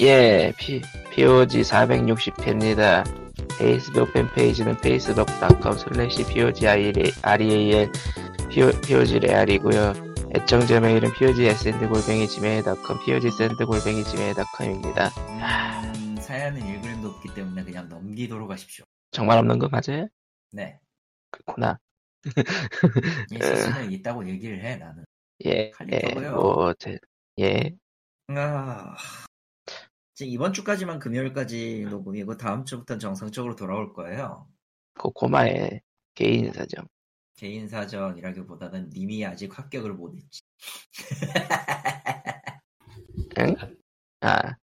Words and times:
예, 0.00 0.52
P, 0.58 0.82
POG 1.12 1.60
460회입니다. 1.62 3.04
페이스북 3.58 4.12
팬페이지는 4.12 4.72
facebook.com 4.78 5.76
slash 5.78 6.24
POGREAL, 6.26 7.92
POGREAL이고요. 8.50 9.92
애청자 10.34 10.80
메일은 10.80 11.12
POGSND골뱅이 11.12 12.26
gmail.com, 12.26 12.98
POGSND골뱅이 13.04 14.02
gmail.com입니다. 14.02 15.10
음, 15.94 16.16
사연은 16.20 16.66
읽으림도 16.66 17.08
없기 17.10 17.32
때문에 17.34 17.62
그냥 17.62 17.88
넘기도록 17.88 18.50
하십시오. 18.50 18.84
정말 19.12 19.38
없는 19.38 19.60
거 19.60 19.68
맞아요? 19.68 20.08
네. 20.50 20.80
그렇구나. 21.30 21.78
이 23.30 23.36
실수는 23.40 23.92
있다고 23.92 24.26
얘기를 24.28 24.60
해, 24.60 24.74
나는. 24.76 25.04
예, 25.46 25.70
할 25.76 25.86
예. 25.92 26.00
뭐, 26.30 26.74
제, 26.78 26.98
예, 27.38 27.70
아, 28.28 28.96
지금 30.14 30.32
이번 30.32 30.52
주까지만 30.52 30.98
금요일까지 31.00 31.86
녹음이고 31.90 32.36
다음 32.36 32.64
주부터는 32.64 33.00
정상적으로 33.00 33.56
돌아올 33.56 33.92
거예요. 33.92 34.48
그 34.94 35.10
고마의 35.10 35.80
개인 36.14 36.52
사정. 36.52 36.86
개인 37.36 37.66
사정이라기보다는 37.66 38.90
님이 38.90 39.26
아직 39.26 39.58
합격을 39.58 39.94
못했지. 39.94 40.42
응? 43.38 43.56
아, 44.20 44.54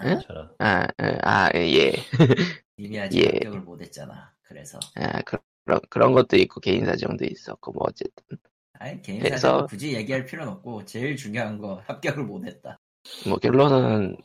응? 0.00 0.20
저런. 0.20 0.54
아, 0.60 0.86
아, 0.98 1.18
아, 1.22 1.50
예. 1.56 1.92
님이 2.78 3.00
아직 3.00 3.22
예. 3.24 3.26
합격을 3.26 3.60
못했잖아. 3.62 4.32
그래서 4.42 4.78
아, 4.94 5.20
그, 5.22 5.36
그런, 5.64 5.80
그런 5.90 6.12
것도 6.12 6.36
있고, 6.36 6.60
개인 6.60 6.84
사정도 6.86 7.24
있었고, 7.24 7.72
뭐, 7.72 7.86
어쨌든. 7.88 8.38
아니 8.74 9.02
개인 9.02 9.18
그래서- 9.20 9.36
사정 9.36 9.66
굳이 9.66 9.94
얘기할 9.94 10.24
필요는 10.26 10.52
없고 10.52 10.84
제일 10.84 11.16
중요한 11.16 11.58
거 11.58 11.82
합격을 11.86 12.22
못했다. 12.22 12.78
뭐, 13.28 13.38
결론은, 13.38 14.16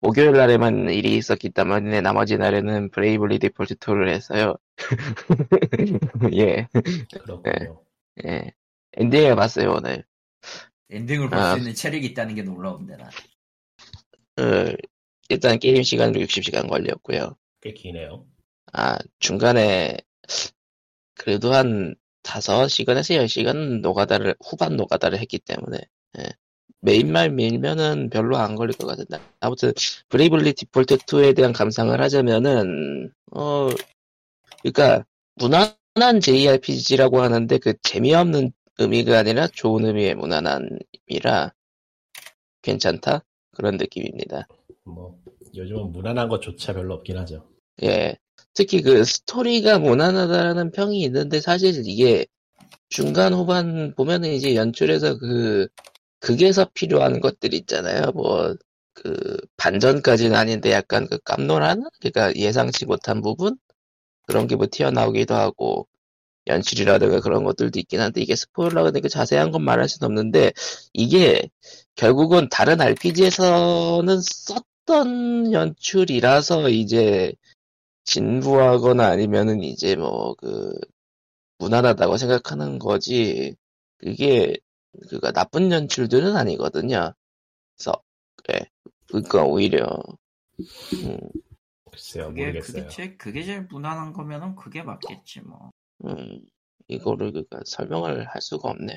목요일 0.00 0.32
날에만 0.32 0.90
일이 0.90 1.16
있었기 1.16 1.50
때문에 1.50 2.00
나머지 2.00 2.36
날에는 2.36 2.90
Bravely 2.90 3.38
Default 3.38 3.76
2를 3.76 4.08
했어요. 4.08 4.56
예, 6.34 6.68
그렇군요. 7.20 7.82
예. 8.24 8.52
엔딩을 8.94 9.36
봤어요, 9.36 9.72
오늘. 9.72 10.04
엔딩을 10.90 11.28
볼 11.28 11.38
아. 11.38 11.52
수 11.52 11.58
있는 11.58 11.74
체력이 11.74 12.06
있다는 12.06 12.34
게 12.34 12.42
놀라운데 12.42 12.96
나. 12.96 13.08
어, 14.38 14.72
일단 15.28 15.58
게임 15.58 15.82
시간으로 15.82 16.20
60시간 16.24 16.68
걸렸고요. 16.68 17.36
꽤 17.60 17.72
기네요. 17.72 18.24
아, 18.72 18.96
중간에, 19.18 19.96
그래도 21.14 21.52
한 21.54 21.96
5시간에서 22.22 23.16
10시간 23.24 23.80
노가다를, 23.80 24.36
후반 24.44 24.76
노가다를 24.76 25.18
했기 25.18 25.38
때문에, 25.38 25.78
예. 26.18 26.24
main만 26.80 27.30
밀면은 27.30 28.10
별로 28.10 28.36
안 28.36 28.54
걸릴 28.54 28.76
것 28.76 28.86
같은데. 28.86 29.18
아무튼, 29.40 29.72
Bravely 30.08 30.52
Default 30.54 30.98
2에 30.98 31.34
대한 31.34 31.52
감상을 31.52 32.00
하자면은, 32.00 33.12
어, 33.32 33.68
그니까, 34.62 35.04
무난한 35.36 36.20
JRPG라고 36.20 37.20
하는데 37.20 37.58
그 37.58 37.74
재미없는 37.82 38.52
의미가 38.78 39.18
아니라 39.18 39.48
좋은 39.48 39.84
의미의 39.84 40.14
무난함이라 40.14 41.52
괜찮다? 42.62 43.24
그런 43.54 43.76
느낌입니다. 43.76 44.46
뭐 44.84 45.18
요즘은 45.54 45.92
무난한 45.92 46.28
것조차 46.28 46.72
별로 46.72 46.94
없긴 46.94 47.18
하죠. 47.18 47.48
예. 47.82 48.16
특히 48.54 48.82
그 48.82 49.04
스토리가 49.04 49.78
무난하다라는 49.78 50.70
평이 50.72 51.00
있는데 51.02 51.40
사실 51.40 51.82
이게 51.86 52.26
중간 52.88 53.34
후반 53.34 53.94
보면은 53.94 54.30
이제 54.30 54.54
연출에서 54.54 55.18
그 55.18 55.68
극에서 56.20 56.66
필요한 56.74 57.20
것들 57.20 57.54
있잖아요. 57.54 58.12
뭐 58.12 58.54
그 59.02 59.36
반전까지는 59.56 60.36
아닌데 60.36 60.72
약간 60.72 61.06
그 61.08 61.18
깜놀하는 61.18 61.84
그러니까 62.00 62.34
예상치 62.34 62.84
못한 62.86 63.22
부분 63.22 63.56
그런 64.26 64.46
게 64.48 64.56
뭐 64.56 64.66
튀어나오기도 64.70 65.34
하고 65.34 65.88
연출이라든가 66.48 67.20
그런 67.20 67.44
것들도 67.44 67.78
있긴 67.80 68.00
한데 68.00 68.20
이게 68.22 68.34
스포일러가 68.36 68.90
되니까 68.92 69.08
자세한 69.08 69.52
건 69.52 69.62
말할 69.64 69.88
수는 69.88 70.06
없는데 70.08 70.52
이게 70.94 71.48
결국은 71.96 72.48
다른 72.50 72.80
RPG에서는 72.80 74.20
썼던 74.86 75.52
연출이라서 75.52 76.70
이제 76.70 77.32
진부하거나 78.04 79.06
아니면은 79.06 79.62
이제 79.62 79.96
뭐 79.96 80.34
그 80.36 80.72
무난하다고 81.58 82.16
생각하는 82.18 82.78
거지 82.78 83.56
그게 83.98 84.56
그가 85.08 85.32
나쁜 85.32 85.70
연출들은 85.70 86.36
아니거든요. 86.36 87.12
그래서 87.76 88.02
그래 88.36 88.60
그러니까 89.06 89.44
오히려 89.44 89.86
음, 91.04 91.18
글쎄요 91.90 92.28
그게 92.28 92.46
모르겠어요. 92.46 92.82
그게 92.84 92.88
제일 92.88 93.18
그게 93.18 93.42
제일 93.42 93.62
무난한 93.62 94.12
거면은 94.12 94.56
그게 94.56 94.82
맞겠지 94.82 95.40
뭐. 95.42 95.70
음, 96.04 96.40
이거를 96.88 97.32
그니까 97.32 97.60
설명을 97.64 98.26
할 98.26 98.40
수가 98.40 98.70
없네. 98.70 98.96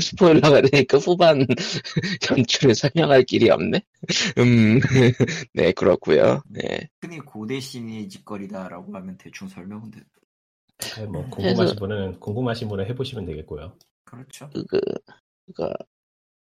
스포일러가 0.00 0.60
되니까 0.70 0.98
후반 0.98 1.46
연출을 2.30 2.74
설명할 2.74 3.24
길이 3.24 3.50
없네. 3.50 3.80
음, 4.38 4.80
네 5.54 5.72
그렇고요. 5.72 6.42
네. 6.50 6.88
흔히 7.00 7.18
고대 7.20 7.60
시니 7.60 8.08
짓거리다라고 8.08 8.94
하면 8.94 9.16
대충 9.16 9.48
설명은 9.48 9.90
돼. 9.90 10.00
아니, 10.96 11.06
뭐 11.06 11.28
궁금하신 11.30 11.76
분은 11.78 12.20
궁금하신 12.20 12.68
분은 12.68 12.86
해보시면 12.86 13.24
되겠고요. 13.26 13.76
그렇죠. 14.14 14.50
그, 14.52 14.64
그, 14.66 14.80
그니까, 15.46 15.74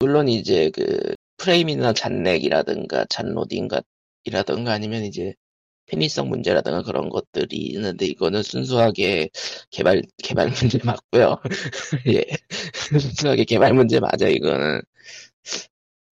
물론 0.00 0.28
이제 0.28 0.70
그, 0.70 1.14
프레임이나 1.38 1.92
잔렉이라든가, 1.92 3.06
잔로딩가, 3.10 3.82
이라든가 4.24 4.72
아니면 4.72 5.04
이제, 5.04 5.34
편의성 5.86 6.28
문제라든가 6.28 6.82
그런 6.82 7.08
것들이 7.08 7.56
있는데, 7.58 8.06
이거는 8.06 8.42
순수하게 8.42 9.30
개발, 9.70 10.02
개발 10.22 10.48
문제 10.50 10.78
맞고요 10.84 11.36
예. 12.08 12.24
순수하게 12.98 13.44
개발 13.44 13.74
문제 13.74 14.00
맞아, 14.00 14.28
이거는. 14.28 14.82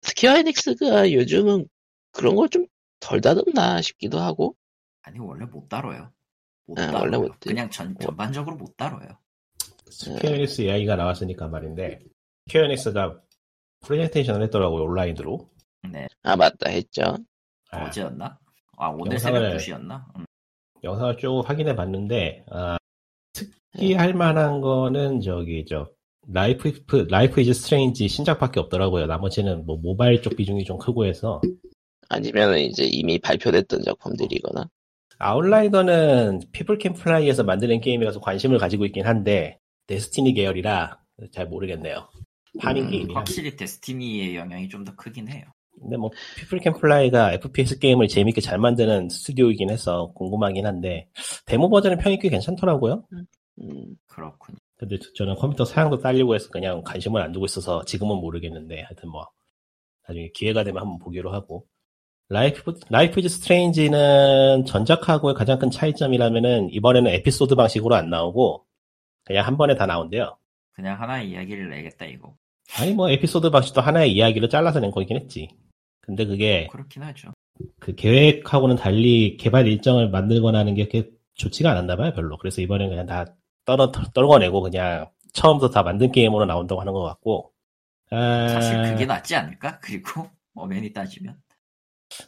Square 0.02 0.38
Enix가 0.38 1.12
요즘은 1.14 1.68
그런 2.12 2.36
걸 2.36 2.50
좀 2.50 2.68
덜 3.00 3.20
다듬나 3.20 3.82
싶기도 3.82 4.20
하고, 4.20 4.56
아니 5.02 5.20
원래 5.20 5.46
못 5.46 5.68
다뤄요. 5.68 6.14
못 6.66 6.80
아, 6.80 6.88
다뤄요. 6.88 7.02
원래 7.02 7.18
못 7.18 7.40
그냥 7.42 7.70
전 7.70 7.98
전반적으로 8.00 8.56
못 8.56 8.78
다뤄요. 8.78 9.18
Square 9.90 10.33
Enix 10.33 10.62
이야기가 10.64 10.96
나왔으니까 10.96 11.48
말인데 11.48 12.00
Square 12.48 12.84
Enix가 12.84 13.20
프레젠테이션을 13.82 14.44
했더라고요 14.44 14.84
온라인으로. 14.84 15.50
네. 15.92 16.08
아, 16.24 16.36
맞다, 16.36 16.70
했죠. 16.70 17.18
아, 17.72 17.86
어제였나? 17.86 18.40
아 18.78 18.88
오늘 18.90 19.18
영상을- 19.18 19.20
새벽 19.20 19.42
2시였나? 19.58 20.04
음. 20.18 20.26
영상을 20.84 21.18
쭉 21.18 21.42
확인해 21.46 21.76
봤는데 21.76 22.46
아, 22.50 22.78
특히 23.34 23.94
할 23.94 24.14
만한 24.14 24.62
거는 24.62 25.22
저기 25.22 25.66
저 25.68 25.90
Life 26.28 26.72
Life 27.10 27.42
is 27.42 27.54
Strange 27.54 28.08
신작밖에 28.08 28.60
없더라고요. 28.62 29.06
나머지는 29.08 29.66
뭐 29.66 29.78
모바일 29.78 30.22
쪽 30.22 30.36
비중이 30.36 30.64
좀 30.64 30.78
크고 30.78 31.06
해서 31.06 31.42
아니면은 32.10 32.60
이제 32.60 32.84
이미 32.86 33.18
발표됐던 33.20 33.82
작품들이거나, 33.84 34.68
Outrider는 35.20 36.42
People 36.52 36.78
Can 36.78 36.94
Fly에서 36.94 37.44
만드는 37.44 37.82
게임이라서 37.82 38.20
관심을 38.20 38.58
가지고 38.58 38.86
있긴 38.86 39.06
한데 39.06 39.58
Destiny 39.88 40.34
계열이라 40.34 41.00
잘 41.32 41.48
모르겠네요. 41.48 42.10
farming 42.60 42.86
음, 42.86 42.90
게임이라. 42.92 43.20
확실히 43.20 43.56
Destiny의 43.56 44.36
영향이 44.36 44.70
좀 44.70 44.84
더 44.86 44.96
크긴 44.96 45.28
해요. 45.28 45.46
근데 45.82 45.98
뭐 45.98 46.12
People 46.38 46.60
Can 46.60 46.74
Fly가 46.74 47.34
FPS 47.34 47.80
게임을 47.80 48.08
재밌게 48.08 48.42
잘 48.42 48.60
만드는 48.60 49.10
스튜디오이긴 49.10 49.70
해서 49.72 50.12
궁금하긴 50.16 50.66
한데 50.66 51.08
데모 51.46 51.70
버전의 51.70 51.98
평이 51.98 52.20
꽤 52.20 52.30
괜찮더라고요. 52.30 53.04
음, 53.62 53.96
그렇군요. 54.08 54.58
근데 54.78 54.98
저는 55.16 55.36
컴퓨터 55.36 55.66
사양도 55.66 56.00
딸리고 56.00 56.36
해서 56.36 56.50
그냥 56.52 56.84
관심을 56.84 57.22
안 57.22 57.32
두고 57.32 57.46
있어서 57.46 57.84
지금은 57.86 58.18
모르겠는데 58.18 58.82
하여튼 58.82 59.10
뭐 59.10 59.28
나중에 60.08 60.30
기회가 60.34 60.64
되면 60.64 60.82
한번 60.82 61.00
보기로 61.00 61.32
하고 61.34 61.66
Life 62.30 62.74
Life 62.90 63.20
is 63.20 63.30
Strange는 63.30 64.66
전작하고의 64.66 65.36
가장 65.36 65.60
큰 65.60 65.70
차이점이라면은 65.72 66.70
이번에는 66.72 67.12
에피소드 67.12 67.56
방식으로 67.56 67.96
안 67.96 68.10
나오고 68.10 68.66
그냥 69.24 69.46
한 69.46 69.58
번에 69.58 69.76
다 69.76 69.86
나온대요. 69.86 70.38
그냥 70.74 71.00
하나의 71.00 71.30
이야기를 71.30 71.70
내겠다 71.70 72.06
이거. 72.06 72.36
아니 72.80 72.94
뭐 72.94 73.10
에피소드 73.10 73.50
방식도 73.52 73.82
하나의 73.82 74.12
이야기를 74.14 74.50
잘라서 74.50 74.80
낸 74.80 74.92
거긴 74.92 75.18
했지. 75.18 75.50
근데 76.02 76.26
그게 76.26 76.68
그렇긴 76.72 77.04
하죠. 77.04 77.32
그 77.80 77.96
계획하고는 77.96 78.76
달리 78.76 79.38
개발 79.38 79.68
일정을 79.68 80.10
만들거나 80.10 80.60
하는 80.60 80.74
게 80.74 80.88
그렇게 80.88 81.12
좋지가 81.36 81.72
않았나 81.72 81.96
봐요, 81.96 82.14
별로. 82.14 82.38
그래서 82.38 82.62
이번엔 82.62 82.90
그냥 82.90 83.06
다 83.06 83.26
떨어, 83.66 83.92
떨궈내고 83.92 84.62
그냥 84.62 85.10
처음부터 85.34 85.72
다 85.72 85.84
만든 85.84 86.12
게임으로 86.12 86.46
나온다고 86.46 86.82
하는 86.82 86.94
것 86.94 87.04
같고. 87.04 87.52
아, 88.10 88.48
사실 88.50 88.82
그게 88.84 89.06
낫지 89.06 89.36
않을까? 89.36 89.80
그리고 89.82 90.30
어맨이 90.56 90.94
따지면 90.94 91.38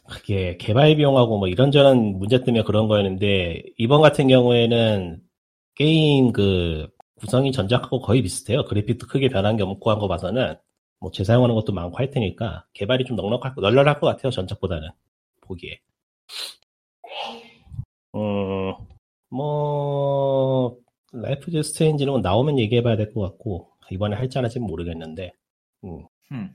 그게 0.08 0.56
개발 0.56 0.96
비용하고 0.96 1.38
뭐 1.38 1.46
이런저런 1.46 2.18
문제 2.18 2.42
때문에 2.42 2.64
그런 2.64 2.88
거였는데, 2.88 3.62
이번 3.78 4.00
같은 4.00 4.26
경우에는 4.26 5.20
게임 5.76 6.32
그 6.32 6.88
구성이 7.16 7.52
전작하고 7.52 8.00
거의 8.00 8.22
비슷해요. 8.22 8.64
그래픽도 8.66 9.06
크게 9.06 9.28
변한 9.28 9.56
게 9.56 9.62
없고 9.62 9.90
한 9.90 9.98
거 10.00 10.08
봐서는 10.08 10.56
뭐 11.00 11.10
재사용하는 11.12 11.54
것도 11.54 11.72
많고 11.72 11.96
할 11.98 12.10
테니까 12.10 12.66
개발이 12.74 13.04
좀 13.04 13.16
넉넉할 13.16 13.54
널널할 13.58 14.00
것 14.00 14.06
같아요 14.08 14.30
전작보다는 14.32 14.88
보기에. 15.42 15.80
음, 18.14 18.74
뭐 19.30 20.76
Life 21.12 21.50
is 21.50 21.62
Strange는 21.62 22.12
뭐 22.12 22.20
나오면 22.20 22.58
얘기해봐야 22.58 22.96
될 22.96 23.12
것 23.12 23.20
같고 23.20 23.70
이번에 23.90 24.16
할지 24.16 24.38
안 24.38 24.44
할지는 24.44 24.66
모르겠는데 24.66 25.32
음. 25.84 26.04
흠. 26.28 26.50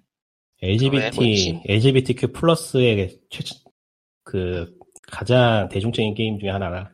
LGBT? 0.61 1.61
LGBTQ 1.65 2.33
plus의 2.33 3.19
최, 3.29 3.43
그 4.23 4.77
가장 5.11 5.69
대중적인 5.69 6.13
게임 6.13 6.39
중에 6.39 6.49
하나라 6.49 6.91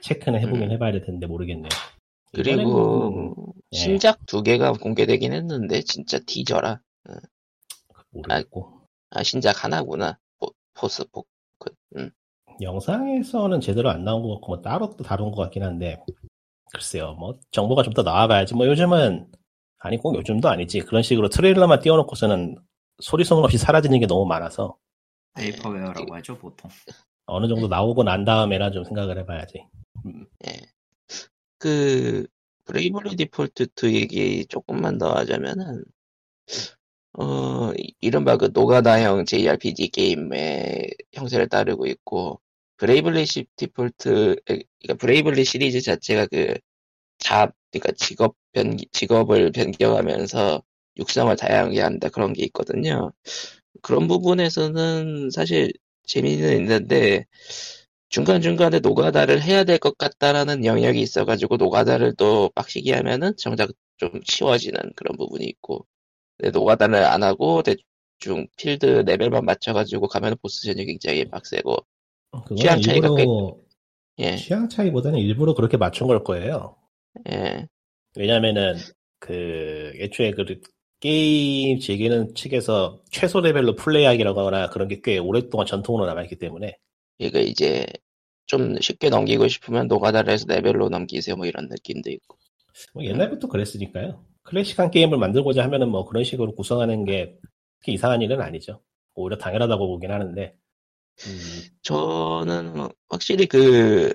체크는 0.00 0.40
해보긴 0.40 0.64
음. 0.64 0.70
해봐야 0.72 0.92
될 0.92 1.04
텐데 1.04 1.26
모르겠네요. 1.26 1.68
그리고 2.32 2.60
이번에는 2.60 3.34
예. 3.72 3.76
신작 3.76 4.26
두 4.26 4.42
개가 4.42 4.72
공개되긴 4.74 5.32
했는데 5.32 5.80
진짜 5.82 6.18
티저라. 6.26 6.80
모르겠고 8.10 8.80
아 9.10 9.22
신작 9.22 9.64
하나구나. 9.64 10.18
포, 10.38 10.50
포스포큰. 10.74 11.26
음. 11.96 12.10
영상에서는 12.60 13.60
제대로 13.60 13.90
안 13.90 14.04
나온 14.04 14.22
것 14.22 14.34
같고 14.34 14.46
뭐 14.48 14.62
따로 14.62 14.94
또 14.96 15.04
다룬 15.04 15.30
것 15.30 15.42
같긴 15.42 15.62
한데 15.62 16.02
글쎄요 16.72 17.14
뭐 17.14 17.38
정보가 17.50 17.82
좀 17.82 17.92
더 17.94 18.02
나와봐야지 18.02 18.54
뭐 18.54 18.66
요즘은 18.66 19.30
아니 19.78 19.98
꼭 19.98 20.16
요즘도 20.16 20.48
아니지 20.48 20.80
그런 20.80 21.02
식으로 21.02 21.28
트레일러만 21.28 21.80
띄워놓고서는 21.80 22.56
소리 23.02 23.24
소문 23.24 23.44
없이 23.44 23.58
사라지는 23.58 24.00
게 24.00 24.06
너무 24.06 24.24
많아서 24.26 24.76
vaporware라고 25.34 26.14
하죠 26.16 26.38
보통. 26.38 26.70
어느 27.26 27.48
정도 27.48 27.68
나오고 27.68 28.02
난 28.04 28.24
다음에나 28.24 28.70
좀 28.70 28.84
생각을 28.84 29.18
해봐야지 29.18 29.64
예. 30.46 30.60
그 31.58 32.26
브레이블리 32.64 33.16
디폴트 33.16 33.68
2 33.74 33.94
얘기 33.94 34.46
조금만 34.46 34.98
더 34.98 35.12
하자면은 35.14 35.84
어 37.18 37.72
이- 37.78 37.94
이른바 38.00 38.36
그 38.36 38.50
노가다형 38.52 39.24
JRPG 39.24 39.88
게임의 39.90 40.90
형태를 41.14 41.48
따르고 41.48 41.86
있고 41.86 42.40
브레이블리 42.76 43.24
시 43.26 43.46
디폴트 43.56 44.32
에, 44.50 44.58
그러니까 44.82 44.94
브레이블리 45.00 45.44
시리즈 45.44 45.80
자체가 45.80 46.26
그 46.26 46.54
잡 47.20 47.54
그러니까 47.72 47.92
직업 47.98 48.36
변 48.52 48.76
직업을 48.92 49.52
변경하면서 49.52 50.62
육성을 50.98 51.36
다양하게 51.36 51.80
한다 51.82 52.08
그런 52.10 52.32
게 52.34 52.44
있거든요. 52.46 53.12
그런 53.82 54.08
부분에서는 54.08 55.30
사실 55.30 55.72
재미는 56.06 56.56
있는데 56.58 57.26
중간중간에 58.10 58.80
노가다를 58.80 59.42
해야 59.42 59.64
될 59.64 59.78
것 59.78 59.98
같다라는 59.98 60.64
영역이 60.64 61.00
있어가지고 61.00 61.56
노가다를 61.58 62.14
또 62.16 62.50
빡시게 62.54 62.94
하면은 62.94 63.36
정작 63.36 63.70
좀 63.98 64.10
쉬워지는 64.26 64.92
그런 64.96 65.16
부분이 65.16 65.44
있고 65.46 65.86
노가다를 66.52 66.96
안 67.04 67.22
하고 67.24 67.62
대충 67.62 68.46
필드 68.58 68.86
레벨만 69.06 69.44
맞춰가지고 69.44 70.08
가면 70.08 70.36
보스전이 70.42 70.86
굉장히 70.86 71.26
빡세고 71.26 71.76
그거는 72.46 72.76
취향 72.76 72.80
차이가 72.80 73.08
일부러 73.10 73.56
예, 74.20 74.36
취향 74.36 74.68
차이보다는 74.68 75.18
일부러 75.18 75.54
그렇게 75.54 75.76
맞춘 75.76 76.06
걸 76.06 76.22
거예요. 76.22 76.76
예, 77.30 77.66
왜냐면은 78.16 78.76
그 79.18 79.92
애초에 79.96 80.32
그 80.32 80.44
게임 81.06 81.78
즐기는 81.78 82.34
측에서 82.34 83.00
최소 83.10 83.40
레벨로 83.40 83.76
플레이하기라고 83.76 84.40
하거나 84.40 84.68
그런 84.70 84.88
게 84.88 85.00
꽤 85.02 85.18
오랫동안 85.18 85.66
전통으로 85.66 86.06
남아있기 86.06 86.36
때문에 86.36 86.76
이거 87.18 87.38
이제 87.38 87.86
좀 88.46 88.80
쉽게 88.80 89.08
넘기고 89.08 89.46
싶으면 89.48 89.86
노가다를 89.88 90.32
해서 90.32 90.46
레벨로 90.48 90.88
넘기세요 90.88 91.36
뭐 91.36 91.46
이런 91.46 91.68
느낌도 91.68 92.10
있고 92.10 92.36
뭐 92.94 93.04
옛날부터 93.04 93.48
그랬으니까요. 93.48 94.24
클래식한 94.42 94.90
게임을 94.90 95.18
만들고자 95.18 95.62
하면은 95.64 95.88
뭐 95.90 96.04
그런 96.04 96.24
식으로 96.24 96.54
구성하는 96.54 97.04
게 97.04 97.36
그렇게 97.78 97.92
이상한 97.92 98.22
일은 98.22 98.40
아니죠. 98.40 98.80
오히려 99.14 99.38
당연하다고 99.38 99.88
보긴 99.88 100.10
하는데. 100.12 100.54
음, 101.26 101.62
저는 101.82 102.88
확실히 103.08 103.46
그 103.46 104.14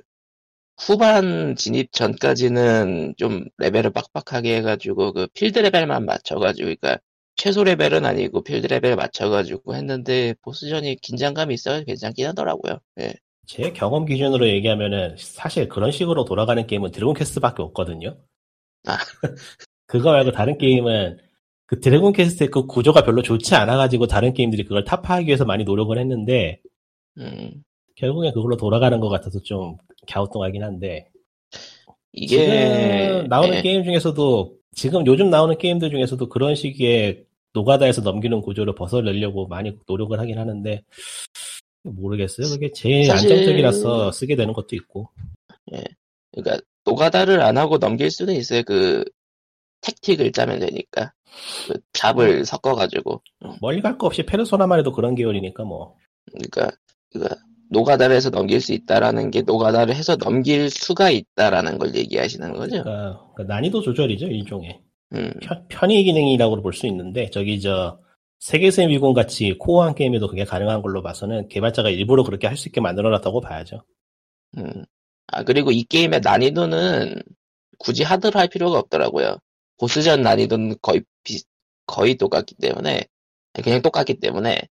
후반 0.88 1.56
진입 1.56 1.92
전까지는 1.92 3.14
좀 3.18 3.46
레벨을 3.60 3.92
빡빡하게 3.92 4.58
해가지고 4.58 5.14
그 5.14 5.28
필드 5.34 5.60
레벨만 5.60 6.06
맞춰가지고 6.06 6.64
그러니까 6.66 6.98
최소 7.36 7.64
레벨은 7.64 8.04
아니고 8.04 8.44
필드 8.44 8.66
레벨 8.66 8.96
맞춰가지고 8.96 9.76
했는데 9.76 10.34
보스전이 10.42 10.96
긴장감이 10.96 11.54
있어서 11.54 11.84
괜찮긴 11.84 12.26
하더라고요. 12.28 12.80
예. 13.00 13.14
제 13.46 13.72
경험 13.74 14.06
기준으로 14.06 14.48
얘기하면은 14.50 15.16
사실 15.20 15.70
그런 15.70 15.92
식으로 15.92 16.26
돌아가는 16.26 16.66
게임은 16.66 16.92
드래곤 16.92 17.14
퀘스트밖에 17.14 17.62
없거든요. 17.62 18.18
아. 18.88 18.98
그거 19.86 20.12
말고 20.12 20.32
다른 20.32 20.58
게임은 20.58 21.20
그 21.68 21.80
드래곤 21.80 22.14
퀘스트의 22.14 22.50
그 22.50 22.66
구조가 22.66 23.04
별로 23.04 23.22
좋지 23.22 23.54
않아가지고 23.54 24.08
다른 24.08 24.34
게임들이 24.34 24.64
그걸 24.64 24.84
타파하기 24.84 25.28
위해서 25.28 25.46
많이 25.46 25.64
노력을 25.64 25.96
했는데 25.96 26.60
음, 27.20 27.64
결국엔 27.98 28.34
그걸로 28.34 28.58
돌아가는 28.58 29.00
것 29.00 29.10
같아서 29.10 29.40
좀 29.42 29.78
갸우뚱하긴 30.08 30.64
한데 30.64 31.10
이게 32.14 32.38
지금 32.38 33.28
나오는 33.28 33.56
예, 33.58 33.62
게임 33.62 33.84
중에서도 33.84 34.58
지금 34.74 35.06
요즘 35.06 35.30
나오는 35.30 35.58
게임들 35.58 35.90
중에서도 35.90 36.28
그런 36.30 36.56
식의 36.56 37.26
노가다에서 37.54 38.02
넘기는 38.02 38.42
구조를 38.42 38.76
벗어내려고 38.76 39.48
많이 39.48 39.78
노력을 39.88 40.18
하긴 40.20 40.38
하는데 40.38 40.84
모르겠어요. 41.84 42.48
그게 42.50 42.72
제일 42.72 43.06
사실- 43.06 43.32
안정적이라서 43.32 44.12
쓰게 44.12 44.36
되는 44.36 44.54
것도 44.54 44.76
있고 44.76 45.10
그러니까 46.32 46.64
노가다를 46.86 47.42
안 47.42 47.58
하고 47.58 47.78
넘길 47.80 48.10
수는 48.12 48.34
있어요. 48.36 48.64
그 48.64 49.04
택틱을 49.82 50.32
짜면 50.32 50.60
되니까 50.60 51.12
그 51.68 51.74
음. 51.74 51.80
잡을 51.94 52.46
섞어가지고 52.46 53.22
어. 53.46 53.56
멀리 53.62 53.82
갈 53.82 53.98
거 53.98 54.08
없이 54.08 54.24
페르소나만 54.24 54.80
해도 54.80 54.92
그런 54.92 55.16
계열이니까 55.16 55.64
뭐 55.64 55.96
그러니까, 56.32 56.70
그러니까 57.12 57.36
노가다를 57.72 58.16
해서 58.16 58.30
넘길 58.30 58.62
수 58.62 58.74
있다라는 58.74 59.32
게 59.32 59.42
노가다를 59.44 59.96
해서 59.96 60.18
넘길 60.18 60.70
수가 60.70 61.10
있다라는 61.10 61.78
걸 61.78 61.96
얘기하시는 61.96 62.54
거죠. 62.54 62.84
그러니까, 62.84 63.26
그러니까 63.34 63.56
난이도 63.56 63.82
조절이죠 63.82 64.28
일종의 64.28 64.82
음, 65.14 65.34
편, 65.42 65.66
편의 65.70 66.04
기능이라고 66.04 66.62
볼 66.62 66.74
수 66.74 66.86
있는데 66.88 67.30
저기 67.32 67.60
저 67.62 68.00
세계수의 68.40 68.90
미궁 68.90 69.14
같이 69.14 69.54
core한 69.60 69.96
게임에도 69.96 70.28
그게 70.28 70.44
가능한 70.46 70.82
걸로 70.82 71.02
봐서는 71.02 71.48
개발자가 71.48 71.90
일부러 71.90 72.24
그렇게 72.24 72.48
할 72.48 72.58
수 72.58 72.68
있게 72.68 72.82
만들어놨다고 72.82 73.40
봐야죠. 73.42 73.84
음. 74.58 74.84
아 75.28 75.44
그리고 75.44 75.72
이 75.72 75.84
게임의 75.84 76.22
난이도는 76.22 77.22
굳이 77.80 78.04
hard로 78.04 78.40
할 78.40 78.48
필요가 78.50 78.80
없더라고요. 78.80 79.38
보스전 79.80 80.22
난이도는 80.24 80.76
거의 80.82 81.04
비, 81.24 81.42
거의 81.88 82.16
똑같기 82.16 82.56
때문에 82.56 83.06
그냥 83.64 83.82
똑같기 83.82 84.16
때문에 84.20 84.62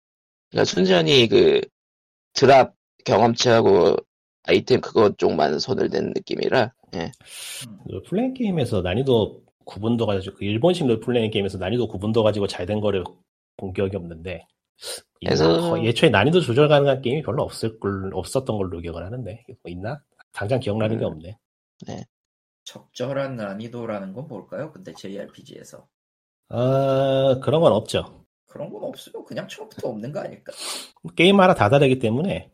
그러니까 0.51 0.65
순전히 0.65 1.29
그 1.29 1.61
드랍 2.35 2.75
경험치하고 3.05 3.97
아이템 4.45 4.81
그것 4.81 5.19
쪽만 5.19 5.59
손을 5.59 5.91
댄 5.91 6.13
느낌이라 6.15 6.73
예. 6.97 7.13
롤플레잉 7.87 8.35
게임에서 8.35 8.83
난이도 8.83 9.43
구분도 9.65 10.07
가지고 10.07 10.37
그 10.37 10.45
일본식 10.45 10.87
롤플레잉 10.87 11.31
게임에서 11.31 11.59
난이도 11.59 11.89
구분도 11.89 12.23
가지고 12.23 12.47
잘 12.47 12.67
된 12.67 12.81
거를 12.81 13.05
본 13.57 13.73
기억이 13.73 13.97
없는데? 13.97 14.47
그래서- 15.21 15.85
예초에 15.85 16.09
난이도 16.09 16.41
조절 16.41 16.67
가능한 16.69 17.03
게임이 17.03 17.23
별로 17.23 17.43
없을 17.43 17.79
걸 17.79 18.11
없었던 18.15 18.57
걸로 18.57 18.81
기억을 18.81 19.05
하는데 19.05 19.45
뭐 19.63 19.71
있나? 19.71 20.03
당장 20.33 20.59
기억나는 20.61 20.99
게 20.99 21.05
음. 21.05 21.11
없네. 21.13 21.37
적절한 22.65 23.37
난이도라는 23.37 24.13
건 24.15 24.27
뭘까요? 24.29 24.73
근데 24.73 24.93
JRPG에서 24.95 25.87
아 26.49 27.39
그런 27.43 27.61
건 27.61 27.73
없죠. 27.73 28.25
그런 28.47 28.71
건 28.73 28.85
없으면 28.85 29.25
그냥 29.25 29.47
처음부터 29.47 29.89
없는 29.89 30.13
거 30.13 30.21
아닐까? 30.21 30.53
게임마다 31.17 31.55
다 31.55 31.69
다르기 31.69 31.99
때문에 31.99 32.51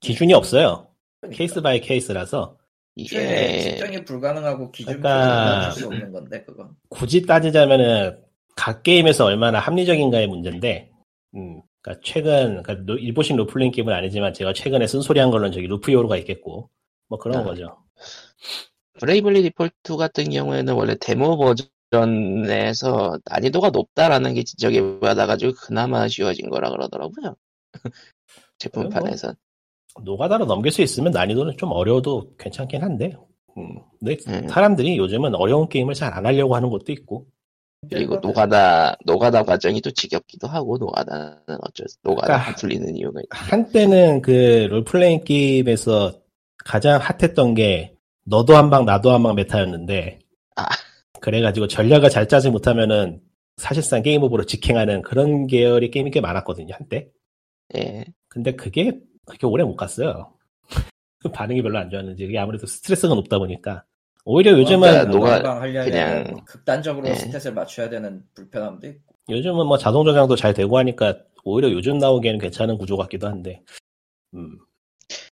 기준이 0.00 0.32
없어요. 0.34 0.88
그러니까. 1.20 1.36
case 1.38 1.60
by 1.60 1.80
case라서 1.80 2.56
이게 2.94 3.60
측정이 3.76 4.04
불가능하고 4.04 4.70
기준 4.72 4.94
예. 4.94 4.98
그러니까- 4.98 5.70
수 5.70 5.86
없는 5.86 6.12
건데 6.12 6.42
그건. 6.44 6.70
굳이 6.88 7.22
따지자면은 7.22 8.18
각 8.56 8.82
게임에서 8.82 9.24
얼마나 9.24 9.60
합리적인가의 9.60 10.26
문제인데, 10.26 10.90
음, 11.36 11.62
그러니까 11.80 12.02
최근 12.04 12.62
그러니까 12.62 12.74
노- 12.84 12.96
일본식 12.98 13.36
롤플레잉 13.36 13.70
게임은 13.72 13.92
아니지만 13.94 14.34
제가 14.34 14.52
최근에 14.52 14.86
쓴소리한 14.88 15.30
걸로는 15.30 15.52
저기 15.52 15.68
루프 15.68 15.87
히어로가 15.87 16.16
있겠고, 16.18 16.68
뭐 17.08 17.18
그런 17.18 17.38
아. 17.40 17.44
거죠. 17.44 17.76
브레이블리 18.98 19.42
디폴트 19.42 19.96
같은 19.96 20.28
경우에는 20.30 20.74
원래 20.74 20.96
데모 20.98 21.36
버전에서 21.38 23.18
난이도가 23.24 23.70
높다라는 23.70 24.34
게 24.34 24.42
지적이 24.42 24.98
받아가지고 25.00 25.52
그나마 25.54 26.08
쉬워진 26.08 26.50
거라 26.50 26.70
그러더라고요. 26.70 27.36
제품판에서. 28.58 29.34
노가다로 30.04 30.44
넘길 30.46 30.72
수 30.72 30.82
있으면 30.82 31.12
난이도는 31.12 31.56
좀 31.56 31.72
어려워도 31.72 32.36
괜찮긴 32.38 32.82
한데, 32.82 33.12
음, 33.56 33.76
근데 33.98 34.16
음. 34.28 34.48
사람들이 34.48 34.96
요즘은 34.98 35.34
어려운 35.34 35.68
게임을 35.68 35.94
잘 35.94 36.12
안 36.14 36.26
하려고 36.26 36.54
하는 36.56 36.70
것도 36.70 36.92
있고, 36.92 37.26
그리고 37.90 38.16
노가다, 38.16 38.96
노가다 39.04 39.44
과정이 39.44 39.80
또 39.80 39.90
지겹기도 39.90 40.48
하고, 40.48 40.78
노가다는 40.78 41.58
어쩔 41.62 41.88
수, 41.88 41.96
노가다 42.02 42.26
그러니까 42.26 42.48
안 42.48 42.54
풀리는 42.56 42.96
이유가 42.96 43.20
있 43.20 43.26
한때는 43.30 44.22
그 44.22 44.66
롤플레잉 44.70 45.24
게임에서 45.24 46.12
가장 46.64 47.00
핫했던 47.00 47.54
게 47.54 47.94
너도 48.24 48.56
한 48.56 48.70
방 48.70 48.84
나도 48.84 49.10
한 49.12 49.22
방 49.22 49.34
메타였는데 49.36 50.18
아. 50.56 50.66
그래가지고 51.20 51.68
전략을 51.68 52.10
잘 52.10 52.26
짜지 52.28 52.50
못하면은 52.50 53.20
사실상 53.56 54.02
게임 54.02 54.22
오버로 54.22 54.44
직행하는 54.44 55.02
그런 55.02 55.46
계열의 55.46 55.90
게임이 55.90 56.10
꽤 56.10 56.20
많았거든요 56.20 56.74
한때. 56.74 57.08
예. 57.76 58.04
근데 58.28 58.54
그게 58.56 58.98
그렇게 59.28 59.46
오래 59.46 59.62
못 59.64 59.76
갔어요. 59.76 60.32
반응이 61.32 61.62
별로 61.62 61.78
안 61.78 61.90
좋았는지 61.90 62.24
이게 62.24 62.38
아무래도 62.38 62.66
스트레스가 62.66 63.14
높다 63.14 63.38
보니까 63.38 63.84
오히려 64.24 64.52
요즘은 64.52 64.80
그러니까 64.90 65.04
녹아- 65.18 65.36
녹아 65.38 65.60
하려면 65.60 65.90
그냥- 65.90 66.44
극단적으로 66.44 67.06
네. 67.06 67.14
스탯을 67.14 67.52
맞춰야 67.52 67.88
되는 67.88 68.22
불편함도 68.34 68.86
있고 68.86 69.14
요즘은 69.30 69.66
뭐 69.66 69.76
자동 69.78 70.04
저장도 70.04 70.36
잘 70.36 70.54
되고 70.54 70.76
하니까 70.78 71.18
오히려 71.44 71.70
요즘 71.70 71.98
나오기에는 71.98 72.38
괜찮은 72.40 72.78
구조 72.78 72.96
같기도 72.96 73.26
한데. 73.26 73.62
음. 74.34 74.58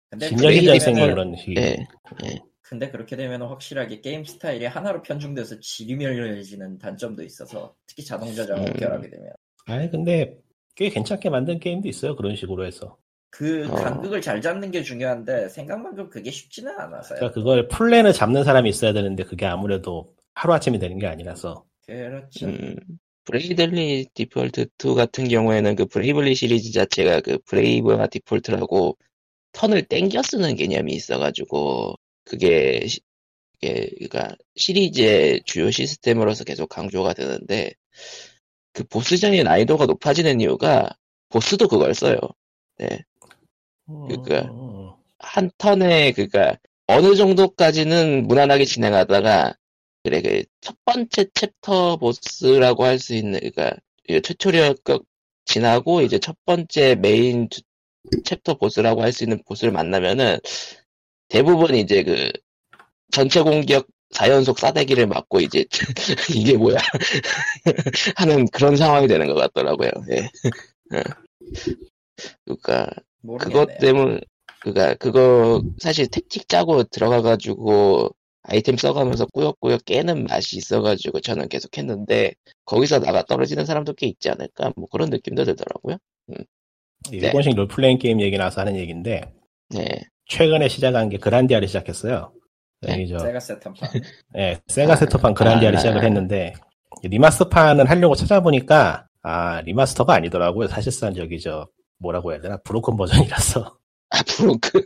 근데 0.09 0.29
잘생긴 0.29 0.73
되면은- 0.73 1.09
그런 1.11 1.35
식이. 1.37 1.55
예. 1.57 1.77
근데 2.61 2.89
그렇게 2.89 3.15
되면 3.17 3.41
확실하게 3.41 3.99
게임 4.01 4.23
스타일이 4.23 4.65
하나로 4.65 5.01
편중돼서 5.01 5.59
지리멸렬해지는 5.59 6.77
단점도 6.79 7.23
있어서 7.23 7.75
특히 7.85 8.03
자동 8.05 8.33
저장을 8.33 8.67
음. 8.69 8.73
결하게 8.73 9.09
되면 9.09 9.29
아니 9.65 9.89
근데 9.91 10.37
꽤 10.75 10.89
괜찮게 10.89 11.29
만든 11.29 11.59
게임도 11.59 11.87
있어요 11.89 12.15
그런 12.15 12.35
식으로 12.35 12.65
해서. 12.65 12.97
그 13.31 13.65
어. 13.71 13.75
간극을 13.75 14.21
잘 14.21 14.41
잡는 14.41 14.71
게 14.71 14.83
중요한데 14.83 15.49
생각만큼 15.49 16.09
그게 16.09 16.29
쉽지는 16.29 16.77
않아서요. 16.77 17.17
그러니까 17.17 17.33
그걸 17.33 17.67
플랜을 17.69 18.13
잡는 18.13 18.43
사람이 18.43 18.69
있어야 18.69 18.93
되는데 18.93 19.23
그게 19.23 19.45
아무래도 19.45 20.13
하루 20.35 20.53
아침에 20.53 20.77
되는 20.77 20.99
게 20.99 21.07
아니라서. 21.07 21.65
그렇죠. 21.85 22.47
음, 22.47 22.75
브레이블리 23.23 24.07
디폴트 24.13 24.67
2 24.77 24.95
같은 24.95 25.27
경우에는 25.27 25.75
그 25.75 25.85
브레이블리 25.85 26.35
시리즈 26.35 26.71
자체가 26.71 27.21
그 27.21 27.39
브레이브와 27.45 28.07
디폴트라고 28.07 28.97
턴을 29.53 29.83
땡겨 29.83 30.21
쓰는 30.23 30.55
개념이 30.55 30.93
있어가지고 30.93 31.95
그게 32.25 32.85
시, 32.87 32.99
이게 33.61 33.89
그러니까 33.97 34.35
시리즈의 34.55 35.43
주요 35.45 35.71
시스템으로서 35.71 36.43
계속 36.43 36.67
강조가 36.67 37.13
되는데 37.13 37.71
그 38.73 38.83
보스전의 38.85 39.43
난이도가 39.43 39.85
높아지는 39.85 40.41
이유가 40.41 40.89
보스도 41.29 41.67
그걸 41.67 41.93
써요. 41.93 42.17
네. 42.77 43.03
그러니까 44.07 44.51
음, 44.51 44.91
한 45.19 45.51
턴에 45.57 46.13
그니까 46.13 46.57
어느 46.87 47.15
정도까지는 47.15 48.27
무난하게 48.27 48.65
진행하다가 48.65 49.55
그래 50.03 50.21
그 50.21 50.43
첫 50.61 50.75
번째 50.85 51.25
챕터 51.35 51.97
보스라고 51.97 52.85
할 52.85 52.99
수 52.99 53.15
있는 53.15 53.39
그니까 53.41 53.73
급 54.85 55.05
지나고 55.45 56.01
이제 56.01 56.19
첫 56.19 56.37
번째 56.45 56.95
메인 56.95 57.49
투- 57.49 57.61
챕터 58.25 58.55
보스라고 58.57 59.03
할 59.03 59.13
수 59.13 59.23
있는 59.25 59.41
보스를 59.45 59.71
만나면은 59.73 60.39
대부분 61.29 61.75
이제 61.75 62.03
그 62.03 62.31
전체 63.11 63.41
공격 63.41 63.87
4연속 64.15 64.59
싸대기를 64.59 65.07
맞고 65.07 65.41
이제 65.41 65.65
이게 66.35 66.57
뭐야 66.57 66.77
하는 68.17 68.47
그런 68.49 68.75
상황이 68.77 69.07
되는 69.07 69.27
것 69.27 69.35
같더라고요. 69.35 69.89
예. 70.11 70.29
그러니까 72.45 72.89
모르겠네요. 73.21 73.65
그것 73.65 73.77
때문 73.79 74.21
그가 74.61 74.93
그거 74.95 75.61
사실 75.79 76.07
tactic 76.07 76.47
짜고 76.47 76.83
들어가가지고 76.83 78.09
아이템 78.43 78.77
써가면서 78.77 79.25
꾸역꾸역 79.27 79.85
깨는 79.85 80.25
맛이 80.25 80.57
있어가지고 80.57 81.19
저는 81.19 81.47
계속 81.49 81.77
했는데 81.77 82.33
거기서 82.65 82.99
나가 82.99 83.23
떨어지는 83.23 83.65
사람도 83.65 83.93
꽤 83.93 84.07
있지 84.07 84.29
않을까 84.29 84.73
뭐 84.75 84.87
그런 84.91 85.09
느낌도 85.09 85.43
들더라고요. 85.43 85.97
일본식 87.11 87.55
롤플레잉 87.55 87.97
게임 87.97 88.21
얘기 88.21 88.37
나와서 88.37 88.61
하는 88.61 88.75
얘기인데 88.75 89.33
네, 89.69 90.01
최근에 90.27 90.67
시작한 90.67 91.09
게 91.09 91.17
그란디아를 91.17 91.67
시작했어요. 91.67 92.33
네, 92.81 92.93
여기 92.93 93.07
저 93.07 93.19
세가 93.19 93.39
세턴판. 93.39 93.89
예, 94.37 94.59
세가 94.67 94.95
세턴판 94.95 95.33
그란디아를 95.33 95.77
아. 95.77 95.79
시작을 95.79 96.03
했는데 96.03 96.53
리마스터판을 97.03 97.89
하려고 97.89 98.15
찾아보니까 98.15 99.07
아 99.23 99.61
리마스터가 99.61 100.13
아니더라고요. 100.13 100.67
사실상 100.67 101.13
저기 101.13 101.39
저 101.39 101.67
뭐라고 102.01 102.31
해야 102.31 102.41
되나? 102.41 102.57
broken 102.57 102.97
버전이라서. 102.97 103.77
앞으로 104.09 104.57
그 104.61 104.83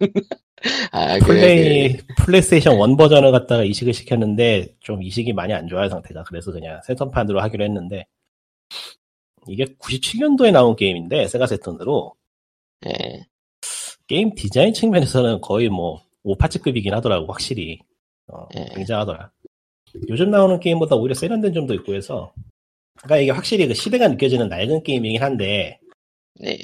아, 0.92 1.18
플레이 1.20 1.98
플레이스테이션 2.18 2.90
1 2.90 2.98
버전을 2.98 3.32
갖다가 3.32 3.64
이식을 3.64 3.94
시켰는데 3.94 4.76
좀 4.80 5.02
이식이 5.02 5.34
많이 5.34 5.54
안 5.54 5.68
좋아요 5.68 5.90
상태가. 5.90 6.24
그래서 6.24 6.52
그냥 6.52 6.80
세턴판으로 6.84 7.42
하기로 7.42 7.64
했는데. 7.64 8.06
이게 9.48 9.66
97년도에 9.66 10.52
나온 10.52 10.76
게임인데 10.76 11.28
세가 11.28 11.48
세턴으로. 11.48 12.16
그, 12.82 12.90
예, 12.90 13.26
게임 14.08 14.34
디자인 14.36 14.74
측면에서는 14.74 15.42
거의 15.42 15.70
뭐 15.70 16.02
오파츠급이긴 16.24 16.94
하더라고 16.94 17.32
확실히. 17.32 17.80
어, 18.28 18.48
예. 18.58 18.66
굉장하더라. 18.76 19.32
요즘 20.10 20.32
나오는 20.32 20.60
게임보다 20.60 20.96
오히려 20.96 21.14
세련된 21.14 21.54
점도 21.54 21.74
있고 21.76 21.94
해서. 21.94 22.34
그러니까 22.98 23.18
이게 23.18 23.32
확실히 23.32 23.68
그 23.68 23.74
시대가 23.74 24.08
느껴지는 24.08 24.50
낡은 24.50 24.84
게임이긴 24.84 25.22
한데. 25.22 25.80
네, 26.36 26.58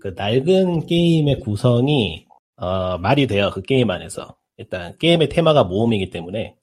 그 0.00 0.14
낡은 0.16 0.86
게임의 0.86 1.40
구성이 1.40 2.26
어, 2.56 2.98
말이 2.98 3.26
돼요 3.26 3.50
그 3.52 3.62
게임 3.62 3.90
안에서 3.90 4.36
일단 4.56 4.96
게임의 4.98 5.28
테마가 5.28 5.64
모험이기 5.64 6.10
때문에 6.10 6.54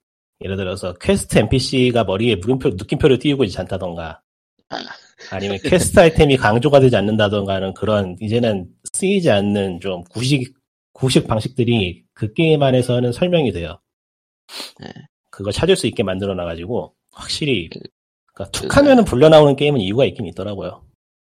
예를 0.41 0.57
들어서 0.57 0.93
퀘스트 0.95 1.37
NPC가 1.39 2.03
머리에 2.03 2.35
물음표 2.35 2.69
느낌표를 2.71 3.19
띄우고 3.19 3.43
있지 3.45 3.57
않다던가 3.59 4.21
아니면 5.31 5.57
퀘스트 5.63 5.99
아이템이 5.99 6.35
강조가 6.37 6.79
되지 6.79 6.95
않는다던가 6.97 7.53
하는 7.55 7.73
그런 7.73 8.17
이제는 8.19 8.67
쓰이지 8.93 9.31
않는 9.31 9.79
좀 9.79 10.03
구식 10.05 10.53
구식 10.91 11.27
방식들이 11.27 12.03
그 12.13 12.33
게임 12.33 12.63
안에서는 12.63 13.11
설명이 13.11 13.51
돼요. 13.51 13.79
네. 14.79 14.87
그걸 15.29 15.51
찾을 15.51 15.75
수 15.75 15.87
있게 15.87 16.03
만들어 16.03 16.33
놔가지고 16.35 16.93
확실히 17.11 17.69
그러니까 18.33 18.45
그- 18.45 18.67
툭하면은 18.67 19.03
불려 19.05 19.29
나오는 19.29 19.55
게임은 19.55 19.79
이유가 19.81 20.05
있긴 20.05 20.25
있더라고요. 20.27 20.83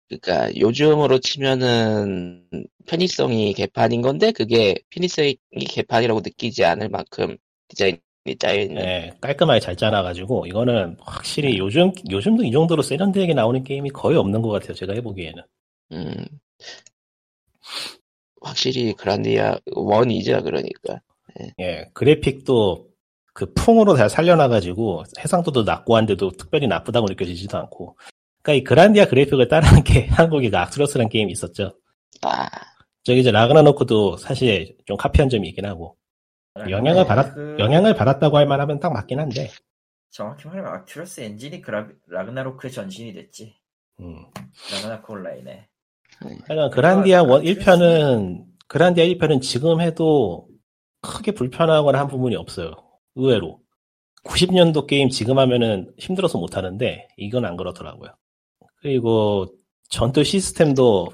그러니까 0.07 0.55
요즘으로 0.59 1.19
치면은 1.19 2.47
편의성이 2.85 3.53
개판인 3.53 4.01
건데 4.01 4.31
그게 4.31 4.75
편의성이 4.91 5.37
개판이라고 5.67 6.21
느끼지 6.21 6.63
않을 6.63 6.89
만큼 6.89 7.37
디자인이 7.69 7.99
짜여 8.39 8.61
있는. 8.61 8.81
네, 8.83 9.13
깔끔하게 9.21 9.59
잘 9.59 9.75
짜놔가지고 9.75 10.45
이거는 10.47 10.97
확실히 10.99 11.57
요즘 11.57 11.91
요즘도 12.09 12.43
이 12.43 12.51
정도로 12.51 12.83
세련되게 12.83 13.33
나오는 13.33 13.63
게임이 13.63 13.89
거의 13.89 14.17
없는 14.17 14.41
것 14.41 14.49
같아요. 14.49 14.73
제가 14.73 14.93
해보기에는. 14.93 15.43
음, 15.93 16.25
확실히 18.41 18.93
그란디아 18.93 19.59
원이죠 19.73 20.43
그러니까. 20.43 21.01
예, 21.59 21.89
그래픽도 21.93 22.87
그 23.33 23.51
풍으로 23.53 23.97
잘 23.97 24.09
살려놔가지고 24.09 25.03
해상도도 25.19 25.63
낮고 25.63 25.97
한데도 25.97 26.31
특별히 26.31 26.67
나쁘다고 26.67 27.07
느껴지지도 27.07 27.57
않고. 27.57 27.97
그러니까 28.45 28.53
이 28.53 28.63
그란디아 28.63 29.05
그래픽을 29.07 29.47
따라한 29.47 29.83
게 29.83 30.05
한국에 30.07 30.51
그 30.51 30.57
악트러스라는 30.57 31.09
게임이 31.09 31.31
있었죠. 31.31 31.75
아, 32.21 32.47
저기 33.03 33.19
이제 33.21 33.31
라그나노크도 33.31 34.17
사실 34.17 34.77
좀 34.85 34.97
카피한 34.97 35.29
점이 35.29 35.49
있긴 35.49 35.65
하고 35.65 35.97
영향을 36.69 37.01
네, 37.03 37.07
받았 37.07 37.33
그- 37.33 37.55
영향을 37.59 37.95
받았다고 37.95 38.37
할 38.37 38.45
만하면 38.45 38.79
딱 38.79 38.93
맞긴 38.93 39.19
한데. 39.19 39.49
정확히 40.11 40.47
말하면 40.47 40.71
아큐러스 40.73 41.21
엔진이 41.21 41.61
그라, 41.61 41.87
라그나로크의 42.07 42.71
전신이 42.71 43.13
됐지. 43.13 43.55
음. 43.99 44.25
라그나로크 44.71 45.11
온라인에. 45.11 45.67
하여간 46.47 46.69
그란디아 46.69 47.23
one 47.23 47.41
악트러스- 47.41 47.59
1편은 47.59 48.43
그란디아 48.67 49.05
1편은 49.05 49.41
지금 49.41 49.81
해도 49.81 50.47
크게 51.01 51.31
불편하거나 51.31 51.99
한 51.99 52.07
부분이 52.07 52.35
없어요. 52.35 52.71
의외로. 53.15 53.59
90년도 54.23 54.87
게임 54.87 55.09
지금 55.09 55.37
하면은 55.39 55.91
힘들어서 55.97 56.37
못 56.37 56.55
하는데 56.57 57.07
이건 57.17 57.43
안 57.45 57.57
그렇더라고요. 57.57 58.11
그리고 58.85 59.47
전투 59.89 60.23
시스템도 60.23 61.11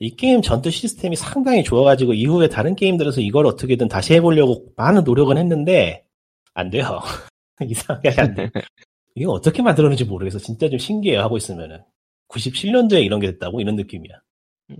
이 0.00 0.14
게임 0.14 0.42
전투 0.42 0.70
시스템이 0.70 1.16
상당히 1.16 1.64
좋아가지고 1.64 2.12
이후에 2.12 2.48
다른 2.50 2.76
게임들에서 2.76 3.22
이걸 3.22 3.46
어떻게든 3.46 3.88
다시 3.88 4.12
해보려고 4.12 4.66
많은 4.76 5.02
노력은 5.04 5.38
했는데 5.38 6.04
안 6.52 6.68
돼요. 6.68 7.00
이상하게 7.66 8.10
안 8.20 8.34
돼. 8.34 8.50
이거 9.14 9.32
어떻게 9.32 9.62
만들었는지 9.62 10.04
모르겠어. 10.04 10.38
진짜 10.38 10.68
좀 10.68 10.78
신기해요. 10.78 11.22
하고 11.22 11.38
있으면은 11.38 11.82
97년도에 12.28 13.02
이런 13.02 13.20
게 13.20 13.28
됐다고 13.28 13.62
이런 13.62 13.74
느낌이야. 13.76 14.14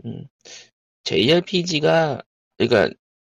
음, 0.05 0.27
JRPG가 1.05 2.21
그러니까 2.59 2.95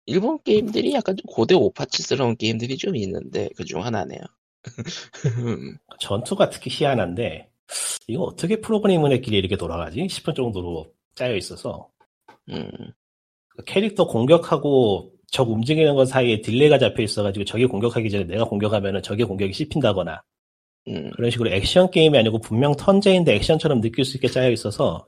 일본 0.08 0.41
게임들이 0.41 0.94
약간 0.94 1.15
좀 1.15 1.25
고대 1.27 1.53
오파츠스러운 1.53 2.36
게임들이 2.36 2.77
좀 2.77 2.96
있는데 2.96 3.50
그 3.56 3.63
중 3.63 3.86
하나네요. 3.86 4.22
음, 5.38 5.77
전투가 6.00 6.50
특히 6.50 6.72
희한한데 6.72 7.49
이거 8.07 8.23
어떻게 8.23 8.59
했길래 9.11 9.38
이렇게 9.38 9.55
돌아가지? 9.55 10.07
싶은 10.07 10.33
정도로 10.33 10.91
짜여 11.15 11.35
있어서. 11.35 11.89
음, 12.49 12.69
그 13.49 13.63
캐릭터 13.65 14.07
공격하고 14.07 15.11
적 15.27 15.49
움직이는 15.49 15.95
것 15.95 16.05
사이에 16.07 16.41
딜레이가 16.41 16.79
잡혀 16.79 17.03
있어가지고 17.03 17.45
적이 17.45 17.65
공격하기 17.67 18.09
전에 18.09 18.23
내가 18.23 18.45
공격하면은 18.45 19.03
적의 19.03 19.25
공격이 19.25 19.53
씹힌다거나 19.53 20.23
음, 20.88 21.11
그런 21.11 21.29
식으로 21.29 21.51
액션 21.51 21.91
게임이 21.91 22.17
아니고 22.17 22.39
분명 22.39 22.75
턴제인데 22.75 23.35
액션처럼 23.35 23.81
느낄 23.81 24.05
수 24.05 24.17
있게 24.17 24.27
짜여 24.27 24.49
있어서 24.51 25.07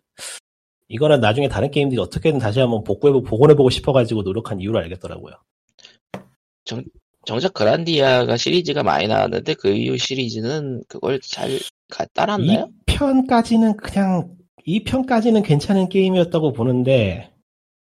이거는 0.90 1.22
나중에 1.22 1.48
다른 1.48 1.72
게임들이 1.72 2.00
어떻게든 2.00 2.40
다시 2.40 2.60
한번 2.60 2.84
복구해보고 2.84 3.26
복원해보고 3.26 3.70
싶어가지고 3.70 4.24
노력한 4.24 4.60
이유를 4.60 4.82
알겠더라고요. 4.82 5.34
정작 7.26 7.54
그란디아가 7.54 8.36
시리즈가 8.38 8.84
많이 8.84 9.08
나왔는데 9.08 9.54
그 9.56 9.70
이후 9.70 9.98
시리즈는 9.98 10.84
그걸 10.88 11.20
잘 11.22 11.60
가- 11.90 12.06
따랐나요? 12.14 12.70
2편까지는 12.88 13.78
그냥 13.78 14.36
2편까지는 14.68 15.44
괜찮은 15.44 15.90
게임이었다고 15.90 16.54
보는데 16.54 17.32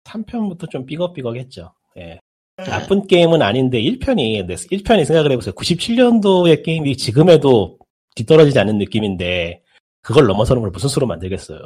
3편부터 0.06 0.70
좀 0.70 0.86
삐걱삐걱했죠. 0.86 1.74
예. 1.98 2.20
나쁜 2.58 3.06
게임은 3.06 3.42
아닌데 3.42 3.82
1편이 3.82 4.48
1편이 4.48 5.06
생각을 5.06 5.32
해보세요. 5.32 5.54
97년도의 5.54 6.64
게임이 6.64 6.98
지금에도 6.98 7.78
뒤떨어지지 8.16 8.58
않는 8.60 8.78
느낌인데 8.80 9.62
그걸 10.02 10.26
넘어서는 10.26 10.62
걸 10.62 10.72
무슨 10.72 10.90
수로 10.90 11.06
만들겠어요. 11.06 11.60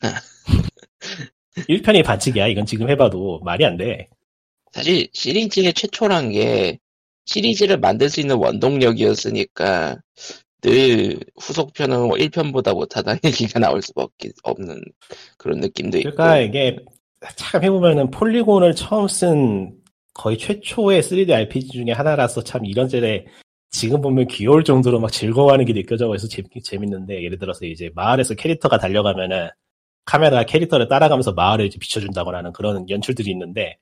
1편이 1.68 2.04
반칙이야. 2.04 2.48
이건 2.48 2.66
지금 2.66 2.90
해봐도 2.90 3.40
말이 3.44 3.64
안 3.64 3.76
돼. 3.76 4.08
사실 4.72 5.08
시리즈의 5.12 5.72
최초란 5.72 6.32
게 6.32 6.78
시리즈를 7.26 7.78
만들 7.78 8.08
수 8.08 8.20
있는 8.20 8.36
원동력이었으니까 8.36 9.98
늘 10.62 11.18
후속편은 11.40 11.96
1편보다 12.10 12.74
못하다는 12.74 13.20
얘기가 13.24 13.60
나올 13.60 13.82
수밖에 13.82 14.30
없는 14.42 14.80
그런 15.36 15.60
느낌도 15.60 15.98
있고 15.98 16.10
그러니까 16.12 16.38
이게 16.38 16.78
참 17.36 17.62
해보면은 17.62 18.10
폴리곤을 18.10 18.74
처음 18.74 19.08
쓴 19.08 19.76
거의 20.14 20.38
최초의 20.38 21.02
3D 21.02 21.30
RPG 21.30 21.68
중에 21.68 21.92
하나라서 21.92 22.42
참 22.42 22.64
이런저래 22.64 23.26
지금 23.70 24.00
보면 24.00 24.28
귀여울 24.28 24.64
정도로 24.64 25.00
막 25.00 25.12
즐거워하는 25.12 25.66
게 25.66 25.72
느껴져서 25.74 26.28
재밌, 26.28 26.64
재밌는데 26.64 27.22
예를 27.22 27.38
들어서 27.38 27.66
이제 27.66 27.90
마을에서 27.94 28.34
캐릭터가 28.34 28.78
달려가면은 28.78 29.48
카메라가 30.06 30.44
캐릭터를 30.44 30.88
따라가면서 30.88 31.32
마을을 31.32 31.66
이제 31.66 31.78
비춰준다거나 31.78 32.38
하는 32.38 32.52
그런 32.52 32.88
연출들이 32.88 33.30
있는데 33.32 33.76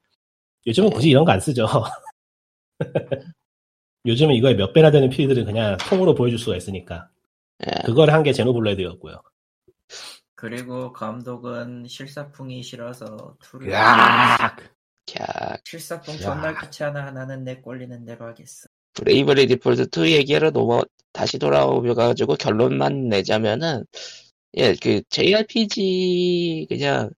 요즘은 0.67 0.91
굳이 0.91 1.11
이런 1.11 1.25
거 1.25 1.33
안 1.33 1.41
쓰죠. 1.41 1.67
요즘은 4.07 4.35
이거에 4.35 4.54
몇 4.54 4.73
배나 4.73 4.90
되는 4.90 5.09
필들은 5.11 5.45
그냥 5.45 5.76
통으로 5.78 6.14
보여줄 6.14 6.38
수가 6.38 6.57
있으니까 6.57 7.09
예. 7.66 7.71
그걸 7.87 8.11
한 8.11 8.23
게 8.23 8.33
제노블레드였고요. 8.33 9.23
그리고 10.35 10.93
감독은 10.93 11.87
실사풍이 11.88 12.62
싫어서 12.62 13.37
투를! 13.40 13.71
캬, 13.73 15.61
실사풍 15.64 16.14
야. 16.14 16.19
존나 16.19 16.61
귀찮아 16.61 17.07
하나는 17.07 17.45
내 17.45 17.61
꼴리는 17.61 18.04
대로 18.04 18.26
하겠어. 18.26 18.66
브레이브리 18.95 19.47
디폴트 19.47 19.88
2 19.97 20.12
얘기로 20.12 20.50
넘어 20.50 20.83
다시 21.12 21.38
돌아오셔가지고 21.38 22.35
결론만 22.37 23.09
내자면은 23.09 23.85
예그 24.57 25.02
JRPG 25.11 26.66
그냥 26.69 27.11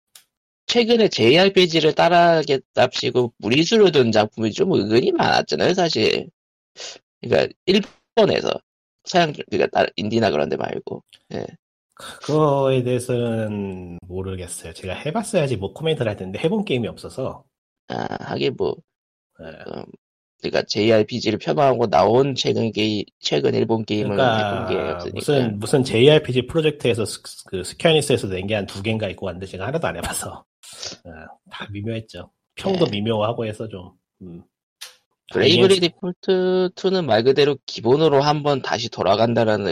최근에 0.76 1.08
JRPG를 1.08 1.94
따라하겠답시고 1.94 3.32
무리수를 3.38 3.92
둔 3.92 4.12
작품이 4.12 4.52
좀 4.52 4.74
은근히 4.74 5.10
많았잖아요 5.12 5.72
사실 5.72 6.28
그러니까 7.22 7.52
일본에서 7.64 8.50
서양 9.04 9.32
그러니까 9.50 9.86
인디나 9.96 10.30
그런 10.30 10.50
데 10.50 10.56
말고 10.56 11.02
그거에 11.96 12.82
대해서는 12.82 13.98
모르겠어요. 14.06 14.74
제가 14.74 14.94
해봤어야지 14.94 15.56
뭐 15.56 15.72
코멘트를 15.72 16.10
할 16.10 16.16
텐데 16.16 16.38
해본 16.38 16.66
게임이 16.66 16.86
없어서. 16.88 17.44
아 17.88 18.06
하긴 18.20 18.54
뭐 18.58 18.76
예. 19.40 19.46
그러니까 20.42 20.62
JRPG를 20.62 21.38
폄하하고 21.38 21.86
나온 21.88 22.34
최근 22.34 22.70
게임 22.72 23.04
최근 23.20 23.54
일본 23.54 23.84
게임을 23.84 24.12
해본 24.20 24.68
게 24.68 24.74
그러니까 24.74 24.94
없으니까 24.96 25.14
무슨 25.18 25.58
무슨 25.58 25.82
JRPG 25.84 26.46
프로젝트에서 26.46 27.04
스, 27.06 27.20
그 27.46 27.64
스퀘어에닉스에서 27.64 28.28
낸 28.28 28.46
게 28.46 28.54
한 28.54 28.66
두 28.66 28.82
개인가 28.82 29.08
있고 29.08 29.26
왔는데 29.26 29.46
제가 29.46 29.66
하나도 29.66 29.86
안 29.88 29.96
해봐서 29.96 30.44
예, 31.06 31.10
다 31.50 31.66
미묘했죠. 31.70 32.30
평도 32.56 32.86
네. 32.86 32.90
미묘하고 33.00 33.46
해서 33.46 33.66
좀. 33.68 33.92
음. 34.22 34.42
브레이블리 35.32 35.80
디폴트 35.80 36.70
2는 36.76 37.04
말 37.04 37.24
그대로 37.24 37.56
기본으로 37.66 38.20
한번 38.22 38.62
다시 38.62 38.88
돌아간다라는 38.88 39.66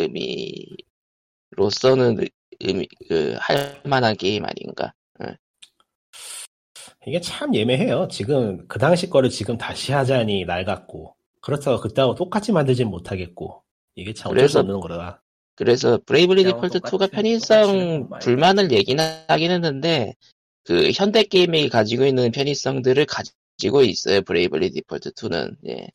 의미로서는 1.56 2.26
의미 2.60 2.86
그 3.08 3.36
할 3.40 3.80
만한 3.84 4.16
게임 4.16 4.44
아닌가. 4.44 4.92
이게 7.06 7.20
참 7.20 7.54
애매해요. 7.54 8.08
지금 8.10 8.66
그 8.68 8.78
당시 8.78 9.10
거를 9.10 9.28
지금 9.30 9.58
다시 9.58 9.92
하자니 9.92 10.44
낡았고 10.46 11.14
그렇다고 11.40 11.80
그때하고 11.80 12.14
똑같이 12.14 12.52
만들진 12.52 12.88
못하겠고 12.88 13.62
이게 13.94 14.12
참 14.14 14.32
어쩔 14.32 14.48
수 14.48 14.54
그래서 14.54 14.60
없는 14.60 14.80
거라. 14.80 15.20
그래서 15.56 16.00
브레이블리 16.06 16.42
그냥 16.42 16.56
디폴트 16.56 16.78
똑같은- 16.80 16.84
2가 16.86 16.90
똑같이 16.90 17.12
편의성. 17.12 18.08
불만을 18.20 18.72
얘기는 18.72 19.04
하긴 19.28 19.50
했는데 19.50 20.14
그 20.64 20.90
현대 20.94 21.22
게임이 21.22 21.68
가지고 21.68 22.06
있는 22.06 22.32
편의성들을 22.32 23.04
가지고 23.06 23.82
있어요. 23.82 24.22
브레이블리 24.22 24.70
디폴트 24.70 25.12
2는 25.12 25.56
예. 25.68 25.88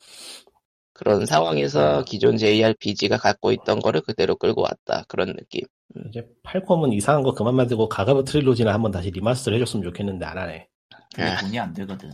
그런 0.92 1.26
상황에서 1.26 2.04
기존 2.04 2.36
JRPG가 2.36 3.16
갖고 3.16 3.52
있던 3.52 3.80
거를 3.80 4.00
그대로 4.02 4.36
끌고 4.36 4.62
왔다 4.62 5.04
그런 5.08 5.34
느낌. 5.34 5.62
이제 6.08 6.24
팔콤은 6.44 6.92
이상한 6.92 7.22
거 7.22 7.32
그만 7.34 7.54
만들고 7.56 7.88
가가브 7.88 8.24
트릴로지나 8.24 8.72
한번 8.72 8.92
다시 8.92 9.10
리마스터를 9.10 9.58
해줬으면 9.58 9.82
좋겠는데 9.82 10.24
안 10.24 10.38
하네. 10.38 10.68
그게 11.14 11.22
아. 11.28 11.36
돈이 11.38 11.58
안 11.58 11.72
되거든. 11.74 12.12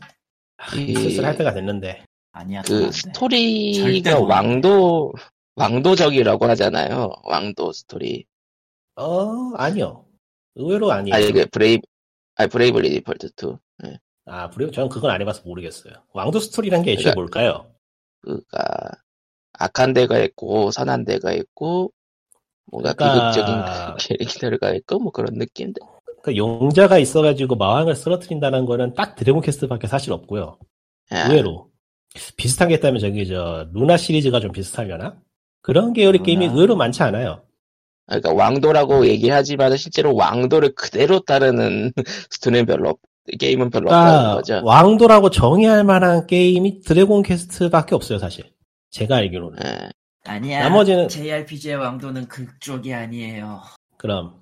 이- 0.77 0.95
슬슬 0.95 1.25
할 1.25 1.37
때가 1.37 1.53
됐는데. 1.53 2.05
아니야. 2.33 2.63
그 2.63 2.87
돼. 2.87 2.93
스토리가 2.93 4.19
못 4.21 4.27
왕도 4.27 5.13
왕도적이라고 5.57 6.45
하잖아요. 6.51 7.11
왕도 7.25 7.73
스토리. 7.73 8.27
어 8.97 9.53
아니요. 9.57 10.05
의외로 10.55 10.91
아니에요. 10.93 11.15
아니 11.15 11.33
그 11.33 11.47
브레이브 11.51 11.83
아니 12.37 12.49
브레이블리 12.51 12.91
디폴트 12.91 13.31
2. 13.37 13.57
아, 14.29 14.51
브레이브, 14.51 14.73
저는 14.73 14.89
그건 14.89 15.11
안 15.13 15.21
해봐서 15.21 15.43
모르겠어요. 15.45 15.95
왕도 16.13 16.41
스토리란 16.41 16.83
게 16.83 16.93
애초에 16.93 17.13
그러니까- 17.13 17.21
뭘까요? 17.21 17.73
그가 18.23 18.91
악한 19.53 19.93
데가 19.95 20.19
있고 20.19 20.71
선한 20.73 21.05
데가 21.05 21.33
있고 21.33 21.93
뭔가 22.67 22.93
그러니까- 22.95 23.31
비극적인 23.31 23.55
캐릭터가 24.59 24.75
있고 24.75 24.99
뭐 24.99 25.13
그런 25.13 25.35
느낌인데. 25.39 25.81
그 26.27 26.37
용자가 26.37 26.99
있어가지고 26.99 27.55
마왕을 27.55 27.95
쓰러뜨린다는 27.95 28.67
거는 28.67 28.95
딱 28.95 29.15
드래곤 29.15 29.43
퀘스트밖에 29.43 29.87
사실 29.87 30.12
없고요. 30.12 30.59
아, 31.12 31.29
의외로. 31.29 31.69
비슷한 32.37 32.67
게 32.67 32.75
있다면 32.75 32.99
저기 33.01 33.29
저 33.29 33.69
루나 33.73 33.97
시리즈가 33.97 34.41
좀 34.41 34.51
비슷하려나? 34.51 35.15
그런 35.62 35.93
계열의 35.93 36.19
루나. 36.19 36.25
게임이 36.25 36.47
의외로 36.47 36.75
많지 36.75 37.05
않아요. 37.05 37.45
그러니까 38.07 38.33
왕도라고 38.35 39.07
얘기하지만 39.07 39.77
실제로 39.77 40.17
왕도를 40.17 40.75
그대로 40.75 41.21
따르는 41.21 41.93
스토리는 42.31 42.67
별로 42.67 42.89
없, 42.91 42.99
게임은 43.39 43.71
별로 43.71 43.87
없다는 43.87 44.12
그러니까 44.12 44.35
거죠. 44.35 44.61
왕도라고 44.65 45.31
정의할 45.31 45.85
만한 45.85 46.27
게임이 46.27 46.81
드래곤 46.81 47.23
퀘스트밖에 47.23 47.95
없어요, 47.95 48.19
사실. 48.19 48.51
제가 48.91 49.15
알기로는. 49.19 49.59
예. 49.65 49.91
아니야. 50.25 50.69
나머지는- 50.69 51.09
JRPG의 51.09 51.77
왕도는 51.77 52.27
그쪽이 52.27 52.93
아니에요. 52.93 53.62
그럼 53.97 54.35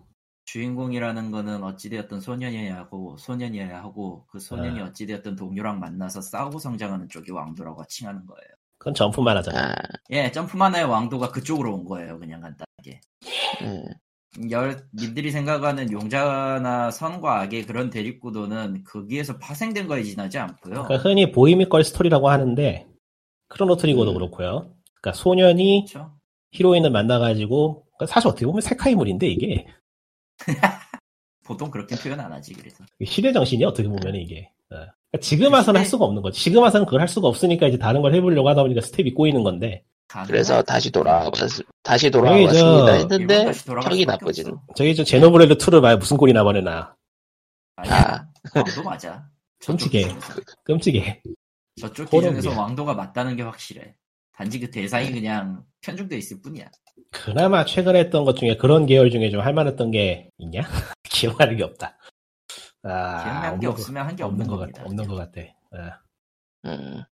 주인공이라는 0.55 1.33
거는 1.33 1.65
어찌되었든 1.65 2.21
소년이어야 2.21 2.77
하고 2.77 3.17
소년이어야 3.19 3.83
하고 3.83 4.25
그 4.31 4.39
소년이 4.39 4.81
아. 4.83 4.85
어찌되었든 4.85 5.35
동료랑 5.35 5.81
만나서 5.81 6.21
싸우고 6.21 6.61
성장하는 6.61 7.09
쪽이 7.09 7.33
왕도라고 7.33 7.85
칭하는 7.89 8.25
거예요. 8.25 8.49
그건 8.79 8.95
점프만 8.95 9.37
하잖아요. 9.39 9.73
아, 9.73 9.75
예, 10.11 10.31
점프만의 10.31 10.85
왕도가 10.85 11.33
그쪽으로 11.33 11.75
온 11.75 11.85
거예요. 11.85 12.21
그냥 12.21 12.41
간단하게. 12.41 13.01
예. 13.63 14.49
열 14.49 14.87
님들이 14.97 15.33
생각하는 15.33 15.91
용자나 15.91 16.93
선과 16.93 17.41
악의 17.41 17.67
그런 17.67 17.91
대립구도는 17.91 18.85
거기에서 18.85 19.39
파생된 19.39 19.89
거에 19.89 20.05
지나지 20.05 20.39
않고요. 20.39 20.85
그러니까 20.85 20.97
흔히 20.99 21.33
보이미걸 21.33 21.83
스토리라고 21.83 22.29
하는데 22.29 22.87
크로노 23.49 23.77
트리거도 23.77 24.13
음. 24.13 24.15
그렇고요. 24.15 24.73
그러니까 25.01 25.21
소년이 25.21 25.87
그렇죠? 25.89 26.13
히로인을 26.53 26.91
만나가지고 26.93 27.87
그러니까 27.97 28.07
사실 28.07 28.29
어떻게 28.29 28.47
보면 28.47 28.61
세카이물인데 28.61 29.27
이게 29.27 29.67
보통 31.45 31.71
그렇게 31.71 31.95
표현 31.97 32.21
안 32.21 32.33
하지 32.33 32.55
그래서. 32.55 32.85
시대 33.05 33.33
정신이 33.33 33.65
어떻게 33.65 33.89
보면 33.89 34.15
이게 34.17 34.51
어. 34.71 34.77
그러니까 34.77 35.21
지금 35.21 35.53
와서는 35.53 35.79
할 35.81 35.85
시대- 35.85 35.91
수가 35.91 36.05
없는 36.07 36.23
거지. 36.23 36.41
지금 36.41 36.63
와서는 36.63 36.87
그걸 36.87 37.01
할 37.01 37.09
수가 37.09 37.29
없으니까 37.29 37.67
이제 37.69 37.79
다른 37.79 38.03
걸 38.03 38.15
해보려고 38.15 38.49
하다 38.49 38.63
보니까 38.63 38.81
스텝이 38.81 39.13
꼬이는 39.15 39.43
건데 39.45 39.85
그래서. 40.27 40.63
다시 40.63 40.91
돌아왔 40.91 41.33
다시 41.83 42.11
돌아왔습니다 42.11 42.93
했는데 42.93 43.53
평이. 43.67 44.05
없어. 44.07 44.63
저기 44.75 44.95
저 44.97 45.05
제노브레드 45.05 45.57
2를 45.57 45.83
봐야 45.83 45.97
무슨 45.97 46.17
꼴이 46.17 46.33
나버려나 46.33 46.97
아니야. 47.77 48.29
왕도 48.55 48.83
맞아. 48.83 49.29
끔찍해. 49.67 50.15
끔찍해. 50.65 51.23
저쪽. 51.81 52.09
기준에서 52.11 52.51
왕도가 52.59 52.95
맞다는 52.95 53.37
게 53.37 53.43
확실해. 53.43 53.95
단지 54.33 54.61
그 54.61 54.71
대상이 54.71 55.11
그냥 55.13 55.65
편중돼 55.81 56.17
있을 56.19 56.41
뿐이야. 56.43 56.67
그나마 57.15 57.65
최근에 57.65 57.99
했던 58.01 58.25
것 58.25 58.37
중에 58.37 58.57
그런 58.57 58.87
계열 58.87 59.11
중에 59.11 59.31
좀 59.31 59.41
할만했던 59.41 59.93
게 59.93 60.29
있냐? 60.39 60.61
기억나는 61.09 61.57
게 61.57 61.63
없다. 61.63 61.97
아, 62.83 63.23
기억나는 63.23 63.61
게 63.61 63.67
없으면 63.69 64.07
한게 64.07 64.23
거, 64.23 64.29
없는 64.29 64.47
것. 64.47 64.59
같아. 64.59 64.83
없는 64.85 65.07
것 65.07 65.15
같아. 65.15 65.41
예. 65.41 65.51
음, 66.67 67.03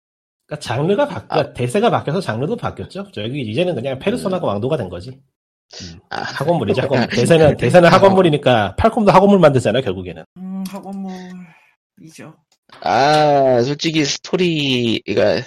그러니까 0.47 0.61
장르가 0.61 1.07
바, 1.09 1.25
아. 1.29 1.53
대세가 1.53 1.89
바뀌어서 1.91 2.21
장르도 2.21 2.57
바뀌었죠. 2.57 3.11
저기 3.13 3.41
이제는 3.43 3.75
그냥 3.75 3.99
페르소나가 3.99 4.47
왕도가 4.47 4.77
된 4.77 4.89
거지. 4.89 5.11
음. 5.11 6.01
아, 6.11 6.21
학원물이지 6.21 6.81
학원. 6.81 7.09
대세는 7.09 7.57
대세는 7.57 7.89
학원물이니까 7.89 8.77
팔콤도 8.77 9.13
학원물 9.13 9.39
만들잖아요 9.39 9.83
결국에는. 9.83 10.25
음, 10.37 10.65
학원물. 10.69 11.13
이죠. 12.03 12.35
아, 12.83 13.63
솔직히 13.63 14.05
스토리가 14.05 15.43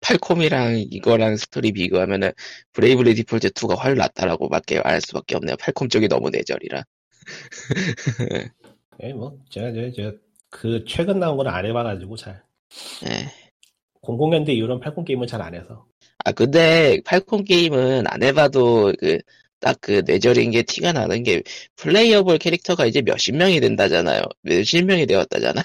팔콤이랑 0.00 0.78
이거랑 0.90 1.36
스토리 1.36 1.72
비교하면은 1.72 2.32
브레이블리 2.72 3.14
디폴트 3.14 3.50
2가 3.50 3.74
훨 3.82 3.96
낫다라고 3.96 4.48
밖에 4.48 4.78
알 4.80 5.00
수밖에 5.00 5.36
없네요. 5.36 5.56
팔콤 5.56 5.88
쪽이 5.88 6.08
너무 6.08 6.30
뇌절이라. 6.30 6.84
예, 9.02 9.12
뭐 9.14 9.38
제가 9.50 9.72
저, 9.72 9.92
저, 9.92 10.14
그 10.50 10.84
최근 10.86 11.20
나온 11.20 11.36
건 11.36 11.55
안 11.55 11.64
해봐가지고 11.66 12.16
잘 12.16 12.42
예. 13.06 13.30
00년대 14.02 14.50
이후로는 14.50 14.80
팔콤 14.80 15.04
게임을 15.04 15.26
잘 15.26 15.42
안 15.42 15.54
해서 15.54 15.86
아, 16.24 16.32
근데 16.32 17.00
팔콤 17.04 17.44
게임은 17.44 18.06
안 18.06 18.22
해봐도 18.22 18.92
그, 18.98 19.18
딱 19.60 19.84
그 19.84 20.02
뇌절인 20.06 20.50
게 20.52 20.62
티가 20.62 20.92
나는 20.92 21.22
게 21.22 21.42
playable 21.76 22.38
캐릭터가 22.38 22.86
이제 22.86 23.02
몇십 23.02 23.36
명이 23.36 23.60
된다잖아요. 23.60 24.22
몇십 24.42 24.86
명이 24.86 25.06
되었다잖아요. 25.06 25.64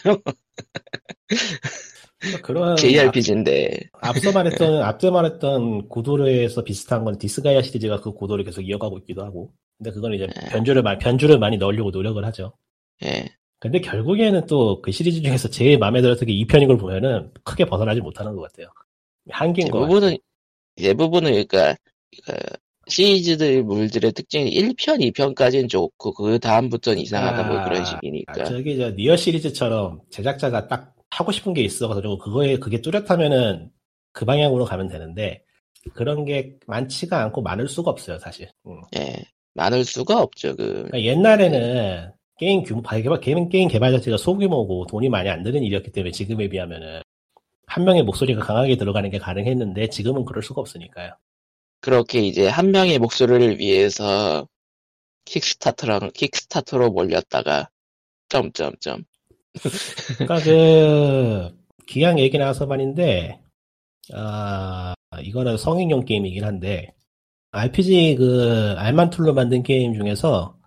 그러니까 2.26 2.42
그런 2.42 2.76
JRPG인데. 2.76 3.90
앞서 4.02 4.32
말했던 4.32 4.82
앞서 4.82 5.12
말했던 5.12 5.90
구도에서 5.90 6.64
비슷한 6.64 7.04
건 7.04 7.18
디스가이아 7.18 7.62
시리즈가 7.62 8.02
그 8.02 8.14
구도를 8.14 8.44
계속 8.44 8.62
이어가고 8.62 8.98
있기도 9.00 9.24
하고 9.24 9.52
근데 9.78 9.92
그건 9.92 10.14
이제 10.14 10.28
네. 10.28 10.50
변주를 10.50 10.82
많이 10.84 11.00
변주를 11.00 11.38
많이 11.40 11.58
넣으려고 11.58 11.92
노력을 11.92 12.24
하죠. 12.26 12.54
예. 13.04 13.26
근데 13.60 13.80
결국에는 13.80 14.46
또 14.46 14.82
그 14.82 14.92
시리즈 14.92 15.22
중에서 15.22 15.50
제일 15.50 15.78
마음에 15.78 16.02
들었던 16.02 16.28
게 16.28 16.34
2편인 16.34 16.68
걸 16.68 16.78
보면은 16.78 17.32
크게 17.44 17.66
벗어나지 17.66 18.02
못하는 18.02 18.36
것 18.36 18.42
같아요. 18.44 18.68
한계인 19.30 19.70
것 19.70 19.80
같아요. 19.80 20.00
대부분은, 20.00 20.18
대부분은 20.76 21.32
그러니까, 21.32 21.76
그러니까 22.26 22.58
시리즈들 22.88 23.64
물들의 23.64 24.12
특징이 24.12 24.52
1편, 24.52 25.12
2편까지는 25.12 25.68
좋고 25.70 26.14
그 26.14 26.40
다음부터는 26.40 27.00
이상하다 27.02 27.44
뭐 27.48 27.64
그런 27.64 27.84
식이니까. 27.84 28.42
아, 28.42 28.46
저기 28.46 28.78
저 28.78 28.92
니어 28.92 29.16
시리즈처럼 29.16 30.02
제작자가 30.12 30.68
딱 30.68 30.94
하고 31.12 31.32
싶은 31.32 31.54
게 31.54 31.62
있어가지고 31.64 32.18
그거에 32.18 32.58
그게 32.58 32.82
뚜렷하면은 32.82 33.72
그 34.12 34.26
방향으로 34.26 34.66
가면 34.66 34.88
되는데 34.88 35.44
그런 35.94 36.26
게 36.26 36.58
많지가 36.68 37.22
않고 37.24 37.42
많을 37.42 37.68
수가 37.68 37.92
없어요 37.92 38.18
사실. 38.20 38.50
음. 38.66 38.82
예. 38.98 39.24
많을 39.54 39.86
수가 39.86 40.22
없죠, 40.22 40.56
그. 40.56 40.86
그러니까 40.90 41.02
옛날에는 41.04 42.12
게임 42.38 42.64
규모 42.64 42.82
개발 42.82 43.20
게임 43.22 43.48
게임 43.50 43.70
개발 43.70 43.92
자체가 43.94 44.18
소규모고 44.18 44.88
돈이 44.88 45.10
많이 45.10 45.30
안 45.30 45.44
드는 45.44 45.64
일이었기 45.64 45.92
때문에 45.92 46.12
지금에 46.12 46.50
비하면은 46.50 47.02
한 47.68 47.86
명의 47.86 48.04
목소리가 48.04 48.42
강하게 48.42 48.76
들어가는 48.76 49.10
게 49.10 49.18
가능했는데 49.18 49.90
지금은 49.90 50.26
그럴 50.26 50.44
수가 50.44 50.62
없으니까요. 50.62 51.12
그렇게 51.80 52.20
이제 52.20 52.48
한 52.48 52.72
명의 52.72 53.00
목소리를 53.00 53.60
위해서 53.60 54.48
킥스타터랑 55.26 56.12
킥스타터로 56.14 56.92
몰렸다가 56.92 57.70
점점점 58.28 59.06
그러니까 60.18 60.40
그 60.44 61.50
기왕 61.88 62.20
얘기 62.20 62.38
나와서 62.38 62.66
말인데 62.66 63.40
아 64.14 64.94
이거는 65.22 65.58
성인용 65.58 66.06
게임이긴 66.06 66.44
한데 66.44 66.94
RPG 67.52 68.18
그 68.18 68.76
알만툴로 68.78 69.34
만든 69.34 69.64
게임 69.64 69.94
중에서 69.94 70.58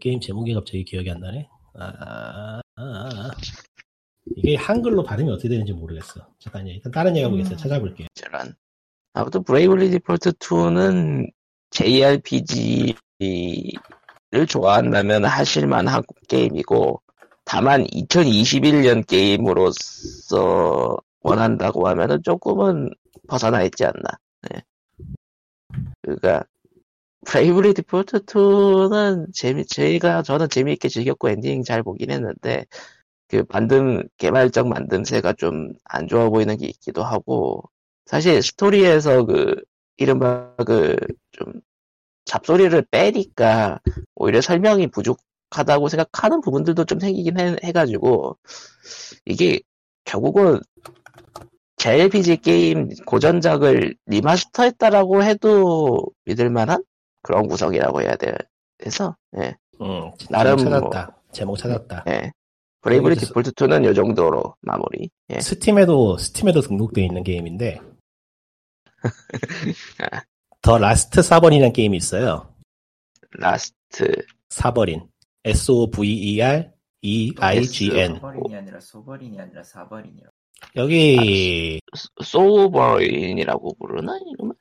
게임 0.00 0.20
제목이 0.20 0.54
갑자기 0.54 0.84
기억이 0.84 1.10
안 1.10 1.20
나네. 1.20 1.48
아, 1.74 1.84
아, 1.84 2.60
아, 2.76 2.82
아. 2.82 3.30
이게 4.36 4.56
한글로 4.56 5.02
발음이 5.02 5.30
어떻게 5.30 5.48
되는지 5.48 5.72
모르겠어. 5.72 6.26
잠깐요. 6.38 6.70
일단 6.70 6.92
다른 6.92 7.16
얘기 7.16 7.24
해보겠어요. 7.24 7.56
찾아볼게요. 7.56 8.06
저런 8.14 8.54
아무튼 9.12 9.42
브레이블리 9.42 9.90
디폴트 9.90 10.32
2는 10.32 11.30
JRPG를 11.70 12.94
좋아한다면 14.48 15.24
하실만한 15.24 16.02
게임이고 16.28 17.02
다만 17.50 17.84
2021년 17.86 19.04
게임으로서 19.08 20.96
원한다고 21.20 21.88
하면은 21.88 22.22
조금은 22.22 22.90
벗어나 23.26 23.64
있지 23.64 23.84
않나. 23.84 24.04
네. 24.48 24.62
그러니까 26.00 26.44
브레이블리 27.26 27.74
디폴트 27.74 28.20
2는 28.20 29.34
재미 29.34 29.66
저희가 29.66 30.22
저는 30.22 30.48
재미있게 30.48 30.88
즐겼고 30.88 31.28
엔딩 31.28 31.64
잘 31.64 31.82
보긴 31.82 32.12
했는데 32.12 32.66
그 33.28 33.42
만듦 33.42 34.08
개발적 34.18 34.68
만듦새가 34.68 35.36
좀 35.36 35.72
안 35.84 36.06
좋아 36.06 36.28
보이는 36.30 36.56
게 36.56 36.66
있기도 36.68 37.02
하고 37.02 37.64
사실 38.06 38.42
스토리에서 38.44 39.24
그 39.24 39.56
이른바 39.96 40.54
그 40.66 40.94
좀 41.32 41.52
잡소리를 42.26 42.80
빼니까 42.92 43.80
오히려 44.14 44.40
설명이 44.40 44.88
부족 44.88 45.18
하다고 45.50 45.88
생각하는 45.88 46.40
부분들도 46.40 46.84
좀 46.84 47.00
생기긴 47.00 47.38
해, 47.40 47.56
해가지고 47.64 48.38
이게 49.26 49.60
결국은 50.04 50.60
JRPG 51.76 52.38
게임 52.38 52.88
고전작을 53.06 53.94
리마스터했다라고 54.06 55.22
해도 55.24 56.06
믿을만한 56.26 56.84
그런 57.22 57.46
구성이라고 57.48 58.02
해야 58.02 58.16
돼. 58.16 58.32
해서 58.84 59.16
예, 59.38 59.56
음, 59.80 60.10
나름 60.30 60.56
제목 60.58 60.70
뭐- 60.80 60.90
찾았다. 60.90 61.16
제목 61.32 61.56
찾았다. 61.58 62.04
예. 62.08 62.32
브레이브리 62.82 63.16
디폴트 63.16 63.52
2는 63.52 63.84
요 63.84 63.92
정도로 63.92 64.56
마무리. 64.62 65.10
예. 65.30 65.40
스팀에도 65.40 66.16
스팀에도 66.16 66.62
등록되어 66.62 67.04
있는 67.04 67.22
게임인데 67.22 67.78
아. 69.02 69.02
The 70.62 70.78
Last 70.78 71.22
Sovereign이라는 71.22 71.72
게임이 71.72 71.96
있어요. 71.96 72.54
Last 73.38 74.14
Sovereign. 74.50 75.08
S-O-V-E-R 75.44 76.70
E-I-G-N. 77.02 78.14
소버린이 78.14 78.56
아니라 78.56 78.80
소버린이 78.80 79.40
아니라 79.40 79.62
사버린이라. 79.62 80.28
여기 80.76 81.80
소버린이라고 82.22 83.74
부르나 83.76 84.18
이러면? 84.34 84.54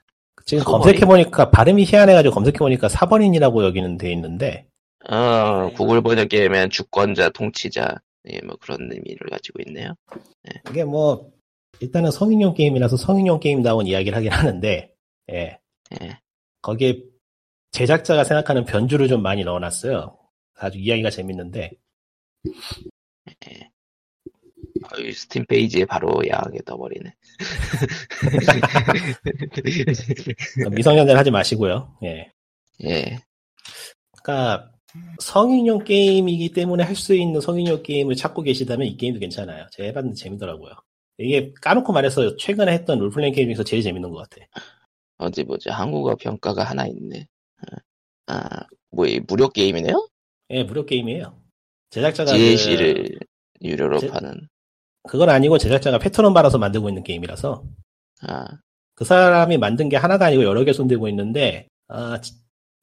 지금 0.45 0.63
소버린. 0.63 0.81
검색해 0.81 1.05
보니까 1.05 1.51
발음이 1.51 1.85
희한해가지고 1.85 2.33
검색해 2.33 2.57
보니까 2.59 2.87
4번인이라고 2.87 3.63
여기는 3.63 3.97
돼 3.97 4.11
있는데 4.13 4.67
어, 5.09 5.69
구글 5.75 6.01
번역에면 6.01 6.69
주권자, 6.69 7.29
통치자, 7.29 7.95
예, 8.29 8.39
뭐 8.41 8.55
그런 8.59 8.81
의미를 8.91 9.29
가지고 9.29 9.59
있네요. 9.67 9.93
이게 10.69 10.83
뭐 10.83 11.31
일단은 11.79 12.11
성인용 12.11 12.53
게임이라서 12.53 12.97
성인용 12.97 13.39
게임다운 13.39 13.87
이야기를 13.87 14.15
하긴 14.17 14.31
하는데 14.31 14.93
예. 15.31 15.59
예. 16.01 16.19
거기에 16.61 17.01
제작자가 17.71 18.23
생각하는 18.23 18.65
변주를 18.65 19.07
좀 19.07 19.21
많이 19.21 19.43
넣어놨어요. 19.43 20.18
아주 20.59 20.77
이야기가 20.79 21.09
재밌는데 21.09 21.71
아유, 24.91 25.11
스팀 25.13 25.45
페이지에 25.45 25.85
바로 25.85 26.21
야하게 26.27 26.59
떠버리네. 26.65 27.13
미성년자를 30.71 31.19
하지 31.19 31.31
마시고요. 31.31 31.95
예. 32.03 32.31
예, 32.85 33.19
그러니까 34.23 34.71
성인용 35.19 35.83
게임이기 35.83 36.53
때문에 36.53 36.83
할 36.83 36.95
수 36.95 37.13
있는 37.15 37.41
성인용 37.41 37.83
게임을 37.83 38.15
찾고 38.15 38.41
계시다면 38.43 38.87
이 38.87 38.97
게임도 38.97 39.19
괜찮아요. 39.19 39.67
제가 39.71 39.87
해봤는데 39.87 40.15
재밌더라고요. 40.17 40.71
이게 41.17 41.51
까놓고 41.61 41.91
말해서 41.93 42.37
최근에 42.37 42.71
했던 42.71 42.99
롤플레잉 42.99 43.33
게임 43.33 43.47
중에서 43.49 43.63
제일 43.63 43.83
재밌는 43.83 44.09
것 44.11 44.29
같아. 44.29 44.45
어디 45.17 45.43
보자. 45.43 45.73
한국어 45.73 46.15
평가가 46.15 46.63
하나 46.63 46.85
있네. 46.87 47.27
어. 47.71 47.75
아, 48.27 48.65
뭐, 48.91 49.05
이 49.05 49.19
무료 49.19 49.49
게임이네요? 49.49 50.07
예, 50.51 50.63
무료 50.63 50.85
게임이에요. 50.85 51.37
제작자가 51.91 52.31
DLC를 52.33 53.19
유료로 53.61 53.99
제- 53.99 54.07
파는. 54.07 54.47
그, 55.03 55.11
그건 55.13 55.29
아니고 55.29 55.57
제작자가 55.57 55.97
패턴을 55.99 56.33
받아서 56.33 56.57
만들고 56.57 56.89
있는 56.89 57.03
게임이라서 57.03 57.63
아, 58.27 58.45
그 58.95 59.05
사람이 59.05 59.57
만든 59.57 59.89
게 59.89 59.95
하나가 59.97 60.25
아니고 60.25 60.43
여러 60.43 60.63
개 60.63 60.73
손대고 60.73 61.07
있는데 61.09 61.67
아, 61.87 62.19
지- 62.21 62.33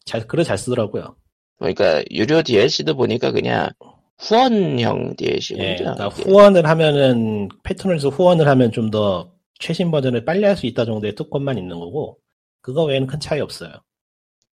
잘 0.05 0.27
글을 0.27 0.45
잘 0.45 0.59
쓰더라고요. 0.59 1.17
그러니까 1.59 2.03
유료 2.11 2.43
DLC도 2.43 2.97
보니까 2.97 3.33
그냥 3.33 3.71
후원형 4.19 5.17
DLC군요. 5.17 5.65
예, 5.65 5.77
그러니까 5.77 6.09
후원을 6.09 6.67
하면은 6.67 7.49
패턴에서 7.63 8.09
후원을 8.09 8.47
하면 8.49 8.73
좀 8.73 8.91
더 8.91 9.33
최신 9.59 9.91
버전을 9.91 10.25
빨리 10.25 10.45
할 10.45 10.57
수 10.57 10.67
있다 10.67 10.85
정도의 10.85 11.15
특권만 11.15 11.57
있는 11.59 11.79
거고 11.79 12.19
그거 12.61 12.85
외에는 12.85 13.07
큰 13.07 13.21
차이 13.21 13.41
없어요. 13.41 13.73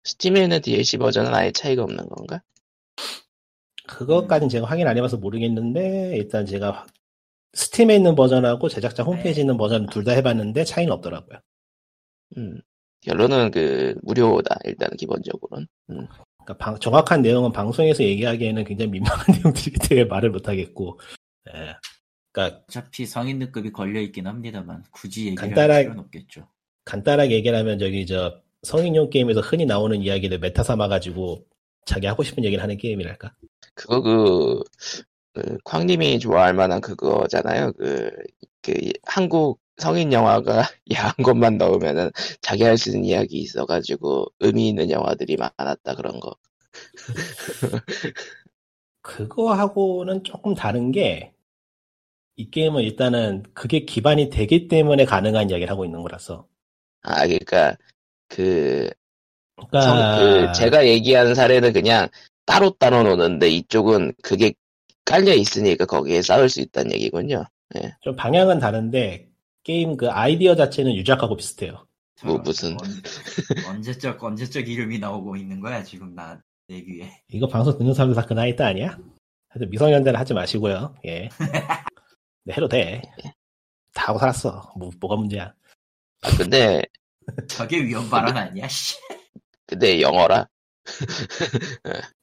스팀에 0.05 0.43
있는 0.45 0.61
DLC 0.61 0.99
버전은 0.99 1.35
아예 1.35 1.51
차이가 1.53 1.83
없는 1.83 2.09
건가? 2.09 2.41
그것까지는 3.89 4.49
제가 4.49 4.67
확인 4.67 4.87
안 4.87 4.97
해봐서 4.97 5.17
모르겠는데 5.17 6.17
일단 6.17 6.47
제가 6.47 6.87
스팀에 7.55 7.97
있는 7.97 8.15
버전하고 8.15 8.69
제작자 8.69 9.03
홈페이지에 9.03 9.43
있는 9.43 9.57
버전 9.59 9.87
둘 9.87 10.05
다 10.05 10.13
해봤는데 10.13 10.65
차이는 10.65 10.93
없더라고요. 10.95 11.39
음. 12.39 12.61
결론은 13.03 13.51
그 13.51 13.95
무료다 14.03 14.57
일단 14.65 14.91
기본적으로는. 14.97 15.67
음. 15.91 16.07
그러니까 16.45 16.57
방- 16.65 16.79
정확한 16.79 17.23
내용은 17.23 17.53
방송에서 17.53 18.03
얘기하기에는 18.05 18.65
굉장히 18.65 18.91
민망한 18.93 19.27
내용들이기 19.45 19.79
때문에 19.89 20.05
말을 20.07 20.31
못하겠고 20.31 20.99
예. 21.55 21.75
그러니까 22.33 22.63
어차피 22.69 23.05
성인 23.07 23.39
등급이 23.39 23.71
걸려 23.73 24.01
있긴 24.01 24.27
합니다만 24.27 24.85
굳이 24.91 25.27
얘기를 25.27 25.49
간단하게- 25.51 25.71
할 25.73 25.83
필요는 25.83 26.01
없겠죠. 26.05 26.49
간단하게 26.85 27.35
얘기를 27.35 27.57
하면 27.59 27.79
저기 27.79 28.07
저 28.07 28.41
성인용 28.63 29.11
게임에서 29.11 29.41
흔히 29.41 29.67
나오는 29.67 30.01
이야기를 30.03 30.39
메타 30.39 30.63
삼아 30.63 30.89
가지고 30.89 31.45
자기 31.87 32.07
하고 32.07 32.23
싶은 32.23 32.45
얘기를 32.45 32.63
하는 32.63 32.77
게임이랄까? 32.77 33.35
그거 33.75 34.03
그그 34.03 35.59
쾅님이 35.65 36.19
좋아할 36.19 36.55
만한 36.55 36.81
그거잖아요. 36.81 37.73
그, 37.75 38.11
그 38.63 38.75
한국 39.05 39.61
성인 39.79 40.13
영화가 40.13 40.63
야한 40.93 41.15
것만 41.25 41.59
넣으면은 41.59 42.11
자기 42.43 42.65
할 42.65 42.77
수 42.79 42.91
있는 42.91 43.05
이야기 43.05 43.39
있어가지고 43.41 44.27
의미 44.41 44.69
있는 44.69 44.91
영화들이 44.91 45.37
많았다 45.37 45.95
그런 45.97 46.21
거. 46.21 46.37
그거하고는 49.03 50.25
조금 50.25 50.55
다른 50.55 50.91
게, 50.91 51.33
이 52.37 52.51
게임은 52.51 52.83
일단은 52.83 53.43
그게 53.55 53.87
기반이 53.87 54.29
되기 54.29 54.69
때문에 54.69 55.07
가능한 55.07 55.49
이야기를 55.49 55.71
하고 55.71 55.85
있는 55.87 56.03
거라서. 56.03 56.47
아, 57.03 57.27
그러니까 57.27 57.77
그, 58.29 58.91
그러니까, 59.71 59.81
성- 59.83 60.19
그 60.47 60.53
제가 60.53 60.87
얘기하는 60.87 61.35
사례는 61.35 61.73
그냥 61.73 62.09
따로 62.47 62.71
따로 62.71 63.03
노는데 63.03 63.49
이쪽은 63.49 64.15
그게 64.23 64.53
깔려 65.05 65.35
있으니까 65.35 65.85
거기에 65.87 66.23
싸울 66.23 66.49
수 66.49 66.61
있다는 66.61 66.93
얘기군요. 66.93 67.45
좀 68.03 68.15
방향은 68.17 68.59
다른데, 68.59 69.29
게임 69.65 69.97
그 69.97 70.11
아이디어 70.11 70.55
자체는 70.57 70.95
유작하고 70.95 71.37
비슷해요. 71.37 71.87
뭐 72.25 72.39
무슨- 72.39 72.77
언, 72.81 73.75
언제적 73.75 74.23
언제적 74.23 74.69
이름이 74.69 74.99
나오고 74.99 75.37
있는 75.37 75.61
거야 75.61 75.83
지금 75.83 76.15
나 76.15 76.41
내 76.69 76.81
귀에. 76.83 77.11
이거 77.29 77.49
방송 77.49 77.77
듣는 77.77 77.93
사람들 77.93 78.15
다 78.15 78.27
그 78.27 78.35
나이 78.35 78.55
때 78.55 78.63
아니야? 78.65 78.97
하여튼 79.49 79.69
미성년자는 79.71 80.19
하지 80.19 80.33
마시고요. 80.33 80.95
예. 81.05 81.29
네, 82.45 82.55
해도 82.55 82.69
돼. 82.69 83.03
다 83.95 84.09
하고 84.09 84.19
살았어. 84.19 84.73
뭐, 84.77 84.91
뭐가 85.01 85.17
문제야. 85.17 85.53
아, 86.23 86.31
근데, 86.37 86.83
저게 87.49 87.83
위험 87.85 88.09
발언 88.09 88.37
아니야? 88.37 88.67
씨. 89.73 89.79
근데 89.79 90.01
영어라. 90.01 90.49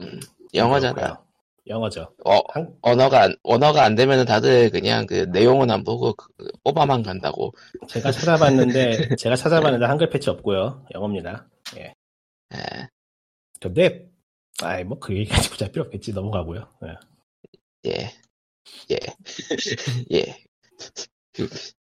음, 0.00 0.20
영어잖아. 0.54 1.22
영어죠. 1.66 2.14
어, 2.26 2.40
한- 2.52 2.76
언어가, 2.82 3.22
안- 3.22 3.36
언어가 3.42 3.84
안 3.84 3.94
되면은 3.94 4.26
다들 4.26 4.70
그냥 4.70 5.06
그 5.06 5.24
내용은 5.32 5.70
안 5.70 5.82
보고 5.82 6.12
그 6.14 6.26
뽑아만 6.62 7.02
간다고. 7.02 7.52
제가 7.88 8.12
찾아봤는데, 8.12 9.16
제가 9.16 9.34
찾아봤는데 9.36 9.86
한글 9.86 10.10
패치 10.10 10.28
없고요. 10.28 10.84
영어입니다. 10.94 11.48
예. 11.78 11.94
예, 12.54 12.88
근데, 13.60 14.10
아이, 14.62 14.84
뭐, 14.84 14.98
그 14.98 15.16
얘기까지 15.16 15.64
할 15.64 15.72
필요 15.72 15.84
없겠지. 15.84 16.12
넘어가고요. 16.12 16.68
예. 16.84 17.90
예, 17.90 18.10
예, 18.90 18.98
예. 20.12 20.36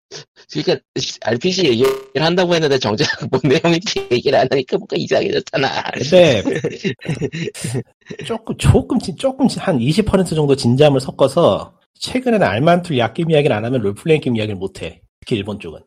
그, 0.52 0.62
그러니까 0.62 0.84
RPG 1.22 1.66
얘기를 1.66 2.22
한다고 2.22 2.54
했는데 2.54 2.78
정작 2.78 3.08
뭔 3.30 3.42
내용인지 3.44 4.08
얘기를 4.12 4.38
안 4.38 4.48
하니까 4.52 4.78
뭔가 4.78 4.96
이상해졌잖아. 4.98 5.92
근데, 5.94 6.44
조금, 8.28 8.58
조금, 8.58 9.00
진- 9.00 9.16
조금, 9.18 9.48
진- 9.48 9.62
한20% 9.62 10.36
정도 10.36 10.56
진지함을 10.56 11.00
섞어서, 11.00 11.78
최근에는 12.00 12.46
알만툴 12.46 12.98
약겜 12.98 13.32
이야기를 13.32 13.56
안 13.56 13.66
하면 13.66 13.82
롤플레잉 13.82 14.22
게임 14.22 14.36
이야기를 14.36 14.56
못 14.58 14.82
해. 14.82 15.02
특히 15.22 15.38
일본 15.38 15.60
쪽은. 15.60 15.80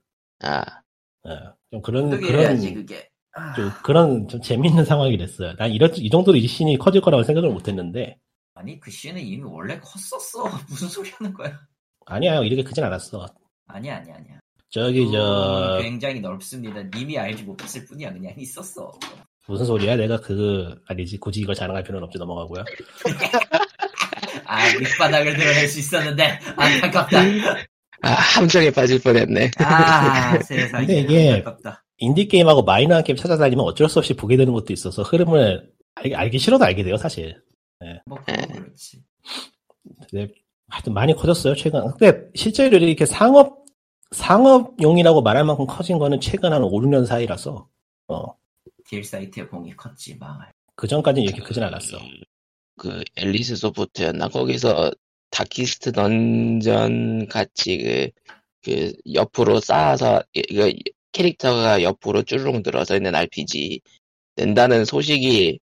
아, 0.42 0.60
어, 1.24 1.54
좀 1.70 1.82
그런, 1.82 2.10
그게 2.10 2.26
그런, 2.28 2.40
해야지 2.42 2.74
그게. 2.74 3.08
아, 3.34 3.52
좀 3.54 3.70
그런 3.82 4.28
좀 4.28 4.40
재밌는 4.40 4.84
상황이 4.84 5.16
됐어요. 5.18 5.54
난 5.56 5.70
이런, 5.70 5.94
이 5.96 6.08
정도로 6.08 6.36
이 6.38 6.46
씬이 6.46 6.78
커질 6.78 7.00
거라고 7.00 7.22
생각을 7.22 7.50
못 7.50 7.68
했는데, 7.68 8.16
아니 8.54 8.80
그 8.80 8.90
씨는 8.90 9.20
이미 9.20 9.42
원래 9.42 9.78
컸었어. 9.78 10.44
무슨 10.68 10.88
소리 10.88 11.10
하는 11.10 11.34
거야? 11.34 11.60
아니야, 12.06 12.40
이렇게 12.42 12.62
크진 12.62 12.82
않았어. 12.84 13.26
아니야 13.68 13.96
아니야 13.96 14.14
아니야. 14.16 14.38
저기, 14.68 15.10
저, 15.10 15.76
음, 15.78 15.82
굉장히 15.82 16.20
넓습니다. 16.20 16.82
님이 16.94 17.16
알지 17.18 17.44
못했을 17.44 17.84
뿐이야. 17.86 18.12
그냥 18.12 18.34
있었어. 18.36 18.92
무슨 19.46 19.64
소리야? 19.64 19.96
내가 19.96 20.20
그, 20.20 20.74
아니지, 20.88 21.18
굳이 21.18 21.40
이걸 21.40 21.54
자랑할 21.54 21.82
필요는 21.84 22.04
없지, 22.06 22.18
넘어가고요. 22.18 22.64
아 24.44 24.78
밑바닥을 24.78 25.36
드러낼 25.36 25.68
수 25.68 25.78
있었는데 25.80 26.38
안타깝다. 26.56 27.18
아, 28.02 28.10
함정에 28.10 28.70
빠질 28.70 29.00
뻔했네. 29.02 29.50
아 29.58 30.38
세상에 30.42 30.86
근데 30.86 31.00
이게- 31.00 31.32
안타깝다. 31.34 31.84
인디 31.98 32.28
게임하고 32.28 32.62
마이너한 32.62 33.02
게임 33.04 33.16
찾아다니면 33.16 33.64
어쩔 33.64 33.88
수 33.88 33.98
없이 33.98 34.14
보게 34.14 34.36
되는 34.36 34.52
것도 34.52 34.72
있어서 34.72 35.02
흐름을 35.02 35.70
알, 35.94 36.14
알기 36.14 36.38
싫어도 36.38 36.64
알게 36.64 36.84
돼요, 36.84 36.96
사실. 36.98 37.40
뭐 38.04 38.18
그건 38.18 38.46
그렇지. 38.64 39.02
하여튼 40.76 40.92
많이 40.92 41.14
커졌어요, 41.14 41.54
최근. 41.54 41.90
근데 41.92 42.28
실제로 42.34 42.76
이렇게 42.76 43.06
상업, 43.06 43.64
상업용이라고 44.10 45.22
말할 45.22 45.44
만큼 45.44 45.66
커진 45.66 45.98
거는 45.98 46.20
최근 46.20 46.52
한 46.52 46.62
5, 46.62 46.70
6년 46.70 47.06
사이라서, 47.06 47.66
어, 48.08 48.34
딜 48.86 49.02
사이트의 49.02 49.48
봉이 49.48 49.74
컸지 49.74 50.16
망할. 50.18 50.52
그 50.74 50.86
전까지는 50.86 51.26
이렇게 51.26 51.42
크진 51.42 51.62
않았어. 51.62 51.98
그 52.76 53.02
앨리스 53.16 53.56
소프트였나 53.56 54.28
거기서 54.28 54.92
다키스트 55.30 55.92
던전 55.92 57.26
같이 57.28 57.78
그, 57.78 58.10
그 58.62 58.92
옆으로 59.14 59.60
쌓아서 59.60 60.22
이거 60.34 60.70
캐릭터가 61.12 61.82
옆으로 61.82 62.22
쭈르륵 62.22 62.62
들어서 62.62 62.94
있는 62.96 63.14
RPG 63.14 63.80
낸다는 64.36 64.84
소식이 64.84 65.58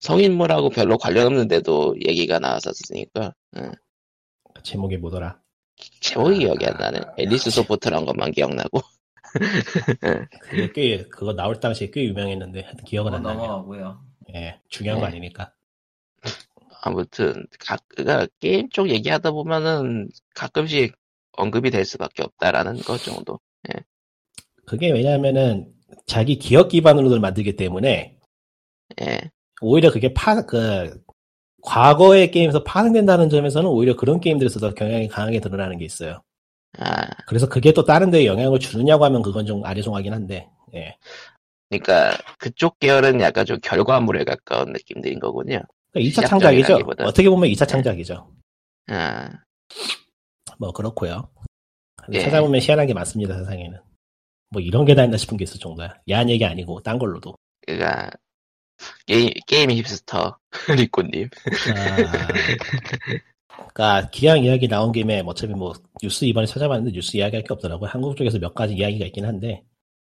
성인물하고 0.00 0.70
별로 0.70 0.96
관련 0.96 1.26
없는데도 1.26 1.96
얘기가 2.08 2.38
나왔었으니까 2.38 3.34
응. 3.58 3.72
제목이 4.62 4.96
뭐더라? 4.98 5.40
제목이 6.00 6.38
기억이 6.38 6.66
안 6.66 6.74
나네 6.78 7.00
앨리스 7.16 7.50
소프트란 7.50 8.04
것만 8.04 8.32
기억나고 8.32 8.80
그게 10.40 10.72
꽤, 10.72 11.04
그거 11.08 11.32
나올 11.32 11.60
당시에 11.60 11.90
꽤 11.90 12.04
유명했는데, 12.04 12.62
하여튼 12.62 12.84
기억은 12.84 13.12
어, 13.12 13.16
안 13.16 13.22
나요. 13.22 13.36
넘어가고요. 13.36 14.04
예, 14.34 14.60
중요한 14.68 15.00
거 15.00 15.06
네. 15.06 15.12
아니니까. 15.12 15.52
아무튼 16.82 17.46
각 17.58 17.80
그가 17.88 18.26
게임 18.40 18.68
쪽 18.70 18.88
얘기하다 18.88 19.32
보면은 19.32 20.08
가끔씩 20.34 20.96
언급이 21.32 21.70
될 21.70 21.84
수밖에 21.84 22.22
없다라는 22.22 22.78
것 22.78 22.98
정도 23.02 23.38
그게 24.66 24.90
왜냐하면은, 24.92 25.72
자기 26.06 26.38
기억 26.38 26.68
기반으로들 26.68 27.18
만들기 27.18 27.56
때문에, 27.56 28.16
예 29.00 29.20
오히려 29.60 29.90
그게 29.90 30.14
파, 30.14 30.42
그, 30.46 31.02
과거의 31.62 32.30
게임에서 32.30 32.64
파생된다는 32.64 33.28
점에서는 33.28 33.68
오히려 33.68 33.96
그런 33.96 34.20
게임들에서 34.20 34.60
더 34.60 34.74
경향이 34.74 35.08
강하게 35.08 35.40
드러나는 35.40 35.78
게 35.78 35.84
있어요. 35.84 36.22
아, 36.78 37.06
그래서 37.26 37.48
그게 37.48 37.72
또 37.72 37.84
다른 37.84 38.10
데에 38.10 38.26
영향을 38.26 38.58
주느냐고 38.60 39.04
하면 39.04 39.22
그건 39.22 39.44
좀 39.46 39.64
아리송하긴 39.64 40.12
한데, 40.12 40.48
예. 40.74 40.96
그러니까 41.68 42.16
그쪽 42.38 42.78
계열은 42.78 43.20
약간 43.20 43.44
좀 43.44 43.58
결과물에 43.62 44.24
가까운 44.24 44.72
느낌들인 44.72 45.18
거군요. 45.20 45.60
그러니까 45.92 46.10
2차 46.10 46.24
시작점이라기보다. 46.26 47.04
창작이죠. 47.04 47.04
어떻게 47.04 47.28
보면 47.28 47.48
2차 47.50 47.66
창작이죠. 47.66 48.30
아, 48.88 49.28
뭐, 50.58 50.72
그렇고요 50.72 51.28
예. 52.12 52.20
찾아보면 52.20 52.60
희한한 52.60 52.86
게 52.86 52.94
많습니다, 52.94 53.36
세상에는. 53.38 53.78
뭐, 54.50 54.60
이런 54.62 54.84
게 54.84 54.94
다 54.94 55.04
있나 55.04 55.16
싶은 55.16 55.36
게 55.36 55.44
있을 55.44 55.58
정도야. 55.60 55.94
야한 56.08 56.28
얘기 56.30 56.44
아니고, 56.44 56.80
딴 56.82 56.98
걸로도. 56.98 57.34
그러니까 57.66 58.10
게임 59.06 59.30
게임 59.46 59.70
힙스터 59.70 60.38
리코님. 60.76 61.28
아, 61.76 62.28
그러니까 63.74 64.10
기왕 64.10 64.44
이야기 64.44 64.68
나온 64.68 64.92
김에 64.92 65.22
뭐 65.22 65.32
어차피 65.32 65.52
뭐 65.54 65.72
뉴스 66.02 66.24
이번에 66.24 66.46
찾아봤는데 66.46 66.92
뉴스 66.94 67.16
이야기할 67.16 67.44
게 67.44 67.52
없더라고요. 67.52 67.88
한국 67.90 68.16
쪽에서 68.16 68.38
몇 68.38 68.54
가지 68.54 68.74
이야기가 68.74 69.06
있긴 69.06 69.24
한데 69.26 69.62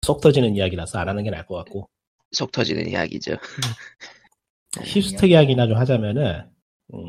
속 0.03 0.21
터지는 0.21 0.55
이야기라서 0.55 0.99
안 0.99 1.09
하는 1.09 1.23
게 1.23 1.29
나을 1.29 1.45
것 1.45 1.55
같고 1.57 1.89
속 2.31 2.51
터지는 2.51 2.87
이야기죠. 2.89 3.35
힙스터 4.83 5.27
이야기나 5.27 5.67
좀 5.67 5.77
하자면은 5.77 6.45
음, 6.93 6.99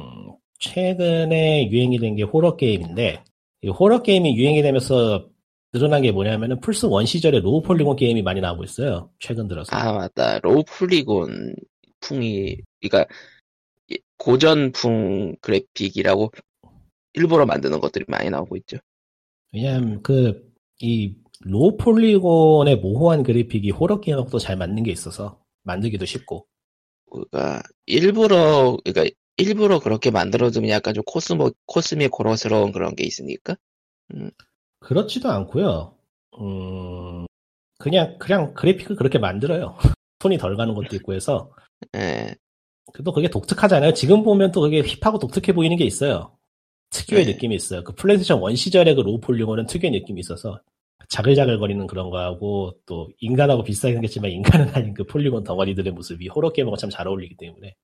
최근에 0.59 1.71
유행이 1.71 1.99
된 1.99 2.17
게 2.17 2.23
호러 2.23 2.57
게임인데 2.57 3.23
이 3.63 3.69
호러 3.69 4.03
게임이 4.03 4.37
유행이 4.37 4.63
되면서 4.63 5.29
늘어난 5.73 6.03
게 6.03 6.13
뭐냐면은 6.13 6.61
플스 6.61 6.87
one 6.87 7.07
시절에 7.07 7.41
low 7.41 7.63
polygon 7.63 7.97
게임이 7.97 8.23
많이 8.23 8.41
나오고 8.41 8.65
있어요. 8.65 9.11
최근 9.19 9.49
들어서. 9.49 9.75
아 9.75 9.93
맞다 9.93 10.39
low 10.41 10.65
polygon 10.65 11.55
풍이 12.01 12.57
그러니까 12.81 13.13
이- 13.89 13.99
고전풍 14.19 15.37
그래픽이라고 15.41 16.33
일부러 17.15 17.47
만드는 17.47 17.81
것들이 17.81 18.05
많이 18.09 18.31
나오고 18.31 18.57
있죠. 18.59 18.79
왜냐면 19.53 20.03
그 20.03 20.51
이 20.85 21.15
low 21.43 21.77
polygon의 21.77 22.77
모호한 22.79 23.23
그래픽이 23.23 23.71
호러 23.71 24.01
게임하고 24.01 24.31
또잘 24.31 24.57
맞는 24.57 24.83
게 24.83 24.91
있어서 24.91 25.41
만들기도 25.63 26.05
쉽고 26.07 26.47
그러니까 27.11 27.63
일부러 27.87 28.77
그러니까 28.85 29.15
일부러 29.39 29.81
그렇게 29.81 30.11
만들어두면 30.11 30.71
약간 30.71 30.95
좀 30.95 31.05
cosmic 31.07 31.53
cosmic 31.67 31.99
horror스러운 31.99 32.73
그런 32.73 32.97
게 32.97 33.05
있으니까. 33.05 33.57
그렇지도 34.83 35.31
않고요. 35.31 35.95
음, 36.41 37.27
그냥 37.79 38.17
그냥 38.19 38.55
그래픽을 38.55 38.97
그렇게 38.97 39.19
만들어요. 39.19 39.77
손이 40.21 40.39
덜 40.39 40.57
가는 40.57 40.75
것도 40.75 40.97
있고 40.97 41.15
해서 41.15 41.51
예. 41.97 42.35
또 43.05 43.13
그게 43.13 43.29
독특하잖아요. 43.29 43.95
지금 43.95 44.23
보면 44.23 44.53
또 44.53 44.63
그게 44.63 44.83
힙하고 44.83 45.19
독특해 45.19 45.55
보이는 45.55 45.77
게 45.77 45.85
있어요. 45.85 46.37
특유의 46.91 47.25
네. 47.27 47.33
느낌이 47.33 47.55
있어요. 47.57 47.85
그 47.85 47.95
플레이스테이션 47.95 48.43
1 48.51 48.57
시절의 48.57 48.95
그 48.97 49.01
low 49.03 49.21
polygon은 49.21 49.67
특유의 49.67 49.93
느낌이 49.93 50.21
있어서 50.21 50.61
자글자글거리는 51.09 51.87
그런 51.87 52.11
거하고 52.11 52.75
또 52.87 53.11
인간하고 53.21 53.63
비슷하게 53.65 53.95
생겼지만 53.95 54.31
인간은 54.31 54.69
아닌 54.77 54.95
그 54.95 55.05
polygon 55.05 55.45
덩어리들의 55.45 55.93
모습이 55.93 56.29
호러 56.29 56.53
게임하고 56.53 56.77
참 56.77 56.91
잘 56.91 57.09
어울리기 57.09 57.37
때문에 57.37 57.75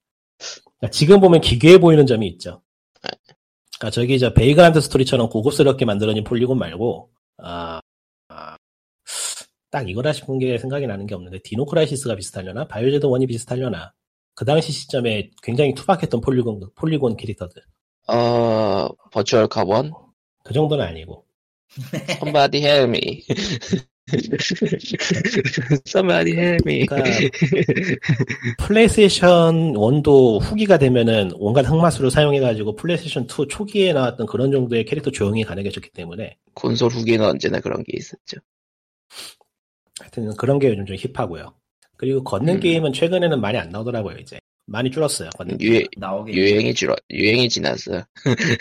그러니까 0.79 0.91
지금 0.93 1.21
보면 1.21 1.41
기괴해 1.41 1.79
보이는 1.79 2.07
점이 2.07 2.27
있죠. 2.29 2.63
그러니까 3.79 3.91
저기 3.91 4.19
저 4.19 4.35
베이그란트 4.35 4.81
스토리처럼 4.81 5.29
고급스럽게 5.29 5.85
만들어진 5.85 6.25
polygon 6.25 6.59
말고 6.59 7.11
아, 7.39 7.81
아, 8.29 8.57
딱 9.71 9.89
이거라 9.89 10.13
싶은 10.13 10.39
게 10.39 10.59
생각이 10.59 10.87
나는 10.87 11.07
게 11.07 11.15
없는데 11.15 11.39
디노크라이시스가 11.45 12.17
비슷하려나 12.17 12.67
바이오하자드 12.67 13.07
one이 13.07 13.27
비슷하려나 13.27 13.93
그 14.35 14.45
당시 14.45 14.73
시점에 14.73 15.31
굉장히 15.43 15.75
투박했던 15.75 16.21
polygon 16.21 16.61
polygon 16.75 17.17
캐릭터들 17.17 17.63
어, 18.09 18.89
버추어 19.13 19.49
캅은? 19.49 19.93
그 20.45 20.53
정도는 20.53 20.85
아니고 20.85 21.25
Somebody 22.21 22.65
help 22.65 22.89
me. 22.89 23.25
Somebody 25.87 26.33
help 26.33 26.63
me. 26.67 26.87
그러니까 26.87 27.11
플레이스테이션 28.59 29.75
1도 29.75 30.41
후기가 30.43 30.79
되면은 30.79 31.33
온갖 31.35 31.67
흑마술을 31.67 32.11
사용해가지고 32.11 32.77
플레이스테이션 32.77 33.25
2 33.25 33.49
초기에 33.49 33.93
나왔던 33.93 34.27
그런 34.27 34.51
정도의 34.51 34.85
캐릭터 34.85 35.11
조형이 35.11 35.45
가능해졌기 35.45 35.91
때문에 35.91 36.37
콘솔 36.55 36.91
후기는 36.91 37.25
언제나 37.25 37.61
그런 37.61 37.83
게 37.85 37.93
있었죠. 37.97 38.39
하여튼 40.01 40.35
그런 40.37 40.59
게 40.59 40.69
요즘 40.69 40.87
좀 40.87 40.97
힙하고요. 40.97 41.55
그리고 41.97 42.23
걷는 42.25 42.55
음. 42.57 42.61
게임은 42.61 42.93
최근에는 42.93 43.41
많이 43.41 43.59
안 43.59 43.71
나오더라고요 43.71 44.19
이제 44.19 44.39
많이 44.67 44.91
줄었어요 44.91 45.31
걷는 45.37 45.61
유행, 45.61 45.87
나오게 45.97 46.33
유행이 46.33 46.75
줄어, 46.75 46.95
유행이 47.11 47.49
지났어. 47.49 48.05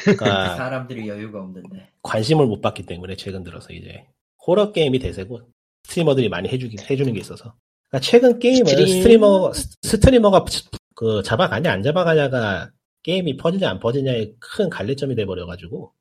그러니까 0.01 0.55
사람들이 0.55 1.07
여유가 1.07 1.39
없는데. 1.39 1.89
관심을 2.01 2.45
못 2.47 2.62
받기 2.62 2.83
때문에 2.83 3.15
최근 3.15 3.43
들어서 3.43 3.73
이제 3.73 4.05
호러 4.47 4.71
게임이 4.71 4.99
대세고 4.99 5.41
스트리머들이 5.83 6.29
많이 6.29 6.49
해주기 6.49 6.77
해주는 6.89 7.13
게 7.13 7.19
있어서 7.19 7.53
그러니까 7.89 8.10
최근 8.10 8.39
게임은 8.39 8.65
스트림- 8.65 8.88
스트리머 8.88 9.51
스트리머가 9.83 10.45
그 10.95 11.21
잡아가냐 11.23 11.71
안 11.71 11.83
잡아가냐가 11.83 12.71
게임이 13.03 13.38
퍼지냐 13.38 13.69
안 13.69 13.79
퍼지냐의 13.79 14.33
큰 14.39 14.69
갈래점이 14.69 15.15
돼버려가지고 15.15 15.91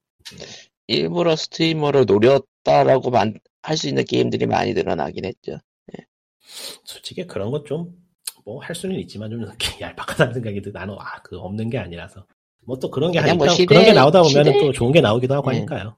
일부러 0.89 1.37
스트리머를 1.37 2.07
노렸다라고 2.07 3.11
할 3.63 3.77
수 3.77 3.89
있는 3.89 4.05
게임들이 4.05 4.47
많이 4.47 4.73
늘어나긴 4.75 5.25
했죠. 5.25 5.59
솔직히 6.85 7.27
그런 7.27 7.51
것 7.51 7.65
좀 7.65 7.93
뭐 8.45 8.61
할 8.63 8.77
수는 8.77 8.97
있지만 9.01 9.29
좀 9.31 9.45
얄팍하다는 9.81 10.35
생각이 10.35 10.63
드 10.63 10.69
나는 10.71 10.95
아그 10.99 11.37
없는 11.39 11.69
게 11.69 11.79
아니라서 11.79 12.25
뭐 12.65 12.79
또 12.79 12.91
그런 12.91 13.11
게 13.11 13.19
하니까 13.19 13.45
뭐 13.45 13.47
그런 13.67 13.85
게 13.85 13.93
나오다 13.93 14.23
보면은 14.23 14.53
시대- 14.53 14.61
또 14.67 14.73
좋은 14.73 14.93
게 14.93 15.01
나오기도 15.01 15.35
하고 15.35 15.51
예. 15.53 15.57
하니까요. 15.57 15.97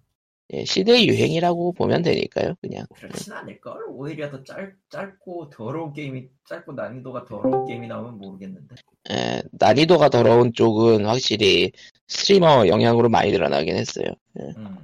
예, 0.54 0.64
시대의 0.64 1.06
유행이라고 1.08 1.72
보면 1.72 2.02
되니까요, 2.02 2.54
그냥. 2.62 2.86
그렇진 2.94 3.32
않을걸? 3.34 3.84
오히려 3.88 4.30
더 4.30 4.42
짧, 4.44 4.72
짧고 4.88 5.50
더러운 5.50 5.92
게임이, 5.92 6.28
짧고 6.48 6.72
난이도가 6.72 7.26
더러운 7.26 7.66
게임이 7.66 7.86
나오면 7.86 8.16
모르겠는데. 8.18 8.76
예, 9.10 9.42
난이도가 9.52 10.08
더러운 10.08 10.52
쪽은 10.54 11.04
확실히 11.04 11.72
스트리머 12.06 12.68
영향으로 12.68 13.10
많이 13.10 13.30
늘어나긴 13.30 13.76
했어요. 13.76 14.06
음. 14.40 14.78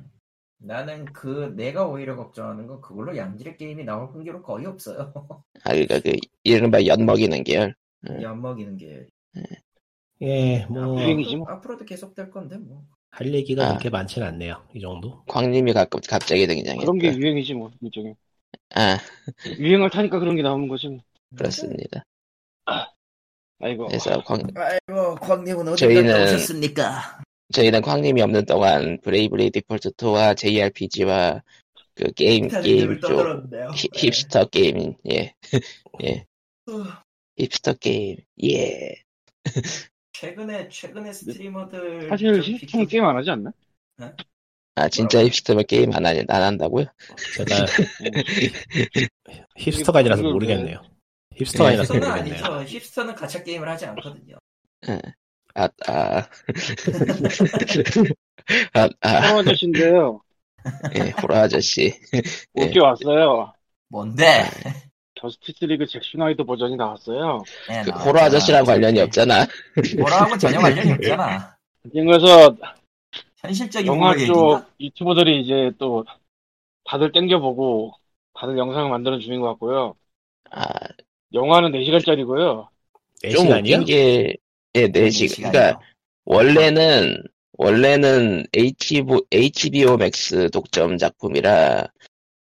나는 0.58 1.06
그, 1.06 1.52
내가 1.56 1.86
오히려 1.86 2.16
걱정하는 2.16 2.66
건 2.66 2.80
그걸로 2.82 3.16
양질의 3.16 3.56
게임이 3.56 3.84
나올 3.84 4.08
확률은 4.12 4.42
거의 4.42 4.66
없어요. 4.66 5.12
아, 5.64 5.72
그니까 5.72 6.00
그, 6.00 6.12
이른바 6.42 6.84
엿먹이는 6.84 7.42
계열. 7.44 7.74
음. 8.10 8.20
엿먹이는 8.22 8.76
게. 8.76 9.06
예, 10.20 10.66
뭐할 10.66 11.04
유행이지 11.04 11.36
뭐. 11.36 11.48
앞으로도 11.48 11.84
계속 11.86 12.14
될 12.14 12.30
건데, 12.30 12.58
뭐. 12.58 12.82
얘기가 13.22 13.64
아. 13.64 13.68
그렇게 13.70 13.90
많지는 13.90 14.26
않네요. 14.28 14.62
이 14.74 14.80
정도. 14.80 15.22
광님이 15.26 15.72
가끔 15.72 16.00
갑자기 16.08 16.46
등장했다. 16.46 16.80
그런 16.80 16.98
게 16.98 17.14
유행이지 17.16 17.54
뭐 17.54 17.70
일종의 17.80 18.14
아, 18.74 18.98
유행을 19.58 19.90
타니까 19.90 20.18
그런 20.18 20.36
게 20.36 20.42
나오는 20.42 20.66
거지 20.68 20.88
뭐. 20.88 20.98
그렇습니다. 21.36 22.04
아이고 23.60 23.86
그래서 23.86 24.20
광, 24.24 24.40
아이고, 24.56 25.14
광님은 25.14 25.68
어디 25.68 25.86
저희는- 25.86 26.24
오셨습니까? 26.24 27.22
저희는 27.52 27.82
광님이 27.82 28.20
없는 28.20 28.46
동안 28.46 28.98
브레이브리 29.00 29.50
디폴트 29.50 29.92
2와 29.92 30.36
JRPG와 30.36 31.40
그 31.94 32.10
게임, 32.12 32.48
게임 32.48 33.00
쪽. 33.00 33.44
히- 33.74 33.88
힙스터 33.94 34.46
게임, 34.46 34.94
예. 35.10 35.32
예. 36.04 36.26
힙스터 37.38 37.74
게임, 37.74 38.16
예. 38.42 38.94
최근에, 40.24 40.68
최근에 40.68 41.12
스트리머들. 41.12 42.08
사실 42.08 42.40
비춰- 42.40 42.84
게임 42.86 43.04
안 43.04 43.16
하지 43.16 43.30
않나? 43.30 43.50
아, 44.76 44.88
진짜 44.88 45.22
힙스터면 45.24 45.66
게임 45.66 45.92
안, 45.94 46.04
하니, 46.06 46.24
안 46.28 46.42
한다고요? 46.42 46.86
제가 47.36 47.66
힙스터가 49.56 49.98
아니라서 50.00 50.22
이거 50.22 50.32
모르겠네요. 50.32 50.82
힙스터가 51.36 51.64
예. 51.64 51.68
아니라서 51.74 51.94
힙스터는 51.94 52.16
모르겠네요. 52.16 52.44
아니죠. 52.54 52.78
힙스터는 52.78 53.14
가챠 53.14 53.44
게임을 53.44 53.68
하지 53.68 53.86
않거든요. 53.86 54.36
예. 54.88 55.00
아, 55.54 55.68
아. 55.86 56.28
아, 58.74 58.88
아, 59.00 59.28
서로 59.28 59.38
아저씨인데요. 59.40 60.20
예, 60.96 61.10
호러 61.22 61.36
아저씨. 61.36 61.92
예. 62.56 62.64
올게 62.64 62.80
왔어요. 62.80 63.52
뭔데? 63.88 64.44
저스티스 65.24 65.64
리그 65.64 65.86
잭 65.86 66.02
슈나이더 66.04 66.44
버전이 66.44 66.76
나왔어요. 66.76 67.42
네, 67.68 67.82
그. 67.82 67.90
호러 67.90 68.20
아저씨랑 68.20 68.64
관련이 68.64 69.00
없잖아. 69.00 69.46
호러하고 69.98 70.36
전혀 70.36 70.58
관련이 70.58 70.92
없잖아. 70.92 71.56
그래서 71.92 72.54
현실적인 73.38 73.86
영화 73.86 74.14
쪽? 74.16 74.64
유튜버들이 74.78 75.40
이제 75.40 75.70
또 75.78 76.04
다들 76.84 77.12
땡겨보고 77.12 77.92
다들 78.34 78.58
영상을 78.58 78.90
만드는 78.90 79.20
중인 79.20 79.40
것 79.40 79.48
같고요. 79.48 79.94
아, 80.50 80.68
영화는 81.32 81.72
4시간짜리고요. 81.72 82.68
좀 83.32 83.46
4시간이요? 83.46 83.80
웃긴 83.80 83.84
게, 83.84 84.36
예, 84.74 84.88
4시간. 84.88 85.28
시간이요. 85.28 85.52
그러니까, 85.52 85.80
원래는, 86.26 87.22
원래는 87.56 88.44
HBO, 88.52 89.20
HBO 89.30 89.94
Max 89.94 90.50
독점 90.50 90.98
작품이라, 90.98 91.86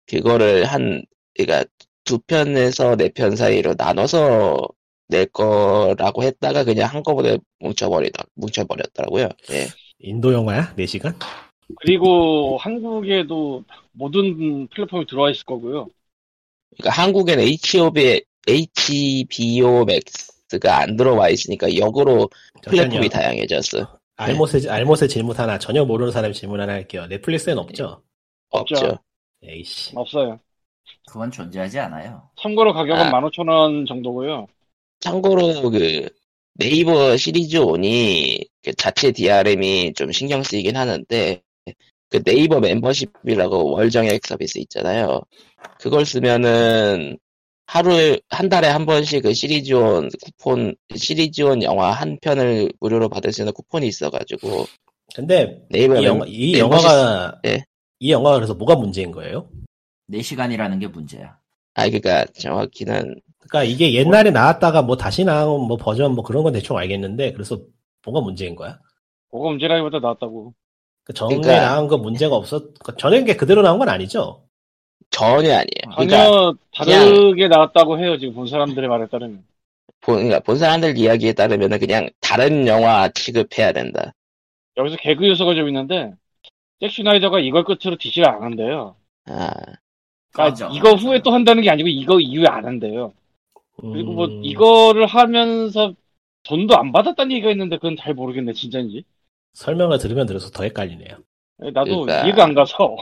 그거를 0.07 0.65
한, 0.65 1.05
그니까, 1.35 1.65
두 2.05 2.19
편에서 2.21 2.97
네 2.97 3.09
편 3.11 3.37
사이로 3.37 3.75
나눠서 3.79 4.69
낼 5.09 5.27
거라고 5.27 6.23
했다가 6.23 6.65
그냥 6.65 6.89
한꺼번에 6.91 7.39
뭉쳐버리다, 7.61 8.25
뭉쳐버렸더라고요. 8.35 9.29
예. 9.51 9.73
인도 9.99 10.33
영화야? 10.33 10.75
4 10.77 10.87
시간? 10.87 11.15
그리고 11.81 12.59
한국에도 12.59 13.65
모든 13.93 14.69
플랫폼에 14.69 15.05
들어와 15.07 15.31
있을 15.31 15.45
거고요. 15.45 15.89
그러니까 16.77 17.03
한국엔 17.03 17.41
HBO, 17.41 17.91
HBO 18.49 19.83
Max가 19.83 20.79
안 20.81 20.97
들어와 20.97 21.29
있으니까 21.29 21.75
역으로 21.77 22.29
플랫폼이 22.67 23.09
잠시만요. 23.09 23.09
다양해졌어. 23.09 23.99
알못의, 24.17 24.69
알못의 24.69 25.09
질문 25.09 25.37
하나, 25.37 25.59
전혀 25.59 25.85
모르는 25.85 26.13
사람이 26.13 26.35
질문 26.35 26.61
하나 26.61 26.75
할게요. 26.75 27.07
넷플릭스엔 27.09 27.59
없죠? 27.59 28.03
없죠. 28.51 28.77
없죠. 28.77 28.99
에이씨. 29.43 29.93
없어요. 29.97 30.41
그건 31.07 31.31
존재하지 31.31 31.79
않아요. 31.79 32.23
참고로 32.41 32.73
가격은 32.73 33.07
아. 33.07 33.11
15,000원 33.11 33.87
정도고요. 33.87 34.47
참고로 35.01 35.71
그 35.71 36.09
네이버 36.55 37.17
시리즈 37.17 37.57
온이 37.57 38.45
그 38.63 38.75
자체 38.75 39.11
DRM이 39.11 39.95
좀 39.95 40.13
신경 40.13 40.43
쓰이긴 40.43 40.77
하는데 40.77 41.41
그 42.11 42.23
네이버 42.23 42.61
멤버십이라고 42.61 43.73
월정액 43.73 44.25
서비스 44.27 44.59
있잖아요. 44.59 45.23
그걸 45.79 46.05
쓰면은 46.05 47.19
하루에 47.67 48.21
한 48.29 48.49
달에 48.49 48.69
한 48.69 48.85
번씩 48.85 49.23
그 49.23 49.33
시리즈 49.33 49.73
온 49.73 50.11
쿠폰 50.23 50.77
시리즈 50.95 51.41
온 51.43 51.63
영화 51.63 51.91
한 51.91 52.19
편을 52.21 52.71
무료로 52.81 53.09
받을 53.09 53.33
수 53.33 53.41
있는 53.41 53.53
쿠폰이 53.55 53.87
있어가지고 53.87 54.67
근데 55.15 55.63
네이버 55.71 55.95
이, 55.95 56.01
멤- 56.01 56.05
영화, 56.05 56.27
이 56.29 56.59
영화가 56.59 57.41
예. 57.47 57.65
이 57.99 58.13
영화가 58.13 58.37
그래서 58.37 58.55
뭐가 58.55 58.77
문제인 58.77 59.11
거예요? 59.11 59.49
4시간이라는 60.13 60.81
게 60.81 60.87
문제야. 60.89 61.37
아 61.75 61.85
그러니까 61.89 62.25
정확히는 62.39 63.21
그러니까 63.39 63.65
이게 63.65 63.95
옛날에 63.95 64.31
나왔다가 64.31 64.83
뭐 64.83 64.97
다시 64.97 65.25
나온 65.25 65.67
뭐 65.67 65.77
버전 65.77 66.15
뭐 66.15 66.23
그런 66.23 66.43
건 66.43 66.53
대충 66.53 66.77
알겠는데 66.77 67.33
그래서 67.33 67.59
뭐가 68.05 68.21
문제인 68.21 68.55
거야? 68.55 68.79
뭐가 69.31 69.51
문제라기보다 69.51 69.99
나왔다고. 70.01 70.55
그 71.05 71.13
전에 71.13 71.37
그러니까- 71.37 71.67
나온 71.67 71.89
거 71.89 71.99
문제가 71.99 72.37
없었 72.37 72.75
그러니까 72.79 72.97
전에 72.97 73.25
게 73.25 73.35
그대로 73.37 73.63
나온 73.63 73.79
건 73.79 73.89
아니죠? 73.89 74.45
전혀 75.11 75.53
아니에요. 75.53 75.97
그러니까 75.97 76.55
전혀 76.73 76.93
다르게 77.05 77.49
나왔다고 77.49 77.99
해요, 77.99 78.17
지금 78.19 78.35
본 78.35 78.47
사람들의 78.47 78.89
말에 78.89 79.07
따르면. 79.09 79.45
본, 80.01 80.15
그러니까 80.17 80.41
본 80.41 80.57
사람들 80.57 80.97
이야기에 80.97 81.35
따르면은 81.35 81.79
그냥 81.79 82.09
다른 82.21 82.67
영화 82.67 83.09
취급해야 83.11 83.73
된다. 83.73 84.15
여기서 84.77 84.97
개그 84.97 85.29
요소가 85.29 85.55
좀 85.55 85.69
있는데, 85.69 86.13
잭 86.81 86.91
슈나이더가 86.91 87.41
이걸 87.41 87.65
끝으로 87.65 87.97
DC를 87.99 88.29
안 88.29 88.43
한대요. 88.43 88.97
아, 89.27 89.51
그러니까 90.33 90.65
맞아. 90.67 90.69
이거 90.75 90.93
후에 90.95 91.21
또 91.23 91.31
한다는 91.33 91.63
게 91.63 91.71
아니고 91.71 91.89
이거 91.89 92.19
이후에 92.21 92.47
안 92.49 92.65
한대요. 92.65 93.13
그리고 93.81 94.13
뭐 94.13 94.27
음, 94.27 94.45
이거를 94.45 95.07
하면서 95.07 95.93
돈도 96.45 96.77
안 96.77 96.93
받았다는 96.93 97.33
얘기가 97.33 97.51
있는데 97.53 97.77
그건 97.77 97.97
잘 97.99 98.15
모르겠네, 98.15 98.53
진짜인지. 98.53 99.05
설명을 99.55 99.99
들으면 99.99 100.27
들어서 100.27 100.51
더 100.51 100.65
헷갈리네요. 100.65 101.17
나도 101.59 102.01
그러니까- 102.05 102.25
이해가 102.25 102.45
안 102.45 102.55
가서. 102.55 102.97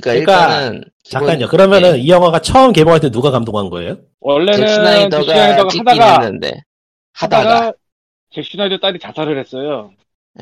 그러니까 0.00 0.14
일단은 0.14 0.72
기본- 0.80 0.90
잠깐요. 1.04 1.46
그러면은 1.48 1.92
네. 1.92 1.98
이 2.00 2.08
영화가 2.08 2.40
처음 2.40 2.72
개봉할 2.72 3.00
때 3.00 3.10
누가 3.10 3.30
감독한 3.30 3.70
거예요? 3.70 3.96
원래는 4.20 4.54
잭잭 4.54 4.68
스나이더가 4.74 5.22
슈나이더가 5.22 5.68
찍긴 5.68 5.88
하다가, 5.88 6.22
했는데 6.22 6.62
하다가 7.12 7.48
하다가 7.54 7.72
잭 8.30 8.44
슈나이더 8.44 8.78
딸이 8.78 8.98
자살을 8.98 9.38
했어요. 9.38 9.92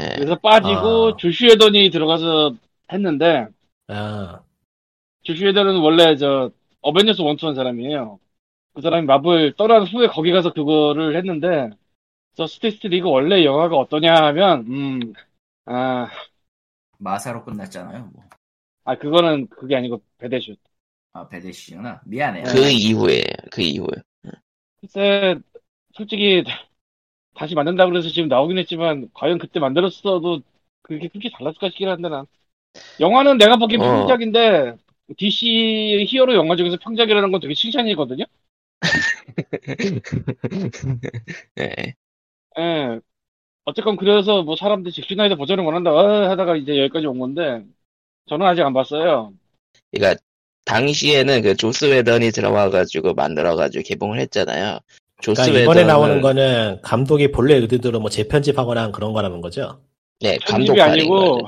예. 0.00 0.08
그래서 0.16 0.36
빠지고 0.36 1.08
아. 1.08 1.16
조스 1.18 1.44
웨던이 1.46 1.90
들어가서 1.90 2.54
했는데 2.90 3.46
아, 3.88 4.40
조스 5.22 5.46
웨던은 5.46 5.78
원래 5.80 6.16
저 6.16 6.50
어벤져스 6.80 7.20
one 7.22 7.33
two한 7.33 7.54
사람이에요. 7.54 8.18
그 8.74 8.82
사람이 8.82 9.06
마블 9.06 9.54
떠난 9.56 9.84
후에 9.86 10.08
거기 10.08 10.32
가서 10.32 10.52
그거를 10.52 11.16
했는데 11.16 11.70
저스티스 12.34 12.88
리그 12.88 13.08
원래 13.10 13.44
영화가 13.44 13.76
어떠냐 13.76 14.14
하면 14.14 14.60
음, 14.68 15.14
아, 15.66 16.08
마사로 16.98 17.44
끝났잖아요. 17.44 18.06
뭐. 18.14 18.24
아 18.84 18.96
그거는 18.98 19.48
그게 19.48 19.76
아니고 19.76 20.02
배대슛. 20.18 20.58
아 21.12 21.28
베데시구나. 21.28 22.02
미안해요. 22.06 22.44
그 22.44 22.68
이후에 22.70 23.24
그 23.50 23.62
이후에 23.62 23.88
글쎄 24.80 25.36
솔직히 25.94 26.44
다시 27.34 27.54
만든다 27.54 27.86
그래서 27.86 28.08
지금 28.10 28.28
나오긴 28.28 28.58
했지만 28.58 29.10
과연 29.14 29.38
그때 29.38 29.60
만들었어도 29.60 30.42
그게 30.82 31.08
그렇게 31.08 31.30
달랐을까 31.30 31.68
싶긴 31.70 31.88
한데 31.88 32.08
난 32.08 32.26
영화는 33.00 33.38
내가 33.38 33.56
보기엔 33.58 33.82
어. 33.82 33.82
평작인데 33.82 34.76
DC 35.16 36.06
히어로 36.08 36.34
영화 36.34 36.56
중에서 36.56 36.76
평작이라는 36.78 37.30
건 37.32 37.40
되게 37.40 37.54
칭찬이거든요. 37.54 38.24
예. 41.58 41.94
예. 42.58 43.00
어쨌건 43.64 43.96
그래서 43.96 44.42
뭐 44.42 44.56
사람들이 44.56 44.92
잭슈나이더 44.92 45.36
버전을 45.36 45.64
원한다 45.64 45.92
어, 45.92 46.28
하다가 46.30 46.56
이제 46.56 46.78
여기까지 46.78 47.06
온 47.06 47.18
건데 47.18 47.64
저는 48.28 48.44
아직 48.46 48.62
안 48.62 48.72
봤어요. 48.72 49.32
그러니까 49.92 50.20
당시에는 50.64 51.42
그 51.42 51.56
조스 51.56 51.84
웨던이 51.86 52.30
들어와가지고 52.30 53.14
만들어가지고 53.14 53.82
개봉을 53.84 54.18
했잖아요. 54.20 54.78
조스 55.20 55.42
그러니까 55.42 55.62
이번에 55.62 55.82
웨던은- 55.82 55.86
나오는 55.86 56.20
거는 56.20 56.80
감독이 56.82 57.30
본래 57.30 57.54
의도대로 57.54 58.00
뭐 58.00 58.10
재편집하거나 58.10 58.82
한 58.82 58.92
그런 58.92 59.12
거라는 59.12 59.40
거죠. 59.40 59.80
네 60.20 60.38
감독 60.38 60.74
편집이 60.74 60.78
판인 60.78 60.92
아니고 61.00 61.34
거죠. 61.42 61.46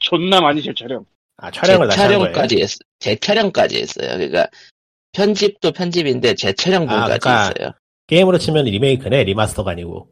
존나 0.00 0.40
많이 0.40 0.62
재촬영. 0.62 1.06
아, 1.40 1.50
촬영을 1.50 1.88
다시 1.88 2.00
한 2.00 2.08
거예요. 2.10 2.24
재촬영까지 2.32 2.60
했, 2.62 2.68
재촬영까지 2.98 3.76
했어요. 3.80 4.08
그러니까 4.16 4.48
편집도 5.12 5.72
편집인데 5.72 6.34
재촬영분까지 6.34 7.12
아, 7.12 7.18
그러니까- 7.18 7.48
했어요. 7.60 7.72
게임으로 8.06 8.38
치면 8.38 8.64
리메이크네, 8.66 9.24
리마스터가 9.24 9.70
아니고. 9.72 10.08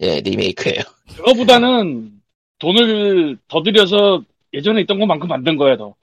예, 0.00 0.20
리메이크예요. 0.20 0.80
그거보다는 1.16 2.20
돈을 2.58 3.38
더 3.48 3.62
들여서 3.62 4.24
예전에 4.52 4.80
있던 4.82 4.98
것만큼 4.98 5.28
만든 5.28 5.56
거야 5.56 5.76
더. 5.76 5.94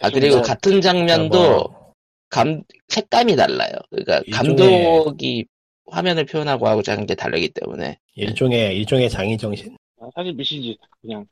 아 0.00 0.10
그리고 0.10 0.36
뭐, 0.36 0.42
같은 0.42 0.80
장면도 0.80 1.38
뭐, 1.38 1.92
감 2.30 2.62
색감이 2.88 3.36
달라요. 3.36 3.72
그러니까 3.90 4.20
일종의- 4.22 4.32
감독이 4.32 5.44
화면을 5.86 6.24
표현하고 6.24 6.66
하고 6.66 6.82
하는 6.86 7.06
게 7.06 7.14
다르기 7.14 7.50
때문에 7.50 7.98
일종의, 8.14 8.76
일종의 8.78 9.10
장인 9.10 9.36
정신? 9.38 9.76
아, 10.00 10.06
사실 10.14 10.32
미신지 10.32 10.76
그냥 11.00 11.26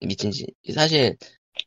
미친 0.00 0.30
지 0.30 0.46
사실 0.74 1.16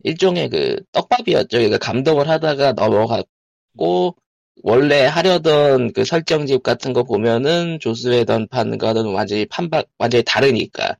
일종의 0.03 0.49
그 0.49 0.81
떡밥이었죠. 0.91 1.57
그러니까 1.57 1.77
감독을 1.77 2.27
하다가 2.29 2.73
넘어갔고 2.73 4.15
원래 4.63 5.05
하려던 5.05 5.93
그 5.93 6.05
설정집 6.05 6.63
같은 6.63 6.93
거 6.93 7.03
보면은 7.03 7.79
조스웨던 7.79 8.47
판과는 8.47 9.13
완전히 9.13 9.45
판박 9.45 9.85
완전히 9.97 10.23
다르니까 10.23 10.95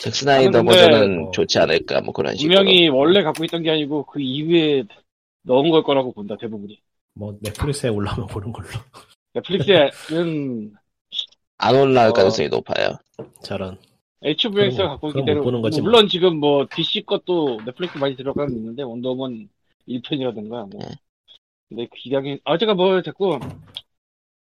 잭 0.00 0.14
스나이더 0.14 0.50
나는 0.50 0.66
근데 0.66 0.82
버전은 0.82 1.20
뭐 1.20 1.30
좋지 1.30 1.58
않을까 1.58 2.00
뭐 2.00 2.12
그런 2.12 2.36
식으로. 2.36 2.56
분명히 2.56 2.88
원래 2.88 3.22
갖고 3.22 3.44
있던 3.44 3.62
게 3.62 3.70
아니고 3.70 4.06
그 4.06 4.20
이후에 4.20 4.84
넣은 5.42 5.70
걸 5.70 5.82
거라고 5.82 6.12
본다 6.12 6.36
대부분이. 6.40 6.80
뭐, 7.14 7.34
넷플릭스에 7.40 7.88
올라오면 7.88 8.26
보는 8.26 8.52
걸로. 8.52 8.68
넷플릭스는 9.34 10.72
안 11.58 11.74
올라올 11.74 12.10
어. 12.10 12.12
가능성이 12.12 12.48
높아요. 12.48 12.98
저런. 13.42 13.78
HBO에서 14.26 14.76
그럼- 14.76 14.90
갖고 14.90 15.08
있기 15.08 15.24
때문에 15.24 15.44
보는 15.44 15.62
거지, 15.62 15.80
뭐 15.80 15.90
물론 15.90 16.08
지금 16.08 16.38
뭐 16.40 16.66
DC 16.74 17.02
것도 17.02 17.60
넷플릭스 17.64 17.96
많이 17.98 18.16
들어가는 18.16 18.52
게 18.52 18.58
있는데 18.58 18.82
원더우먼 18.82 19.48
1편이라든가 19.88 20.68
뭐. 20.68 20.80
네. 20.80 20.86
근데 21.68 21.88
기량이 21.94 22.40
아 22.44 22.58
제가 22.58 22.74
뭐 22.74 23.00
됐고 23.02 23.38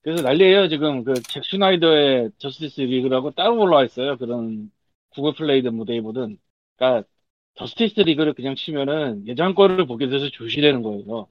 그래서 0.02 0.22
난리예요 0.22 0.68
지금. 0.68 1.02
그 1.04 1.14
잭 1.14 1.44
스나이더의 1.44 2.30
저스티스 2.38 2.80
리그라고 2.82 3.30
따로 3.32 3.58
올라와 3.60 3.84
있어요. 3.84 4.16
그런 4.18 4.70
구글 5.10 5.32
플레이든 5.34 5.74
뭐 5.74 5.84
네이버든. 5.88 6.38
그러니까 6.76 7.08
저스티스 7.56 8.00
리그를 8.00 8.34
그냥 8.34 8.54
치면은 8.56 9.26
예전 9.26 9.54
거를 9.54 9.86
보게 9.86 10.08
돼서 10.08 10.28
조시되는 10.30 10.82
거예요. 10.82 11.26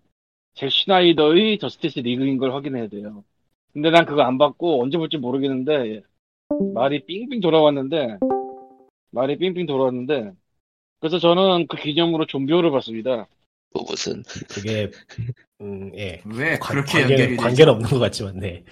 잭 0.56 0.72
슈나이더의 0.72 1.60
저스티스 1.60 2.00
리그인 2.00 2.38
걸 2.38 2.54
확인해야 2.54 2.88
돼요. 2.88 3.24
근데 3.74 3.92
난 3.92 4.06
그거 4.06 4.24
안 4.24 4.38
받고 4.40 4.82
언제 4.82 4.98
볼지 4.98 5.18
모르겠는데 5.18 6.02
말이 6.74 7.06
삥삥 7.06 7.42
돌아왔는데 7.42 8.18
말이 9.12 9.38
삥삥 9.38 9.66
돌아왔는데 9.66 10.32
그래서 11.00 11.20
저는 11.20 11.68
그 11.68 11.78
기념으로 11.78 12.26
좀비호를 12.26 12.72
봤습니다. 12.72 13.28
뭐 13.74 13.84
무슨 13.88 14.24
그게, 14.50 14.90
음, 15.62 15.92
예. 15.96 16.22
왜 16.26 16.58
관- 16.58 16.84
그렇게 16.84 17.00
관계는? 17.02 17.38
관계는 17.38 17.74
없는 17.74 17.90
것 17.90 18.00
같지만, 18.00 18.40
네. 18.40 18.64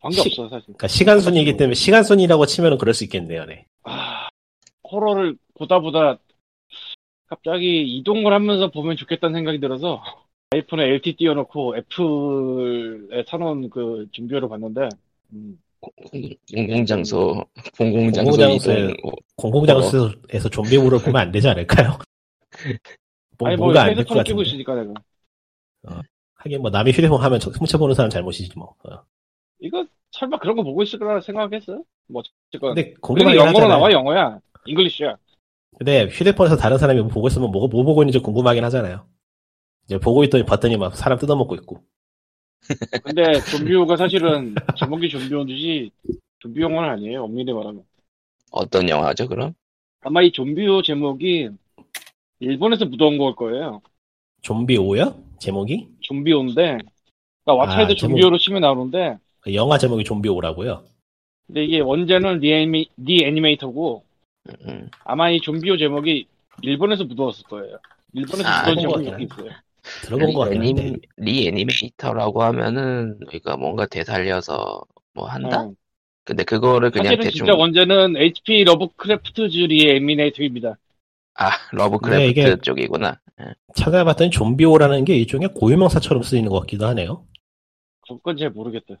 관계 0.00 0.20
없어 0.20 0.48
사실. 0.48 0.64
그러니까 0.66 0.86
시간 0.88 1.20
순이기 1.20 1.56
때문에 1.56 1.74
시간 1.74 2.04
순이라고 2.04 2.46
치면은 2.46 2.78
그럴 2.78 2.94
수 2.94 3.04
있겠네요, 3.04 3.44
네. 3.46 3.66
아, 3.82 4.28
호러를 4.90 5.36
보다 5.54 5.80
보다 5.80 6.18
갑자기 7.26 7.82
이동을 7.96 8.32
하면서 8.32 8.70
보면 8.70 8.96
좋겠다는 8.96 9.34
생각이 9.34 9.58
들어서 9.60 10.02
아이폰에 10.50 10.84
LT 10.84 11.16
띄워놓고 11.16 11.76
애플에 11.76 13.24
사놓은 13.26 13.70
그 13.70 14.06
좀비호를 14.12 14.48
봤는데 14.48 14.88
음, 15.32 15.58
공공장소 16.54 17.44
공공장소 17.76 18.30
공공장소에 18.30 18.94
뭐, 19.02 19.12
공공장소에서 19.36 20.48
좀비물을 20.50 20.98
보면 21.00 21.16
안 21.20 21.32
되지 21.32 21.48
않을까요? 21.48 21.98
뭐, 23.38 23.48
아니 23.48 23.56
뭐 23.56 23.66
뭔가 23.66 23.82
안 23.84 23.94
될 23.94 24.04
것 24.04 24.14
같은데. 24.14 24.42
있으니까 24.42 24.74
내가 24.76 24.94
하긴 26.36 26.60
뭐 26.62 26.70
남이 26.70 26.92
휴대폰 26.92 27.20
하면 27.22 27.40
저- 27.40 27.50
훔쳐보는 27.50 27.94
사람 27.94 28.10
잘못이지 28.10 28.50
뭐. 28.56 28.74
어. 28.84 29.02
이거 29.60 29.86
설마 30.12 30.38
그런 30.38 30.56
거 30.56 30.62
보고 30.62 30.82
있을 30.82 30.98
거라 30.98 31.20
생각했어요? 31.20 31.82
뭐 32.08 32.22
어쨌건 32.50 32.74
근데 32.74 32.94
궁금하긴 33.00 33.36
영어로 33.40 33.56
하잖아요. 33.56 33.68
나와 33.78 33.92
영어야 33.92 34.38
잉글리시야. 34.66 35.16
근데 35.78 36.06
휴대폰에서 36.06 36.56
다른 36.56 36.78
사람이 36.78 37.00
뭐 37.00 37.08
보고 37.10 37.26
있으면 37.28 37.50
뭐, 37.50 37.66
뭐 37.66 37.82
보고 37.82 38.02
있는지 38.02 38.18
궁금하긴 38.20 38.62
하잖아요. 38.64 39.06
이제 39.86 39.98
보고 39.98 40.22
있더니 40.24 40.44
봤더니 40.44 40.76
막 40.76 40.96
사람 40.96 41.18
뜯어먹고 41.18 41.54
있고. 41.56 41.82
근데 43.02 43.40
좀비호가 43.50 43.96
사실은 43.96 44.54
제목이 44.78 45.08
좀비호듯이 45.08 45.90
좀비 46.40 46.60
영화는 46.60 46.90
아니에요. 46.90 47.24
엄밀히 47.24 47.52
말하면. 47.52 47.82
어떤 48.50 48.88
영화죠 48.88 49.28
그럼? 49.28 49.54
아마 50.00 50.22
이 50.22 50.30
좀비호 50.30 50.82
제목이 50.82 51.50
일본에서 52.40 52.84
묻어온 52.86 53.18
걸 53.18 53.34
거예요. 53.34 53.80
좀비오요? 54.42 55.14
제목이? 55.38 55.88
좀비오인데, 56.00 56.78
그러니까 57.44 57.66
왓챠에도 57.66 57.84
아, 57.84 57.86
제목. 57.86 57.96
좀비호로 57.96 58.38
치면 58.38 58.60
나오는데, 58.60 59.18
그 59.40 59.54
영화 59.54 59.78
제목이 59.78 60.04
좀비오라고요? 60.04 60.82
근데 61.46 61.64
이게 61.64 61.80
원제는 61.80 62.38
Re-Anima, 62.40 62.84
Re-Animator고, 62.98 64.04
음, 64.66 64.90
아마 65.04 65.30
이 65.30 65.40
좀비오 65.40 65.78
제목이 65.78 66.26
일본에서 66.62 67.04
묻어왔을 67.04 67.44
거예요. 67.44 67.78
일본에서 68.12 68.48
아, 68.48 68.60
묻어온 68.60 68.80
제목이 68.80 69.10
것 69.10 69.20
있어요. 69.20 69.50
들어본 70.02 70.32
것 70.32 70.40
같긴 70.40 70.62
한데. 70.62 70.82
리애니, 70.82 70.98
Re-Animator라고 71.16 72.42
하면은 72.42 73.18
그러니까 73.26 73.56
뭔가 73.56 73.86
되살려서 73.86 74.82
뭐 75.14 75.26
한다? 75.26 75.62
어. 75.62 75.74
근데 76.24 76.42
그거를 76.44 76.90
그냥 76.90 77.06
사실은 77.06 77.24
대충 77.24 77.38
진짜 77.38 77.54
원제는 77.54 78.16
HP 78.16 78.64
Lovecraft's 78.64 79.58
Re-Animator입니다. 79.58 80.76
아 81.34 81.50
러브크래프트 81.72 82.40
네, 82.40 82.56
쪽이구나. 82.62 83.20
예. 83.40 83.44
찾아봤더니 83.76 84.30
좀비오라는 84.30 85.04
게 85.04 85.16
일종의 85.16 85.48
고유명사처럼 85.54 86.22
쓰이는 86.22 86.48
것 86.48 86.60
같기도 86.60 86.86
하네요. 86.86 87.26
그건 88.06 88.36
잘 88.36 88.50
모르겠다. 88.50 88.94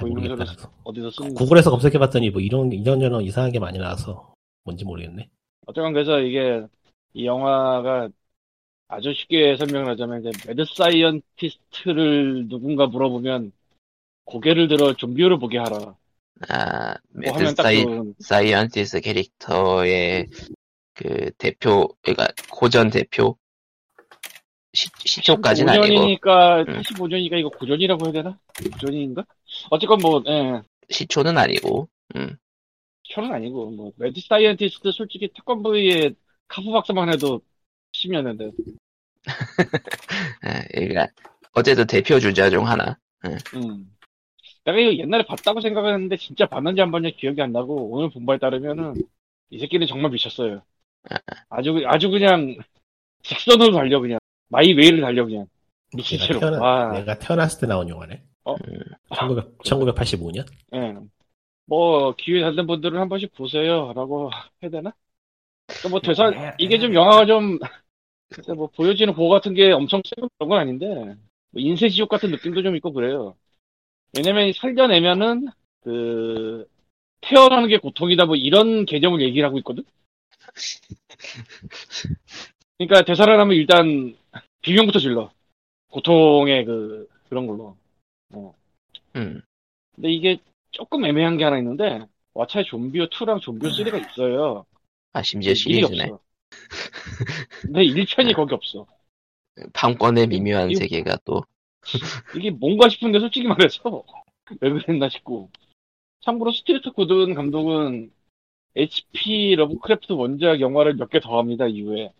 모르겠다. 0.00 0.70
어디서 0.84 1.10
쓰는 1.10 1.34
구글에서 1.34 1.70
검색해봤더니 1.70 2.30
뭐 2.30 2.40
이런 2.40 2.72
이런 2.72 3.00
저런 3.00 3.22
이상한 3.22 3.50
게 3.50 3.58
많이 3.58 3.78
나와서 3.78 4.34
뭔지 4.64 4.84
모르겠네. 4.84 5.28
어쨌건 5.66 5.92
그래서 5.92 6.20
이게 6.20 6.62
이 7.14 7.26
영화가 7.26 8.08
아주 8.90 9.14
쉽게 9.14 9.56
설명을 9.56 9.88
하자면 9.92 10.20
이제 10.20 10.30
mad 10.48 10.64
scientist를 10.64 12.48
누군가 12.48 12.86
물어보면 12.86 13.52
고개를 14.24 14.66
들어 14.66 14.94
좀비오를 14.94 15.38
보게 15.38 15.58
하라. 15.58 15.94
아뭐 16.48 16.96
mad 17.10 17.54
딱 17.54 17.62
scien 17.62 17.84
그, 17.84 18.14
scientist 18.18 19.00
캐릭터의 19.00 20.26
그 20.94 21.30
대표 21.38 21.88
그러니까 22.02 22.28
고전 22.50 22.90
대표 22.90 23.36
시, 24.72 24.88
시초까지는 25.04 25.72
아니고 25.72 25.86
5년이니까 25.86 26.68
음. 26.68 26.80
85년이니까 26.80 27.38
이거 27.38 27.48
고전이라고 27.50 28.06
해야 28.06 28.12
되나? 28.12 28.38
고전인가? 28.72 29.24
어쨌건 29.70 29.98
뭐 30.02 30.20
예. 30.26 30.62
시초는 30.88 31.38
아니고 31.38 31.88
음. 32.16 32.36
현은 33.04 33.32
아니고 33.32 33.70
뭐 33.70 33.92
mad 33.96 34.20
scientist 34.20 34.90
솔직히 34.90 35.28
태권브이의 35.28 36.16
카프 36.48 36.72
박사만 36.72 37.12
해도 37.12 37.40
10년인데 37.92 38.52
예, 40.46 40.86
그러니까 40.86 41.08
어쨌든 41.52 41.86
대표 41.86 42.18
주자 42.20 42.48
중 42.50 42.66
하나. 42.66 42.96
음. 43.54 43.90
내가 44.64 44.78
이거 44.78 44.94
옛날에 45.02 45.24
봤다고 45.24 45.60
생각했는데 45.60 46.16
진짜 46.16 46.46
봤는지 46.46 46.80
안 46.80 46.90
봤는지 46.90 47.16
기억이 47.16 47.40
안 47.40 47.52
나고 47.52 47.90
오늘 47.90 48.10
본 48.10 48.26
바에 48.26 48.38
따르면은 48.38 48.94
이 49.50 49.58
새끼는 49.58 49.86
정말 49.86 50.10
미쳤어요. 50.10 50.62
아주 51.48 51.82
아주 51.86 52.10
그냥 52.10 52.56
직선으로 53.22 53.72
달려 53.72 54.00
그냥 54.00 54.18
my 54.48 54.72
way를 54.72 55.00
달려 55.00 55.24
그냥 55.24 55.46
미친 55.94 56.18
내가, 56.18 56.26
채로. 56.26 56.40
태어나, 56.40 56.58
와, 56.60 56.92
내가 56.92 57.18
태어났을 57.18 57.60
때 57.60 57.66
나온 57.66 57.88
영화네. 57.88 58.22
어? 58.44 58.54
1900, 59.14 59.58
1985년? 59.58 60.46
예. 60.74 60.94
뭐 61.66 62.14
기회 62.16 62.40
되는 62.40 62.66
분들은 62.66 62.98
한 62.98 63.08
번씩 63.08 63.34
보세요라고 63.34 64.30
해야 64.62 64.70
되나? 64.70 64.92
그뭐 65.82 66.00
대사 66.00 66.30
네, 66.30 66.54
이게 66.58 66.76
네. 66.76 66.80
좀 66.80 66.94
영화가 66.94 67.26
좀 67.26 67.58
뭐 68.56 68.68
보여지는 68.68 69.14
고어 69.14 69.28
같은 69.28 69.54
게 69.54 69.72
엄청 69.72 70.02
세고 70.04 70.28
그런 70.38 70.48
건 70.48 70.58
아닌데 70.60 70.86
뭐 71.50 71.60
인쇄지옥 71.60 72.08
같은 72.08 72.30
느낌도 72.30 72.62
좀 72.62 72.76
있고 72.76 72.92
그래요. 72.92 73.34
왜냐면 74.16 74.52
살려내면은 74.52 75.48
그 75.82 76.68
태어나는 77.22 77.68
게 77.68 77.78
고통이다 77.78 78.26
뭐 78.26 78.36
이런 78.36 78.86
개념을 78.86 79.20
얘기를 79.20 79.46
하고 79.46 79.58
있거든. 79.58 79.84
그러니까 82.78 83.02
대사를 83.04 83.38
하면 83.38 83.56
일단 83.56 84.16
비명부터 84.62 84.98
질러. 85.00 85.30
고통의 85.90 86.64
그 86.64 87.08
그런 87.28 87.46
걸로. 87.46 87.76
음. 89.16 89.42
근데 89.94 90.10
이게 90.10 90.38
조금 90.70 91.04
애매한 91.04 91.36
게 91.36 91.44
하나 91.44 91.58
있는데 91.58 92.06
왓챠에 92.34 92.64
좀비오 92.64 93.06
2랑 93.06 93.40
좀비오 93.40 93.70
3가 93.70 94.10
있어요. 94.10 94.64
아 95.12 95.22
심지어 95.22 95.54
시리즈네. 95.54 96.10
근데 97.62 97.84
1편이 97.84 98.34
거기 98.34 98.54
없어. 98.54 98.86
판권의 99.72 100.28
미묘한 100.28 100.70
이- 100.70 100.74
세계가 100.76 101.18
또 101.24 101.42
이게 102.36 102.50
뭔가 102.50 102.88
싶은데 102.88 103.18
솔직히 103.20 103.46
말해서 103.48 104.04
왜 104.60 104.70
그랬나 104.70 105.08
싶고. 105.08 105.50
참고로 106.22 106.52
스튜어트 106.52 106.92
고든 106.92 107.34
감독은 107.34 108.12
HP 108.76 109.56
러브크래프트 109.56 110.12
원작 110.12 110.60
영화를 110.60 110.94
몇 110.96 111.10
개 111.10 111.20
더 111.20 111.38
합니다 111.38 111.66
이후에. 111.66 112.12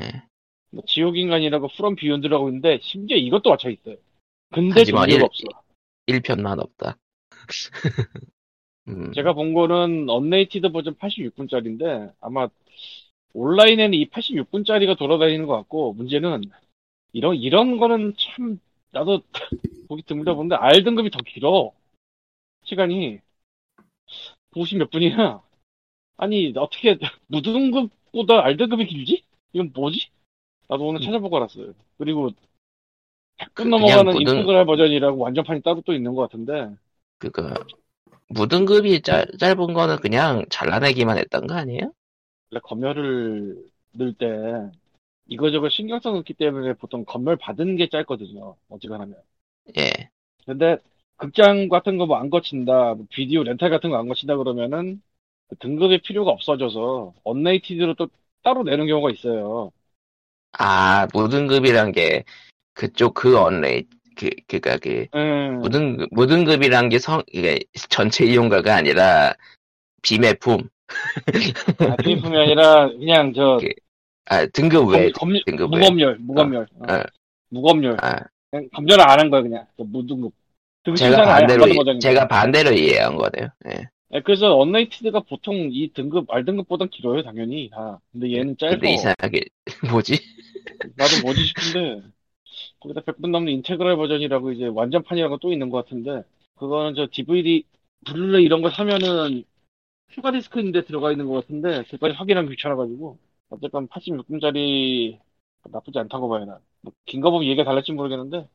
예. 0.00 0.22
뭐 0.70 0.82
지옥인간이라고 0.86 1.68
From 1.76 1.96
Beyond라고 1.96 2.48
있는데 2.48 2.78
심지어 2.82 3.16
이것도 3.16 3.50
왓챠에 3.56 3.72
있어요. 3.78 3.96
근데 4.52 4.80
하지만 4.80 5.08
종류가 5.08 5.26
없어. 5.26 5.44
1편만 6.06 6.58
없다. 6.60 6.96
음, 8.88 9.12
제가 9.12 9.32
본 9.34 9.52
거는 9.54 10.08
unrated 10.08 10.70
버전 10.72 10.94
86분짜리인데 10.94 12.12
아마 12.20 12.48
온라인에는 13.34 13.94
이 13.94 14.06
86분짜리가 14.08 14.96
돌아다니는 14.96 15.46
것 15.46 15.54
같고 15.56 15.92
문제는 15.92 16.42
이런 17.12 17.36
이런 17.36 17.76
거는 17.78 18.14
참 18.18 18.58
나도 18.92 19.22
보기 19.88 20.02
드물다 20.02 20.34
보는데 20.34 20.54
R 20.56 20.82
등급이 20.82 21.10
더 21.10 21.18
길어. 21.20 21.72
시간이 22.64 23.20
50 24.54 24.78
몇 24.78 24.90
분이야? 24.90 25.42
아니 26.16 26.52
어떻게 26.56 26.98
무등급보다 27.28 28.44
R 28.44 28.56
등급이 28.56 28.86
길지? 28.86 29.22
이건 29.52 29.72
뭐지? 29.74 30.08
나도 30.68 30.86
오늘 30.86 31.00
찾아보고 31.00 31.36
알았어요. 31.36 31.72
그리고 31.98 32.30
100분 33.38 33.54
그냥 33.54 33.70
넘어가는 33.70 34.12
무등- 34.12 34.20
인테그랄 34.36 34.66
버전이라고 34.66 35.18
완전판이 35.18 35.62
따로 35.62 35.80
또 35.82 35.92
있는 35.94 36.14
것 36.14 36.22
같은데. 36.22 36.74
그거 37.18 37.54
무등급이 38.28 39.02
짧, 39.02 39.26
짧은 39.38 39.74
거는 39.74 39.96
그냥 39.98 40.44
잘라내기만 40.50 41.18
했던 41.18 41.46
거 41.46 41.54
아니에요? 41.54 41.92
원래 42.50 42.60
검열을 42.62 43.70
넣을 43.92 44.14
때 44.14 44.26
이거저거 45.26 45.68
신경 45.70 46.00
써놓기 46.00 46.34
때문에 46.34 46.74
보통 46.74 47.04
검열 47.06 47.36
받은 47.36 47.76
게 47.76 47.88
짧거든요. 47.88 48.56
어지간하면. 48.68 49.16
예. 49.76 50.10
근데 50.46 50.78
극장 51.16 51.68
같은 51.68 51.98
거 51.98 52.06
뭐 52.06 52.16
안 52.16 52.30
거친다, 52.30 52.94
뭐 52.94 53.06
비디오 53.10 53.42
렌탈 53.42 53.70
같은 53.70 53.90
거 53.90 53.96
안 53.98 54.08
거친다 54.08 54.36
그러면은 54.36 55.02
그 55.48 55.56
등급의 55.58 56.00
필요가 56.02 56.30
없어져서 56.32 57.14
언레이티드로 57.24 57.94
또 57.94 58.08
따로 58.42 58.62
내는 58.62 58.86
경우가 58.86 59.10
있어요. 59.10 59.72
아 60.52 61.06
무등급이란 61.12 61.92
게 61.92 62.24
그쪽 62.74 63.14
그 63.14 63.38
언레이 63.38 63.88
그 64.18 64.30
그니까 64.48 64.78
그 64.78 65.06
음, 65.14 65.60
무등급 65.62 66.08
무등급이란 66.12 66.88
게 66.90 66.98
성 66.98 67.22
이게 67.32 67.60
전체 67.90 68.24
이용가가 68.26 68.74
아니라 68.76 69.34
비매품 70.02 70.68
아, 71.78 71.96
비품이 71.96 72.36
아니라 72.38 72.88
그냥 72.88 73.32
저 73.34 73.58
그- 73.60 73.68
아 74.26 74.46
등급 74.46 74.88
외 74.88 75.10
검, 75.12 75.30
검, 75.32 75.40
등급 75.46 75.72
외. 75.74 75.80
무검열, 75.80 76.18
무검열, 76.20 76.66
어, 76.80 76.94
어. 76.94 77.02
무검열. 77.50 77.96
아 78.02 78.20
그냥 78.50 78.68
검열을 78.74 79.00
안 79.08 79.20
한 79.20 79.30
거야 79.30 79.42
그냥 79.42 79.66
그 79.76 79.82
무등급. 79.82 80.32
등급 80.84 80.96
제가 80.98 81.22
반대로 81.22 81.66
이-. 81.68 82.00
제가 82.00 82.28
반대로 82.28 82.72
이해한 82.72 83.16
거네요. 83.16 83.48
예. 83.68 83.88
네, 84.10 84.22
그래서 84.24 84.56
언레이티드가 84.56 85.20
보통 85.20 85.68
이 85.72 85.92
등급 85.92 86.30
R 86.30 86.44
등급보다 86.44 86.86
길어요 86.90 87.22
당연히 87.22 87.68
다. 87.70 88.00
근데 88.12 88.32
얘는 88.32 88.56
짧아. 88.58 88.70
근데 88.72 88.92
이상하게 88.94 89.44
뭐지? 89.90 90.18
나도 90.96 91.18
뭐지 91.22 91.44
싶은데 91.44 92.02
거기다 92.80 93.00
100분 93.02 93.30
넘는 93.32 93.52
인테그랄 93.52 93.96
버전이라고 93.96 94.52
이제 94.52 94.66
완전판이라고 94.66 95.38
또 95.38 95.52
있는 95.52 95.70
것 95.70 95.84
같은데 95.84 96.22
그거는 96.56 96.94
저 96.94 97.06
DVD 97.10 97.64
블루레이 98.06 98.44
이런 98.44 98.62
거 98.62 98.70
사면은 98.70 99.44
추가 100.10 100.32
디스크인데 100.32 100.84
들어가 100.84 101.12
있는 101.12 101.26
것 101.28 101.34
같은데 101.34 101.84
그까지 101.90 102.14
확인하기 102.16 102.48
귀찮아가지고 102.50 103.18
어쨌건 103.50 103.88
86분짜리 103.88 105.18
나쁘지 105.70 105.98
않다고 105.98 106.28
봐요 106.28 106.44
난. 106.44 106.58
뭐 106.82 106.92
긴거 107.06 107.30
보면 107.30 107.48
얘기가 107.48 107.64
달랄지 107.64 107.92
모르겠는데 107.92 108.48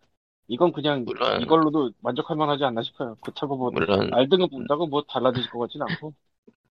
이건 0.48 0.72
그냥 0.72 1.06
물론 1.06 1.42
이걸로도 1.42 1.92
만족할 2.02 2.38
만하지 2.38 2.64
않나 2.66 2.84
싶어요. 2.84 3.18
그렇다고 3.22 3.58
뭐 3.58 3.72
물론 3.72 4.12
등급 4.30 4.52
본다고 4.52 4.88
뭐 4.88 5.04
달라질 5.08 5.50
것 5.50 5.60
같진 5.60 5.82
않고 5.82 6.14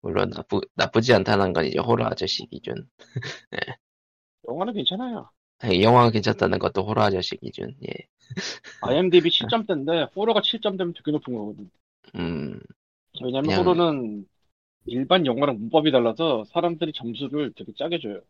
물론 0.01 0.31
나쁘 0.31 0.61
나쁘지 0.75 1.13
않다는 1.15 1.53
건 1.53 1.67
이제 1.67 1.79
호러 1.79 2.07
아저씨 2.07 2.47
기준. 2.47 2.89
영화는 4.49 4.73
괜찮아요. 4.75 5.31
아니, 5.59 5.83
영화가 5.83 6.11
괜찮다는 6.11 6.59
것도 6.59 6.83
호러 6.85 7.03
아저씨 7.03 7.37
기준. 7.37 7.75
예. 7.89 7.93
IMDb 8.83 9.31
7점대인데 9.31 10.15
호러가 10.15 10.41
7점대면 10.41 10.95
되게 10.95 11.13
높은 11.13 11.35
거거든. 11.35 11.71
음. 12.17 12.61
왜냐면 13.23 13.43
그냥- 13.45 13.61
호러는 13.67 14.27
일반 14.87 15.27
영화랑 15.27 15.59
문법이 15.59 15.91
달라서 15.91 16.45
사람들이 16.45 16.93
점수를 16.93 17.53
되게 17.57 17.73
짜게 17.77 17.99
줘요. 18.01 18.21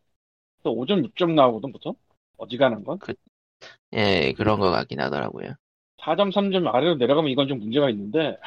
그래서 0.62 0.74
5점, 0.76 1.04
6점 1.04 1.34
나오거든, 1.34 1.72
보통? 1.72 1.94
어지간한 2.38 2.84
건. 2.84 2.98
예, 3.94 4.32
그런 4.36 4.58
거 4.60 4.70
같긴 4.70 5.00
하더라고요. 5.00 5.54
4점, 5.98 6.30
3점 6.30 6.66
아래로 6.68 6.96
내려가면 6.96 7.30
이건 7.30 7.48
좀 7.48 7.58
문제가 7.58 7.90
있는데, 7.90 8.38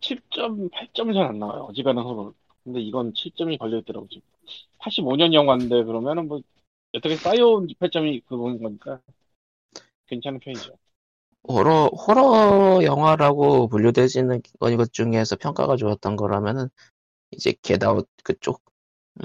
7점, 0.00 0.70
8점이 0.70 1.12
잘 1.14 1.26
안 1.26 1.38
나와요. 1.38 1.62
어지간한 1.70 2.04
호러. 2.04 2.32
근데 2.64 2.80
이건 2.80 3.12
7점이 3.14 3.58
걸려있더라고, 3.58 4.06
지금. 4.08 4.22
85년 4.78 5.34
영화인데, 5.34 5.84
그러면은 5.84 6.28
뭐, 6.28 6.40
여태까지 6.94 7.22
쌓여온 7.22 7.68
8점이 7.68 8.22
그건 8.26 8.60
거니까, 8.60 9.00
괜찮은 10.06 10.40
편이죠. 10.40 10.76
호러, 11.48 11.86
호러 11.86 12.82
영화라고 12.82 13.68
분류되지는 13.68 14.42
것 14.58 14.92
중에서 14.92 15.36
평가가 15.36 15.76
좋았던 15.76 16.16
거라면은, 16.16 16.68
이제 17.30 17.54
겟아웃 17.62 18.08
그쪽? 18.24 18.62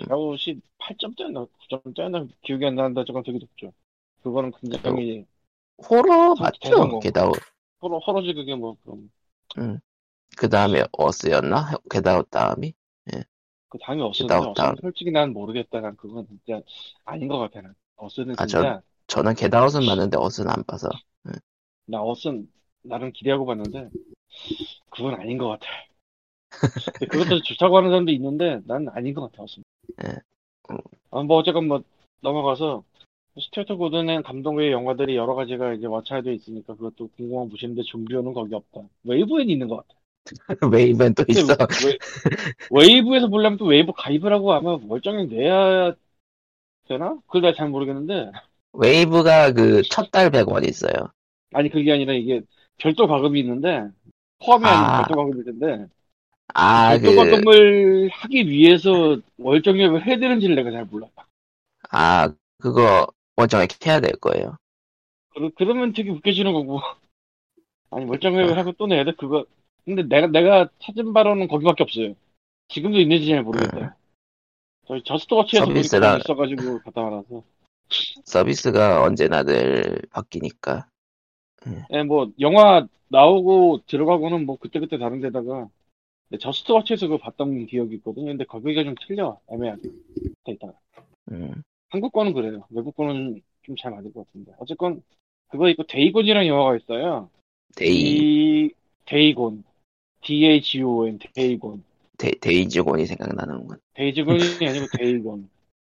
아웃이 0.09 0.61
8점대였나, 0.77 1.47
9점대였나, 1.69 2.29
기억이 2.43 2.65
안 2.67 2.75
나는데, 2.75 3.03
저건 3.05 3.23
되게 3.23 3.39
높죠. 3.39 3.73
그거는 4.21 4.51
굉장히, 4.61 5.25
호러 5.89 6.35
참 6.35 6.43
맞죠? 6.43 6.99
겟아웃. 6.99 7.33
호러, 7.81 7.97
호러지 7.97 8.33
그게 8.33 8.53
뭐, 8.53 8.77
그럼. 8.83 9.09
그 10.37 10.49
다음에 10.49 10.83
어스였나? 10.91 11.71
겟아웃 11.89 12.29
다음이? 12.29 12.74
그 13.69 13.77
다음이 13.79 14.01
어스였는데 14.01 14.53
솔직히 14.81 15.11
난 15.11 15.33
모르겠다. 15.33 15.81
난 15.81 15.95
그건 15.95 16.27
진짜 16.27 16.61
아닌 17.03 17.27
것 17.27 17.37
같아. 17.39 17.61
난 17.61 17.73
어스는 17.97 18.35
아, 18.37 18.45
진짜 18.45 18.81
저는 19.07 19.35
겟아웃은 19.35 19.85
맞는데 19.85 20.17
어스는 20.19 20.51
안 20.51 20.63
봐서. 20.63 20.89
나 21.85 22.01
어스는 22.01 22.49
나름 22.83 23.11
기대하고 23.11 23.45
봤는데 23.45 23.89
그건 24.89 25.15
아닌 25.15 25.37
것 25.37 25.47
같아. 25.49 25.67
근데 26.99 27.05
그것도 27.07 27.41
좋다고 27.41 27.77
하는 27.77 27.89
사람도 27.89 28.11
있는데 28.11 28.61
난 28.65 28.87
아닌 28.89 29.13
것 29.13 29.31
같아. 29.31 29.43
어스. 29.43 29.61
예. 30.03 30.09
음. 30.71 30.77
아, 31.11 31.23
뭐 31.23 31.37
어쨌건 31.37 31.67
뭐 31.67 31.83
넘어가서 32.21 32.83
스튜어트 33.39 33.75
고든의 33.75 34.23
감독의 34.23 34.71
영화들이 34.71 35.15
여러 35.15 35.35
가지가 35.35 35.73
이제 35.73 35.87
왓챠에도 35.87 36.33
있으니까 36.33 36.75
그것도 36.75 37.09
궁금한 37.17 37.49
보시는데 37.49 37.83
좀비오는 37.83 38.33
거기 38.33 38.55
없다. 38.55 38.81
웨이브엔 39.03 39.49
있는 39.49 39.67
것 39.67 39.77
같아. 39.77 39.99
웨이브는 40.71 41.13
또 41.13 41.23
있어. 41.27 41.55
웨, 41.85 41.97
웨이브에서 42.71 43.27
보려면 43.27 43.57
또 43.57 43.65
웨이브 43.65 43.91
가입을 43.95 44.33
하고 44.33 44.53
아마 44.53 44.77
월정액 44.87 45.29
내야 45.29 45.93
되나? 46.87 47.15
그걸 47.27 47.41
내가 47.41 47.53
잘 47.55 47.69
모르겠는데 47.69 48.31
웨이브가 48.73 49.51
그 49.53 49.81
첫 49.83 50.11
달 50.11 50.29
100원 50.29 50.67
있어요. 50.67 51.11
아니 51.53 51.69
그게 51.69 51.91
아니라 51.93 52.13
이게 52.13 52.41
별도 52.77 53.07
과금이 53.07 53.39
있는데 53.39 53.89
포함이 54.39 54.65
아닌 54.65 54.83
아. 54.85 54.97
별도 55.03 55.15
과금이 55.15 55.39
있는데 55.39 55.87
아, 56.53 56.97
별도 56.97 57.11
그, 57.11 57.15
과금을 57.15 58.09
하기 58.09 58.47
위해서 58.49 59.17
월정액을 59.37 60.05
해야 60.05 60.17
되는지를 60.17 60.55
내가 60.55 60.71
잘 60.71 60.85
몰라. 60.85 61.07
아, 61.91 62.29
그거, 62.59 63.07
월정액 63.37 63.85
해야 63.85 63.99
될 63.99 64.13
거예요. 64.13 64.57
그러, 65.29 65.49
그러면 65.55 65.93
되게 65.93 66.09
웃겨지는 66.09 66.53
거고 66.53 66.79
아니 67.89 68.05
멀쩡하게 68.05 68.53
하고 68.53 68.71
또 68.73 68.87
내야 68.87 69.03
돼 69.03 69.11
그거. 69.13 69.45
근데 69.85 70.03
내가 70.03 70.27
내가 70.27 70.69
찾은 70.79 71.13
바로는 71.13 71.47
거기밖에 71.47 71.83
없어요. 71.83 72.13
지금도 72.69 72.99
있는지 72.99 73.27
잘 73.27 73.43
모르겠다. 73.43 73.95
저희 74.87 75.03
저스트워치에서 75.03 75.65
서비스라- 75.65 76.19
있어가지고 76.19 76.79
갔다 76.79 77.01
와라서. 77.01 77.43
서비스가 78.23 79.03
언제나 79.03 79.43
늘 79.43 80.01
바뀌니까. 80.11 80.87
예, 81.91 82.03
뭐 82.03 82.31
영화 82.39 82.87
나오고 83.09 83.81
들어가고는 83.87 84.45
뭐 84.45 84.57
그때 84.59 84.79
그때 84.79 84.97
다른 84.97 85.21
데다가 85.21 85.67
저스트워치에서 86.39 87.07
그거 87.07 87.17
봤던 87.17 87.67
기억이 87.67 87.95
있거든요. 87.95 88.25
근데 88.27 88.43
거기가 88.45 88.83
좀 88.83 88.95
틀려 89.05 89.39
애매하게 89.51 89.81
돼 90.43 90.51
있다가. 90.53 90.73
음. 91.31 91.61
한국 91.89 92.11
거는 92.11 92.33
그래요. 92.33 92.65
외국 92.71 92.95
거는 92.95 93.41
좀 93.63 93.75
잘 93.79 93.91
맞을 93.91 94.13
것 94.13 94.25
같은데. 94.27 94.51
어쨌건 94.59 95.01
그거 95.47 95.69
있고 95.69 95.83
데이곤이라는 95.87 96.47
영화가 96.47 96.77
있어요. 96.77 97.29
데이, 97.75 97.91
이 98.67 98.71
데이곤 99.05 99.63
D-A-G-O-N 100.25 101.19
데이곤 101.33 101.83
데, 102.17 102.31
데이즈곤이 102.41 103.05
생각나는군. 103.05 103.77
데이즈곤이 103.95 104.67
아니고 104.67 104.87
데이곤 104.91 105.49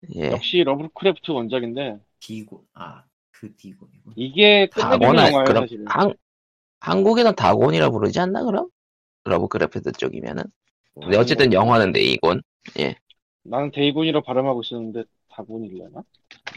예. 0.16 0.32
역시 0.32 0.64
러브크래프트 0.64 1.32
원작인데 1.32 2.00
디고 2.20 2.66
아그 2.74 3.56
디고이고 3.58 4.12
이게 4.16 4.68
끝내주는 4.68 5.00
다곤아, 5.00 5.22
영화예요 5.22 5.48
그럼, 5.48 5.58
사실은 5.58 5.86
한, 5.86 6.14
한국에는 6.82 7.36
다곤이라 7.36 7.90
부르지 7.92 8.20
않나, 8.20 8.44
그럼? 8.44 8.70
러브크래프트 9.26 9.94
쪽이면은? 9.94 10.44
근데 11.02 11.18
어쨌든 11.18 11.54
영화는 11.54 11.94
데이곤. 11.94 12.42
나는 13.44 13.72
데이곤이라 13.72 14.22
발음하고 14.22 14.62
있었는데 14.62 15.04
다곤이려나? 15.30 16.04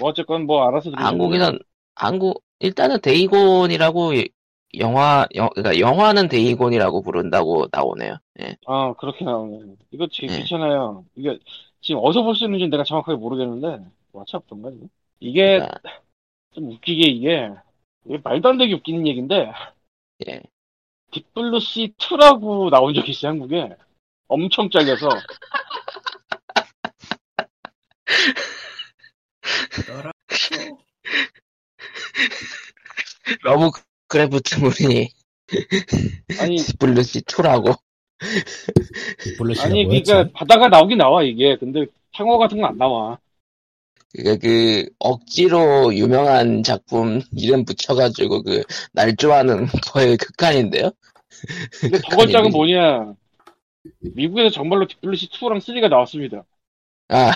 뭐 0.01 0.09
어쨌건 0.09 0.47
뭐 0.47 0.67
알아서 0.67 0.91
한국에는, 0.93 1.59
한국, 1.95 2.43
일단은 2.61 3.01
데이곤이라고 3.01 4.15
이- 4.15 4.29
영화, 4.75 5.27
영, 5.35 5.49
그러니까 5.55 5.79
영화는 5.81 6.29
데이곤이라고 6.29 7.03
부른다고 7.03 7.67
나오네요. 7.73 8.19
예. 8.41 8.57
아 8.67 8.93
그렇게 8.99 9.25
나오네 9.25 9.77
이거 9.91 10.07
되게 10.13 10.27
네. 10.29 10.43
귀찮아요 10.43 11.05
이게 11.17 11.39
지금 11.81 12.01
어디서 12.05 12.23
볼 12.23 12.35
수 12.35 12.45
있는지 12.45 12.69
내가 12.69 12.85
정확하게 12.85 13.17
모르겠는데 13.19 13.85
왓챠였던가 14.13 14.77
이거? 14.77 14.87
이게 15.21 15.59
그러니까, 15.59 15.81
좀 16.53 16.71
웃기게 16.71 17.09
이게 17.11 17.51
이게 18.05 18.19
말도 18.23 18.49
안 18.51 18.59
되게 18.59 18.75
웃기는 18.75 19.07
얘기인데 19.07 19.53
예. 20.29 20.43
Deep 21.13 21.42
Blue 21.42 21.72
Sea 21.72 21.95
2라고 21.97 22.71
나온 22.71 22.93
적이 22.95 23.11
있어요 23.13 23.31
한국에 23.33 23.75
엄청 24.29 24.69
잘려서 24.71 25.09
떠라 29.87 30.13
러브크래프트물이 33.43 35.11
아니 36.41 36.57
Blue 36.79 37.04
Sea 37.04 37.23
2라고. 37.23 37.79
Blue 39.39 39.51
Sea가 39.51 39.67
아니 39.67 39.85
뭐였지? 39.85 40.13
그러니까 40.13 40.33
바다가 40.39 40.69
나오긴 40.69 40.99
나와 40.99 41.23
이게 41.23 41.57
근데 41.57 41.87
상어 42.17 42.39
같은 42.39 42.61
건 42.61 42.71
안 42.71 42.79
나와 42.79 43.19
그니까 44.13 44.37
그, 44.37 44.89
억지로 44.99 45.95
유명한 45.95 46.63
작품 46.63 47.21
이름 47.37 47.65
붙여가지고 47.65 48.43
그, 48.43 48.63
날 48.93 49.15
좋아하는 49.17 49.67
거의 49.93 50.17
극한인데요? 50.17 50.91
근데 51.81 51.99
더 52.01 52.17
아니, 52.17 52.17
걸작은 52.17 52.51
미- 52.51 52.51
뭐냐 52.53 53.15
미국에서 54.01 54.51
정말로 54.51 54.87
Deep 54.87 55.02
Blue 55.02 55.17
Sea 55.17 55.29
2랑 55.31 55.61
3가 55.61 55.89
나왔습니다 55.89 56.45
아, 57.09 57.33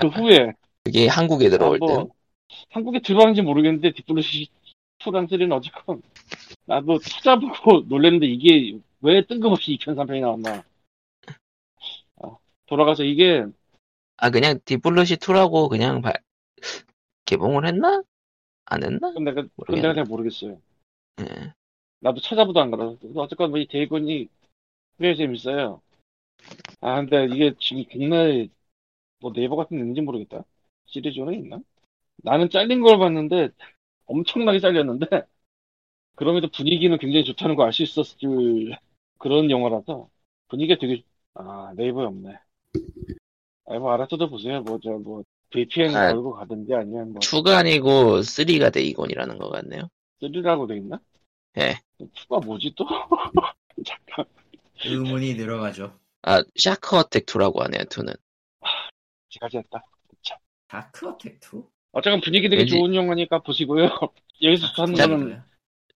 그 0.00 0.08
후에 0.08 0.52
그게 0.84 1.06
한국에 1.08 1.48
들어올 1.48 1.80
아, 1.82 1.86
때. 1.86 1.92
뭐, 1.94 2.08
한국에 2.70 3.00
들어왔는지 3.00 3.42
모르겠는데 3.42 3.92
Deep 3.92 4.12
Blue 4.12 4.33
Sea 4.33 4.48
2랑 4.98 5.26
3는 5.28 5.52
어쨌건 5.52 6.02
나도 6.66 6.98
찾아보고 6.98 7.82
놀랬는데 7.88 8.26
이게 8.26 8.78
왜 9.00 9.24
뜬금없이 9.26 9.72
2편 9.72 9.94
3편이 9.94 10.20
나왔나 10.20 10.64
아, 12.22 12.36
돌아가서 12.66 13.04
이게 13.04 13.44
아, 14.16 14.30
그냥 14.30 14.58
Deep 14.64 14.83
Blue 14.83 15.02
Sea 15.02 15.16
2라고 15.18 15.68
그냥 15.68 16.00
발- 16.02 16.14
개봉을 17.26 17.66
했나? 17.66 18.02
안 18.66 18.82
했나? 18.82 19.10
내가, 19.12 19.42
그건 19.42 19.50
모르겠네. 19.56 19.82
내가 19.82 19.94
잘 19.94 20.04
모르겠어요 20.04 20.60
예. 21.20 21.52
나도 22.00 22.20
찾아보도 22.20 22.60
안 22.60 22.70
근데 22.70 22.96
어쨌건 23.16 23.50
뭐이 23.50 23.66
데이건이 23.66 24.28
꽤 24.98 25.14
재밌어요 25.14 25.80
아 26.80 26.96
근데 26.96 27.26
이게 27.34 27.54
지금 27.58 27.84
국내에 27.84 28.48
뭐 29.20 29.32
네이버 29.32 29.56
같은 29.56 29.76
데 29.76 29.80
있는지 29.82 30.00
모르겠다 30.02 30.44
시리즈는 30.86 31.34
있나? 31.34 31.60
나는 32.18 32.50
잘린 32.50 32.82
걸 32.82 32.98
봤는데 32.98 33.50
엄청나게 34.06 34.60
잘렸는데 34.60 35.06
그럼에도 36.16 36.48
분위기는 36.50 36.96
굉장히 36.98 37.24
좋다는 37.24 37.56
거알수 37.56 37.82
있었을 37.82 38.78
그런 39.18 39.50
영화라서 39.50 40.08
분위기가 40.48 40.78
되게 40.78 41.02
아 41.34 41.72
네이버에 41.76 42.06
없네 42.06 42.38
아이 43.66 43.78
뭐 43.78 43.92
알아서도 43.92 44.28
보세요 44.28 44.60
뭐저뭐 44.62 45.24
VPN 45.50 45.94
아. 45.94 46.12
걸고 46.12 46.34
가든지 46.34 46.74
아니면 46.74 47.12
뭐 47.12 47.20
2가 47.20 47.58
아니고 47.58 48.22
3가 48.22 48.70
데이곤이라는 48.70 49.38
것 49.38 49.50
같네요. 49.50 49.88
3라고 50.20 50.66
돼 50.66 50.76
있나? 50.78 50.98
예. 51.58 51.78
2가 52.00 52.40
뭐지 52.44 52.74
또? 52.76 52.84
잠깐 53.86 54.24
의문이 54.84 55.34
늘어가죠 55.34 55.98
아, 56.22 56.42
샤크 56.56 56.96
어택 56.96 57.26
2라고 57.26 57.62
하네요, 57.62 57.82
2는. 57.84 58.14
지가지 59.28 59.58
했다 59.58 59.82
다크 60.68 61.08
어택 61.08 61.38
2? 61.40 61.62
어쨌건 61.94 62.20
분위기 62.20 62.48
되게 62.48 62.62
왠지- 62.62 62.74
좋은 62.74 62.94
영화니까 62.94 63.38
보시고요 63.40 63.88
여기서 64.42 64.68
좋다는 64.68 64.94
자, 64.94 65.06
거는 65.08 65.40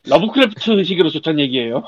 러브크래프트 0.05 0.85
식으로 0.85 1.11
좋다는 1.11 1.41
얘기예요 1.41 1.85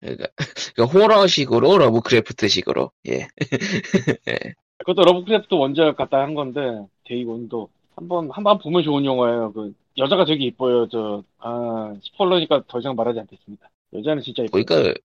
그러니까, 0.00 0.28
그러니까 0.74 0.98
호러식으로 0.98 1.78
러브크래프트식으로. 1.78 2.90
예. 3.08 3.28
그것도 4.78 5.02
러브크래프트 5.04 5.54
원작 5.54 5.96
갖다 5.96 6.20
한 6.20 6.34
건데 6.34 6.60
Dagon도 7.04 7.68
한번 7.94 8.30
한 8.32 8.42
번 8.42 8.58
보면 8.58 8.82
좋은 8.82 9.04
영화예요. 9.04 9.52
그 9.52 9.72
여자가 9.98 10.24
되게 10.24 10.44
이뻐요. 10.46 10.88
저 10.88 11.22
아 11.38 11.94
스포일러니까 12.02 12.64
더 12.66 12.80
이상 12.80 12.96
말하지 12.96 13.20
않겠습니다. 13.20 13.70
여자는 13.94 14.22
진짜 14.22 14.42
이뻐요. 14.42 14.64
그러니까 14.64 14.98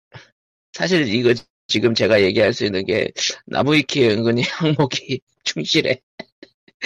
사실 0.72 1.06
이거 1.12 1.34
지금 1.66 1.94
제가 1.94 2.22
얘기할 2.22 2.54
수 2.54 2.64
있는 2.64 2.86
게 2.86 3.10
나무위키에 3.46 4.10
은근히 4.10 4.42
항목이 4.88 5.20
충실해. 5.44 6.00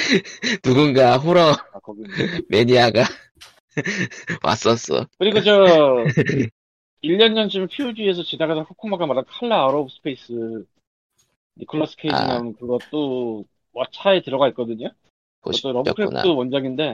누군가 0.62 1.16
호러 1.18 1.50
아, 1.50 1.78
거기. 1.82 2.02
매니아가 2.48 3.04
왔었어. 4.44 5.06
그리고 5.18 5.40
저 5.42 6.04
1년 7.02 7.34
전쯤 7.34 7.68
POG에서 7.68 8.22
지나가다 8.22 8.64
코코마가 8.64 9.06
말한 9.06 9.24
Color 9.26 9.62
Out 9.62 9.74
of 9.74 9.90
Space 9.90 10.64
니콜라스 11.56 11.96
케이지 11.96 12.14
아. 12.14 12.40
그것도 12.58 13.44
왓챠에 13.72 14.22
들어가 14.22 14.48
있거든요. 14.48 14.90
그것도. 15.40 15.72
러브크래프트 15.72 16.28
원작인데 16.28 16.84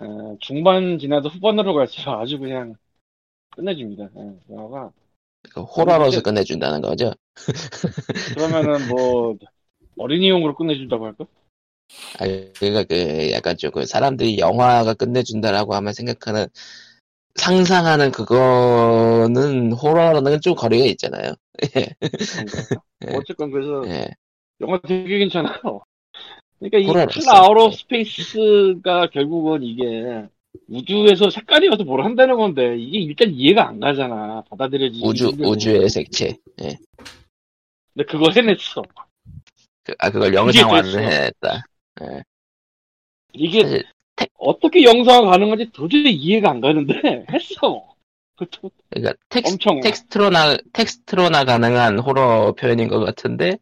에, 0.00 0.04
중반 0.40 0.98
지나도 0.98 1.28
후반으로 1.28 1.74
갈수록 1.74 2.12
아주 2.18 2.38
그냥 2.38 2.74
끝내줍니다. 3.50 4.08
예, 4.16 4.54
영화가 4.54 4.92
그 5.52 5.62
호러로서 5.62 6.22
끝내준다는 6.22 6.80
거죠. 6.80 7.12
그러면은 8.34 8.88
뭐 8.88 9.36
어린이용으로 9.98 10.54
끝내준다고 10.54 11.06
할까? 11.06 11.26
아, 12.20 12.24
그러니까 12.58 12.84
그 12.84 13.30
약간 13.32 13.56
좀그 13.56 13.86
사람들이 13.86 14.38
영화가 14.38 14.94
끝내준다라고 14.94 15.74
하면 15.74 15.92
생각하는 15.92 16.46
상상하는 17.34 18.10
그거는 18.10 19.72
호러는 19.72 20.40
좀 20.40 20.54
거리가 20.54 20.84
있잖아요. 20.86 21.34
예. 21.76 23.14
어쨌건 23.14 23.50
그래서 23.50 23.84
예. 23.88 24.08
영화 24.60 24.78
되게 24.86 25.18
괜찮아요. 25.18 25.82
그러니까 26.58 26.78
이 26.78 26.88
of 26.88 27.76
Space가 27.76 29.10
결국은 29.10 29.62
이게 29.62 30.26
우주에서 30.68 31.30
색깔이 31.30 31.68
와서 31.68 31.84
뭘 31.84 32.04
한다는 32.04 32.36
건데 32.36 32.76
이게 32.76 32.98
일단 32.98 33.30
이해가 33.30 33.68
안 33.68 33.78
가잖아. 33.78 34.42
받아들여지기 34.50 35.06
우주. 35.06 35.30
우주의 35.38 35.88
색채. 35.88 36.36
예. 36.62 36.76
근데 37.94 38.04
그걸 38.08 38.32
해냈어. 38.34 38.82
그, 39.84 39.94
아 39.98 40.10
그걸 40.10 40.34
영상화를. 40.34 40.90
해냈다. 40.90 41.62
이게 43.32 43.62
사실 43.62 43.84
어떻게 44.38 44.82
영상화 44.82 45.30
가능한지 45.30 45.70
도저히 45.72 46.12
이해가 46.12 46.50
안 46.50 46.60
가는데 46.60 47.26
했어. 47.32 47.94
그러니까 48.90 49.14
텍스, 49.28 49.54
엄청 49.54 49.80
텍스트로나 49.80 50.56
텍스트로나 50.72 51.44
가능한 51.44 51.98
호러 51.98 52.52
표현인 52.52 52.88
것 52.88 53.00
같은데 53.00 53.58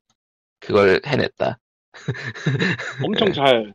그걸 0.61 1.01
해냈다. 1.07 1.59
엄청 3.05 3.33
잘. 3.33 3.75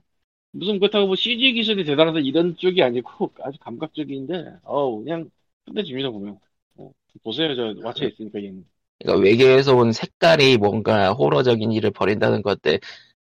무슨 0.52 0.80
그렇다고 0.80 1.08
뭐 1.08 1.16
CG 1.16 1.54
기술이 1.54 1.86
대단하다 1.86 2.20
이런 2.20 2.56
쪽이 2.58 2.84
아니고 2.84 3.32
아주 3.42 3.58
감각적인데 3.60 4.58
어우 4.64 5.04
그냥 5.04 5.30
끝내줍니다 5.66 6.10
보면. 6.10 6.40
어, 6.76 6.92
보세요 7.24 7.56
저 7.56 7.74
왓챠에 7.74 8.14
있으니까 8.14 8.40
얘는. 8.44 8.66
그러니까 9.00 9.24
외계에서 9.24 9.76
온 9.76 9.92
색깔이 9.92 10.58
뭔가 10.58 11.14
호러적인 11.14 11.72
일을 11.72 11.92
벌인다는 11.92 12.42
것때 12.42 12.80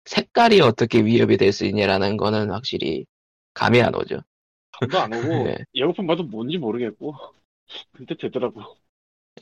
색깔이 0.06 0.62
어떻게 0.62 1.04
위협이 1.04 1.38
될 1.38 1.52
수 1.54 1.66
있냐라는 1.66 2.18
거는 2.18 2.52
확실히 2.52 3.06
감이 3.54 3.82
안 3.82 3.96
오죠. 3.96 4.22
감도 4.72 5.00
안 5.00 5.14
오고 5.14 5.44
네. 5.46 5.58
예고편 5.76 6.08
봐도 6.08 6.24
뭔지 6.24 6.58
모르겠고 6.58 7.16
근데 7.94 8.16
되더라고. 8.16 8.62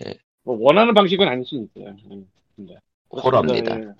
예. 0.05 0.19
뭐 0.43 0.57
원하는 0.59 0.93
방식은 0.93 1.27
아닐 1.27 1.45
수 1.45 1.55
있어요. 1.55 1.95
예, 2.11 2.23
근데 2.55 2.79
호러입니다. 3.11 3.79
예. 3.81 3.93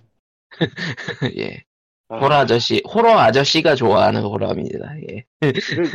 예. 1.38 1.64
아, 2.10 2.16
호러 2.22 2.36
아저씨, 2.38 2.82
호러 2.88 3.18
아저씨가 3.18 3.76
좋아하는 3.76 4.22
호러입니다. 4.24 4.96
예. 5.12 5.26
그 5.68 5.94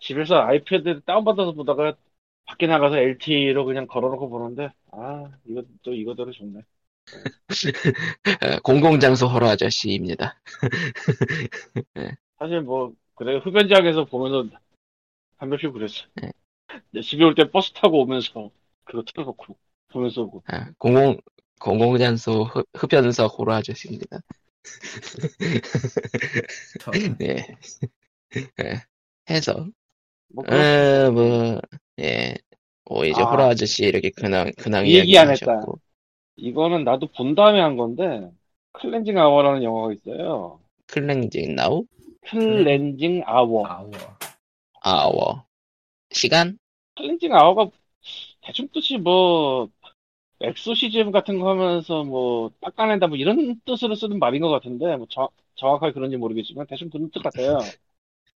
집에서 0.00 0.36
아이패드 0.42 1.02
다운받아서 1.04 1.52
보다가 1.52 1.96
밖에 2.46 2.66
나가서 2.66 2.98
LTE로 2.98 3.64
그냥 3.66 3.86
걸어놓고 3.86 4.28
보는데 4.30 4.70
아 4.92 5.30
이거 5.46 5.64
또 5.82 5.94
이거대로 5.94 6.32
좋네. 6.32 6.62
어, 7.16 7.18
공공장소 8.62 9.26
호러 9.26 9.48
아저씨입니다. 9.48 10.40
사실 12.38 12.60
뭐 12.62 12.92
그래 13.14 13.36
흡연장에서 13.38 14.04
보면서 14.06 14.48
한 15.36 15.48
명씩 15.48 15.72
그랬어. 15.72 16.04
네. 16.16 16.30
네, 16.92 17.00
집에 17.02 17.24
올 17.24 17.34
때 17.34 17.50
버스 17.50 17.72
타고 17.72 18.02
오면서 18.02 18.50
그거 18.84 19.02
틀어놓고 19.04 19.56
보면서 19.92 20.22
오고. 20.22 20.42
아, 20.46 20.70
공공, 20.78 21.18
공공장소 21.60 22.44
흡- 22.44 22.66
흡연석 22.74 23.38
호러 23.38 23.54
아저씨입니다. 23.54 24.20
저, 26.80 26.90
네. 27.18 27.46
예. 28.62 28.82
해서, 29.28 29.66
뭐 30.28 30.44
어, 30.46 31.10
뭐, 31.10 31.60
예. 32.00 32.34
오, 32.86 33.04
이제 33.04 33.20
아. 33.20 33.24
호러 33.30 33.48
아저씨 33.50 33.84
이렇게 33.84 34.10
근황, 34.10 34.50
근황 34.58 34.86
이 34.86 34.90
이야기 34.92 35.08
얘기 35.08 35.18
안 35.18 35.30
했다. 35.30 35.52
하셨고. 35.52 35.80
이거는 36.36 36.84
나도 36.84 37.06
본 37.08 37.34
다음에 37.34 37.60
한 37.60 37.76
건데 37.76 38.30
Cleansing 38.72 39.18
Hour라는 39.18 39.62
영화가 39.62 39.92
있어요. 39.92 40.60
Cleansing 40.86 41.54
Now? 41.54 41.84
Cleansing 42.22 43.22
Hour. 43.26 43.66
Hour. 43.66 43.90
Hour. 44.82 45.44
시간? 46.10 46.58
Cleansing 46.96 47.34
Hour가 47.34 47.70
대충 48.42 48.68
뜻이 48.72 48.96
뭐 48.98 49.68
엑소시즘 50.40 51.10
같은 51.10 51.38
거 51.38 51.50
하면서 51.50 52.02
뭐 52.04 52.50
닦아낸다 52.60 53.08
뭐 53.08 53.16
이런 53.16 53.60
뜻으로 53.64 53.94
쓰는 53.94 54.18
말인 54.18 54.40
것 54.40 54.48
같은데 54.48 54.96
뭐 54.96 55.06
정, 55.10 55.28
정확하게 55.56 55.92
그런지 55.92 56.16
모르겠지만 56.16 56.66
대충 56.66 56.88
그런 56.90 57.10
뜻 57.10 57.22
같아요. 57.22 57.58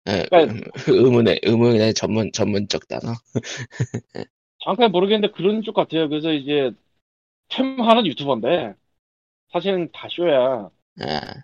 예, 0.08 0.26
그러니까- 0.30 0.54
음, 0.54 0.62
의문의, 0.88 1.40
의문의 1.44 1.94
전문, 1.94 2.32
전문적 2.32 2.88
단어. 2.88 3.14
정확하게 4.64 4.88
모르겠는데 4.90 5.34
그런 5.34 5.62
쪽 5.62 5.76
같아요. 5.76 6.10
그래서 6.10 6.34
이제 6.34 6.72
템하는 7.52 8.06
유튜버인데 8.08 8.74
사실은 9.52 9.90
다 9.92 10.08
쇼야. 10.10 10.70
아, 11.02 11.44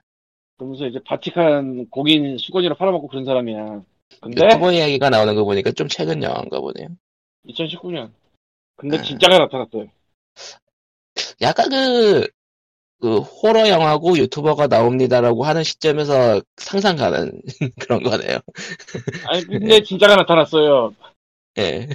그러면서 0.58 0.88
이제 0.88 0.99
바티칸 1.05 1.89
공인 1.89 2.38
수건이라 2.38 2.76
팔아먹고 2.76 3.08
그런 3.08 3.26
사람이야. 3.26 3.84
근데 4.22 4.45
유튜버 4.45 4.72
이야기가 4.72 5.10
나오는 5.10 5.36
거 5.36 5.43
보니까 5.43 5.72
좀 5.72 5.88
최근 5.88 6.24
영화인가 6.24 6.60
보네요. 6.60 6.88
2019년. 7.45 8.12
근데 8.76 8.97
아. 8.97 9.01
진짜가 9.01 9.38
나타났어요. 9.39 9.88
약간 11.41 11.70
그, 11.70 12.28
그, 12.99 13.20
호러 13.20 13.68
영화고 13.70 14.18
유튜버가 14.18 14.68
나옵니다라고 14.68 15.43
하는 15.43 15.64
시점에서 15.64 16.41
상상 16.58 16.95
가는 16.95 17.41
그런 17.80 18.01
거네요. 18.01 18.39
아니 19.28 19.45
근데 19.45 19.84
진짜가 19.84 20.16
나타났어요. 20.16 20.95
예. 21.60 21.88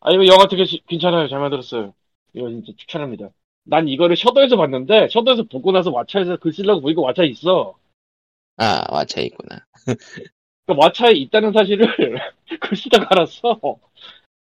아 0.00 0.10
이거 0.12 0.26
영화 0.26 0.46
되게 0.48 0.64
시- 0.64 0.82
괜찮아요. 0.86 1.28
잘 1.28 1.38
만들었어요. 1.40 1.94
이거 2.34 2.48
진짜 2.50 2.72
추천합니다. 2.76 3.30
난 3.64 3.88
이거를 3.88 4.16
셔더에서 4.16 4.56
봤는데 4.56 5.08
셔더에서 5.10 5.44
보고 5.44 5.72
나서 5.72 5.90
왓챠에서 5.92 6.40
글 6.40 6.52
쓰려고 6.52 6.80
보니까 6.80 7.02
왓챠에 7.02 7.30
있어. 7.30 7.78
아, 8.56 8.84
왓챠 9.04 9.18
있구나. 9.26 9.66
그러니까 10.66 10.88
왓챠에 10.88 11.16
있다는 11.16 11.52
사실을 11.52 11.86
글 12.60 12.76
쓰다가 12.76 13.06
알았어. 13.10 13.60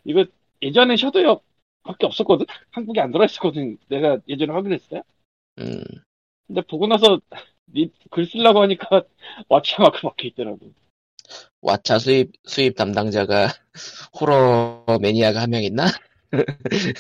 이거 0.04 0.24
예전에 0.62 0.96
셔더역 0.96 1.44
밖에 1.84 2.06
없었거든. 2.06 2.46
한국에 2.70 3.00
안 3.00 3.12
들어 3.12 3.24
있었거든. 3.24 3.78
내가 3.88 4.18
예전에 4.28 4.52
확인했을 4.52 4.88
때. 4.88 5.02
음, 5.58 5.82
근데 6.46 6.62
보고 6.62 6.86
나서 6.86 7.20
니- 7.74 7.92
글 8.10 8.26
쓰려고 8.26 8.62
하니까 8.62 9.02
왓챠 9.48 9.82
마크 9.82 10.00
박혀 10.02 10.28
있더라고. 10.28 10.72
왓챠 11.62 11.98
수입, 12.00 12.32
수입 12.46 12.76
담당자가 12.76 13.48
호러 14.20 14.84
매니아가 15.00 15.40
한 15.42 15.50
명 15.50 15.62
있나? 15.62 15.86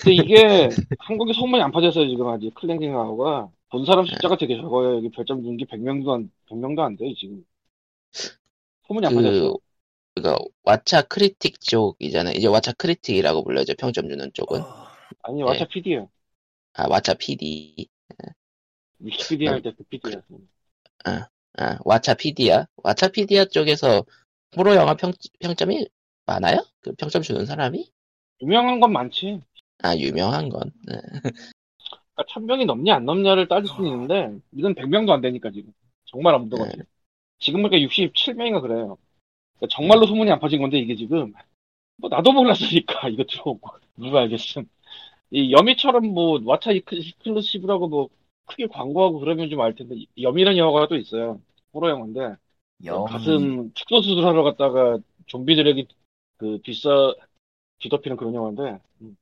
근데 0.00 0.14
이게 0.14 0.68
한국에 0.98 1.32
소문이 1.32 1.62
안 1.62 1.70
퍼졌어요 1.72 2.08
지금 2.08 2.26
아직 2.28 2.54
Cleansing 2.54 3.12
Hour가 3.12 3.50
본 3.70 3.84
사람 3.84 4.06
숫자가 4.06 4.36
되게 4.36 4.56
적어요 4.56 4.96
여기 4.96 5.10
별점 5.10 5.42
준게 5.42 5.66
100명도 5.66 6.10
안 6.14 6.30
100명도 6.48 6.80
안돼 6.80 7.14
지금 7.14 7.44
소문이 8.88 9.06
안 9.06 9.14
그, 9.14 9.14
퍼졌어 9.14 9.58
그니까, 10.14 10.38
왓챠 10.64 11.08
critic 11.08 11.60
쪽이잖아요. 11.60 12.34
이제 12.36 12.48
왓챠 12.48 12.78
critic이라고 12.78 13.44
불러죠. 13.44 13.74
평점 13.76 14.08
주는 14.08 14.30
쪽은. 14.34 14.62
아니 15.22 15.42
네. 15.44 15.44
왓챠 15.44 15.68
PD야 15.68 16.06
아, 16.74 16.86
왓챠 16.88 17.18
PD. 17.18 17.88
위키피디아 19.00 19.52
할 19.52 19.62
때 19.62 19.74
그 19.74 19.82
PD야 19.90 20.22
아, 21.04 21.78
왓챠 21.84 22.18
PD야. 22.18 22.66
왓챠 22.84 23.12
PD야 23.12 23.44
쪽에서 23.46 24.04
호러 24.56 24.74
영화 24.76 24.94
평, 24.94 25.12
평점이 25.40 25.86
많아요? 26.26 26.64
그 26.80 26.92
평점 26.94 27.22
주는 27.22 27.44
사람이? 27.46 27.90
유명한 28.42 28.80
건 28.80 28.92
많지 28.92 29.40
아, 29.82 29.94
유명한 29.96 30.48
건. 30.48 30.70
네. 30.86 30.94
그러니까 32.14 32.24
1000명이 32.34 32.64
넘냐 32.66 32.96
안 32.96 33.04
넘냐를 33.04 33.48
따질 33.48 33.68
수는 33.68 33.90
있는데 33.90 34.38
이건 34.52 34.74
100명도 34.74 35.12
안 35.12 35.20
되니까 35.20 35.50
지금 35.50 35.72
정말 36.06 36.34
안 36.34 36.42
묻어가지 36.42 36.76
네. 36.78 36.84
지금 37.38 37.62
보니까 37.62 37.78
67명인가 37.78 38.60
그래요 38.60 38.98
그러니까 39.58 39.76
정말로 39.76 40.06
소문이 40.06 40.30
안 40.30 40.40
퍼진 40.40 40.60
건데 40.60 40.78
이게 40.78 40.96
지금 40.96 41.32
뭐 41.98 42.10
나도 42.10 42.32
몰랐으니까 42.32 43.08
이거 43.10 43.24
들어오고 43.24 43.70
누가 43.98 44.20
알겠음 44.22 44.68
이 45.30 45.52
여미처럼 45.52 46.06
뭐 46.14 46.38
왓챠 46.40 46.76
이클루시브라고 46.76 47.88
뭐 47.88 48.08
크게 48.46 48.66
광고하고 48.68 49.20
그러면 49.20 49.50
좀 49.50 49.60
알 49.60 49.74
텐데 49.74 49.96
이- 49.96 50.08
여미라는 50.22 50.58
영화가 50.58 50.88
또 50.88 50.96
있어요 50.96 51.40
호러 51.74 51.90
영화인데 51.90 52.36
영. 52.86 53.04
가슴 53.04 53.72
축소 53.74 54.02
수술하러 54.02 54.42
갔다가 54.44 54.98
좀비들에게 55.26 55.86
그 56.38 56.58
비싸 56.62 57.14
뒤덮이는 57.78 58.16
그런 58.16 58.34
영화인데 58.34 58.80
음. 59.02 59.16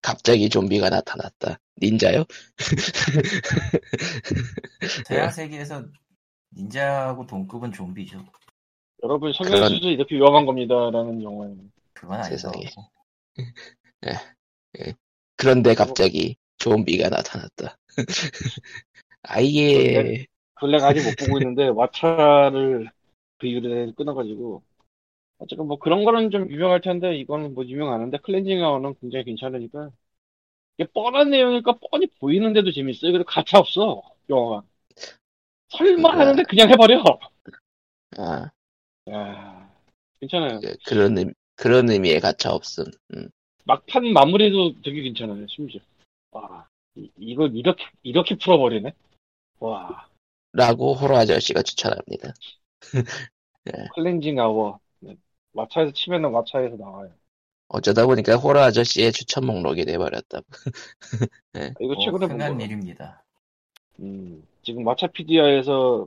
갑자기 0.00 0.48
좀비가 0.48 0.90
나타났다. 0.90 1.58
닌자요? 1.82 2.24
서양 5.06 5.30
세계에서 5.30 5.84
닌자하고 6.56 7.26
동급은 7.26 7.72
좀비죠. 7.72 8.24
여러분 9.02 9.32
성형수술 9.32 9.92
이렇게 9.92 10.14
위험한 10.16 10.46
겁니다라는 10.46 11.22
영화예요 11.22 11.56
그건 11.92 12.20
아니죠. 12.20 12.36
세상에. 12.36 12.64
그런데 15.36 15.74
갑자기 15.74 16.36
좀비가 16.58 17.08
나타났다. 17.08 17.76
아예, 19.22 20.26
내가 20.62 20.88
아직 20.88 21.04
못 21.04 21.16
보고 21.16 21.38
있는데 21.38 21.70
왓챠를 21.70 22.90
그 23.38 23.46
이후에 23.46 23.92
끊어가지고 23.96 24.62
어쨌든 25.44 25.66
뭐 25.66 25.78
그런 25.78 26.04
거는 26.04 26.30
좀 26.30 26.50
유명할 26.50 26.80
텐데 26.80 27.16
이거는 27.18 27.54
뭐 27.54 27.64
유명 27.66 27.92
안 27.92 28.00
한데 28.02 28.18
클렌징 28.18 28.62
아워는 28.64 28.94
굉장히 29.00 29.24
괜찮으니까 29.26 29.90
이게 30.78 30.90
뻔한 30.92 31.30
내용이니까 31.30 31.78
뻔히 31.90 32.06
보이는데도 32.20 32.72
재밌어요 32.72 33.12
그리고 33.12 33.24
가차 33.26 33.58
없어 33.60 34.02
영화가 34.30 34.64
설마 35.68 36.10
그거야. 36.10 36.18
하는데 36.18 36.42
그냥 36.44 36.70
해버려 36.70 37.02
아, 38.16 38.50
야 39.10 39.70
괜찮아요 40.20 40.62
그- 40.62 40.76
그런, 40.84 41.18
의, 41.18 41.26
그런 41.56 41.88
의미의 41.90 42.20
가차 42.20 42.50
없음. 42.52 42.84
음. 43.14 43.28
막판 43.64 44.12
마무리도 44.12 44.80
되게 44.82 45.02
괜찮아요 45.02 45.46
심지어 45.48 45.80
와 46.30 46.68
이, 46.96 47.10
이걸 47.18 47.56
이렇게 47.56 47.84
이렇게 48.02 48.36
풀어버리네 48.36 48.92
와 49.60 50.08
라고 50.52 50.94
호러 50.94 51.18
아저씨가 51.18 51.62
추천합니다. 51.62 52.32
클렌징 53.88 54.38
아워 54.40 54.78
네. 54.82 54.83
왓챠에서 55.54 55.94
치면은 55.94 56.30
왓챠에서 56.30 56.78
나와요 56.78 57.10
어쩌다 57.68 58.06
보니까 58.06 58.36
호러 58.36 58.60
아저씨의 58.60 59.12
추천 59.12 59.46
목록이 59.46 59.84
돼버렸다. 59.84 60.40
이거 61.80 61.94
뭐 61.94 62.04
최근에 62.04 62.26
본 62.26 62.30
흔한 62.32 62.58
거. 62.58 62.64
일입니다. 62.64 63.24
음, 64.00 64.46
지금 64.62 64.84
마차피디아에서 64.84 66.06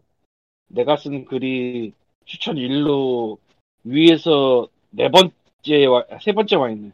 내가 0.68 0.98
쓴 0.98 1.26
글이 1.26 1.94
추천 2.26 2.56
1로 2.56 3.38
위에서 3.84 4.68
네 4.92 5.10
번째 5.10 5.86
와, 5.88 6.06
세 6.22 6.32
번째 6.32 6.56
와 6.58 6.70
있네. 6.70 6.92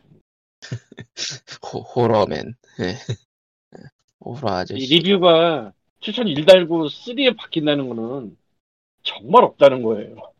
호, 1.74 1.80
호러맨. 1.80 2.56
예. 2.80 2.96
호러 4.22 4.40
이 4.40 4.62
아저씨. 4.62 4.86
리뷰가 4.86 5.74
추천 6.00 6.28
1 6.28 6.46
달고 6.46 6.88
3에 6.88 7.36
바뀐다는 7.38 7.90
거는 7.90 8.38
정말 9.04 9.44
없다는 9.44 9.84
거예요. 9.84 10.33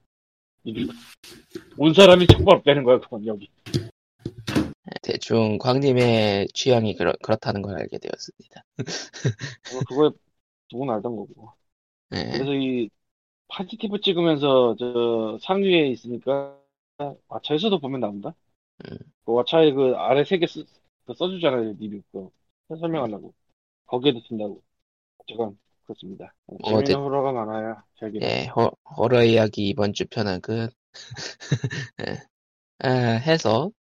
온 1.78 1.94
사람이 1.94 2.28
정말 2.28 2.58
없다는 2.58 2.84
거야, 2.84 3.00
그건 3.00 3.26
여기. 3.26 3.50
대충 5.02 5.58
광님의 5.58 6.48
취향이 6.54 6.96
그렇, 6.96 7.14
그렇다는 7.22 7.62
걸 7.62 7.76
알게 7.78 7.98
되었습니다. 7.98 8.64
뭐 9.74 9.82
그거에 9.88 10.10
누군 10.70 10.90
알던 10.90 11.16
거고. 11.16 11.52
예. 12.14 12.24
그래서 12.32 12.54
이 12.54 12.90
파지티브 13.50 14.00
찍으면서 14.02 14.76
저 14.80 15.38
상위에 15.42 15.88
있으니까 15.90 16.58
마차에서도 17.28 17.80
보면 17.80 18.00
나온다. 18.00 18.34
음. 18.86 18.98
그 19.26 19.32
왓챠에 19.32 19.74
그 19.76 19.96
아래 19.98 20.24
세 20.24 20.38
개 20.40 20.46
써주잖아요 20.48 21.74
리뷰 21.80 22.02
그 22.12 22.30
설명하려고 22.80 23.34
거기에도 23.86 24.22
쓴다고 24.28 24.62
제가 25.28 25.52
그렇습니다 25.86 26.34
뭐 26.46 26.58
재미있는 26.66 26.84
어디- 26.84 26.94
호러가 26.94 27.32
많아요 27.32 27.76
저기 27.96 28.20
예, 28.22 28.48
호, 28.56 28.72
호러 28.98 29.24
이야기 29.24 29.70
이번 29.70 29.94
주 29.94 30.06
편은 30.06 30.42
끝. 30.42 30.74
예. 32.08 32.18
아, 32.80 32.90
해서 32.90 33.72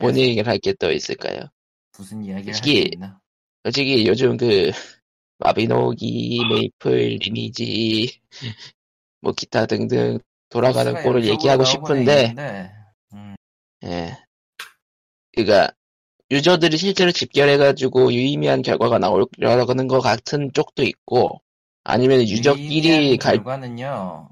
뭔 0.00 0.14
네. 0.14 0.22
얘기를 0.28 0.46
할 0.48 0.58
게 0.58 0.72
또 0.74 0.90
있을까요? 0.90 1.40
무슨 1.96 2.24
이야기를 2.24 2.54
솔직히- 2.54 2.90
있나? 2.94 3.20
솔직히 3.64 4.06
요즘 4.06 4.36
그 4.36 4.70
마비노기, 5.38 6.40
메이플, 6.50 7.18
리니지, 7.20 8.20
뭐 9.20 9.32
기타 9.32 9.66
등등 9.66 10.18
돌아가는 10.48 11.02
꼴을 11.02 11.24
얘기하고 11.26 11.64
싶은데, 11.64 12.34
음, 13.14 13.34
예. 13.84 14.16
그니까, 15.32 15.70
유저들이 16.30 16.76
실제로 16.76 17.10
집결해가지고 17.12 18.12
유의미한 18.12 18.62
결과가 18.62 18.98
나오려는 18.98 19.88
것 19.88 20.00
같은 20.00 20.52
쪽도 20.52 20.82
있고, 20.84 21.42
아니면 21.84 22.22
유저끼리 22.22 23.16
갈, 23.16 23.36
결과는요. 23.36 24.30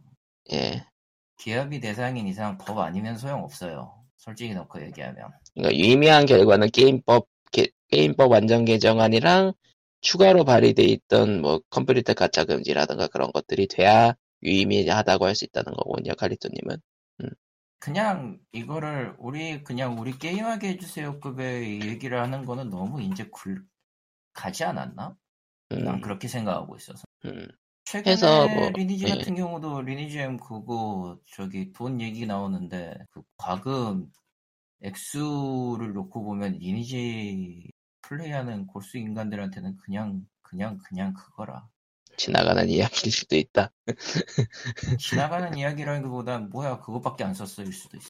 예. 0.52 0.84
기업이 1.38 1.80
대상인 1.80 2.26
이상 2.28 2.58
법 2.58 2.78
아니면 2.78 3.16
소용 3.16 3.42
없어요. 3.44 3.94
솔직히 4.16 4.54
놓고 4.54 4.82
얘기하면. 4.82 5.30
그러니까 5.54 5.76
유의미한 5.78 6.26
결과는 6.26 6.70
게임법 6.70 7.28
게, 7.52 7.68
임법 7.90 8.30
완전 8.32 8.64
개정안이랑 8.64 9.52
추가로 10.00 10.44
발의돼 10.44 10.84
있던 10.84 11.40
뭐 11.40 11.60
컴퓨터 11.70 12.14
가짜 12.14 12.44
금지라든가 12.44 13.08
그런 13.08 13.32
것들이 13.32 13.66
돼야 13.66 14.14
유의미하다고 14.42 15.26
할 15.26 15.34
수 15.34 15.44
있다는 15.46 15.72
거군요, 15.74 16.14
칼리토님은. 16.14 16.76
그냥 17.78 18.38
이거를 18.52 19.14
우리 19.18 19.62
그냥 19.62 19.98
우리 19.98 20.18
게임하게 20.18 20.70
해주세요 20.70 21.20
급의 21.20 21.80
얘기를 21.82 22.20
하는 22.20 22.44
거는 22.44 22.70
너무 22.70 23.00
이제 23.02 23.28
굴 23.30 23.64
가지 24.32 24.64
않았나? 24.64 25.16
난 25.70 25.94
음, 25.96 26.00
그렇게 26.00 26.28
생각하고 26.28 26.76
있어서. 26.76 27.04
음. 27.26 27.46
최근에 27.84 28.54
뭐, 28.54 28.70
리니지 28.70 29.06
예. 29.06 29.14
같은 29.14 29.34
경우도 29.34 29.82
리니지 29.82 30.18
M 30.18 30.36
그거 30.36 31.18
저기 31.26 31.72
돈 31.72 32.00
얘기 32.02 32.26
나오는데 32.26 32.98
그 33.10 33.22
과금 33.38 34.12
액수를 34.82 35.94
놓고 35.94 36.22
보면 36.22 36.58
리니지 36.58 37.70
플레이하는 38.02 38.66
골수 38.66 38.98
인간들한테는 38.98 39.78
그냥 39.78 40.26
그냥 40.42 40.78
그냥 40.78 41.14
그거라. 41.14 41.66
지나가는 42.22 42.68
이야기일 42.68 43.12
수도 43.12 43.36
있다. 43.36 43.72
지나가는 45.00 45.56
이야기라기보단 45.56 46.50
뭐야 46.50 46.80
그것밖에 46.80 47.24
안 47.24 47.32
썼어일 47.32 47.72
수도 47.72 47.96
있어. 47.96 48.08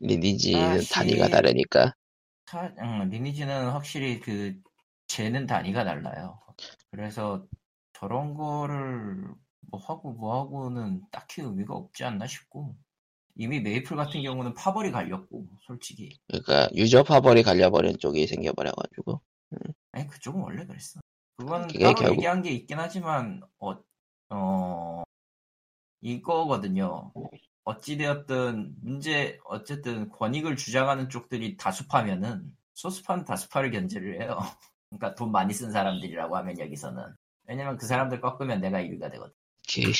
리니지는 0.00 0.60
다시- 0.76 0.90
단위가 0.90 1.28
다르니까. 1.28 1.94
사- 2.46 2.72
응, 2.80 3.08
리니지는 3.10 3.70
확실히 3.70 4.18
그 4.20 4.54
재는 5.06 5.46
단위가 5.46 5.84
달라요. 5.84 6.40
그래서 6.90 7.46
저런 7.92 8.34
거를 8.34 9.24
뭐 9.70 9.80
하고 9.80 10.12
뭐 10.12 10.40
하고는 10.40 11.02
딱히 11.12 11.42
의미가 11.42 11.74
없지 11.74 12.02
않나 12.04 12.26
싶고 12.26 12.74
이미 13.36 13.60
메이플 13.60 13.96
같은 13.96 14.22
경우는 14.22 14.54
파벌이 14.54 14.90
갈렸고 14.90 15.46
솔직히 15.62 16.18
그러니까 16.26 16.68
유저 16.74 17.04
파벌이 17.04 17.42
갈려버린 17.44 17.98
쪽이 17.98 18.26
생겨버려가지고. 18.26 19.20
아니 19.92 20.06
그쪽은 20.08 20.40
원래 20.40 20.66
그랬어. 20.66 21.00
그건 21.40 21.66
그게 21.68 21.84
따로 21.84 21.94
결국- 21.94 22.16
얘기한 22.16 22.42
게 22.42 22.50
있긴 22.50 22.78
하지만 22.78 23.42
어, 23.58 23.74
어 24.30 25.02
이거거든요. 26.02 27.12
어찌되었든 27.64 28.74
문제 28.82 29.38
어쨌든 29.44 30.08
권익을 30.10 30.56
주장하는 30.56 31.08
쪽들이 31.08 31.56
다수파면은 31.56 32.44
소수파는 32.74 33.24
다수파를 33.24 33.70
견제를 33.70 34.20
해요. 34.22 34.38
그러니까 34.90 35.14
돈 35.14 35.30
많이 35.30 35.52
쓴 35.54 35.70
사람들이라고 35.70 36.36
하면 36.36 36.58
여기서는 36.58 37.02
왜냐면 37.46 37.76
그 37.76 37.86
사람들 37.86 38.20
꺾으면 38.20 38.60
내가 38.60 38.80
1위가 38.80 39.10
되거든. 39.10 39.32
그 39.72 39.92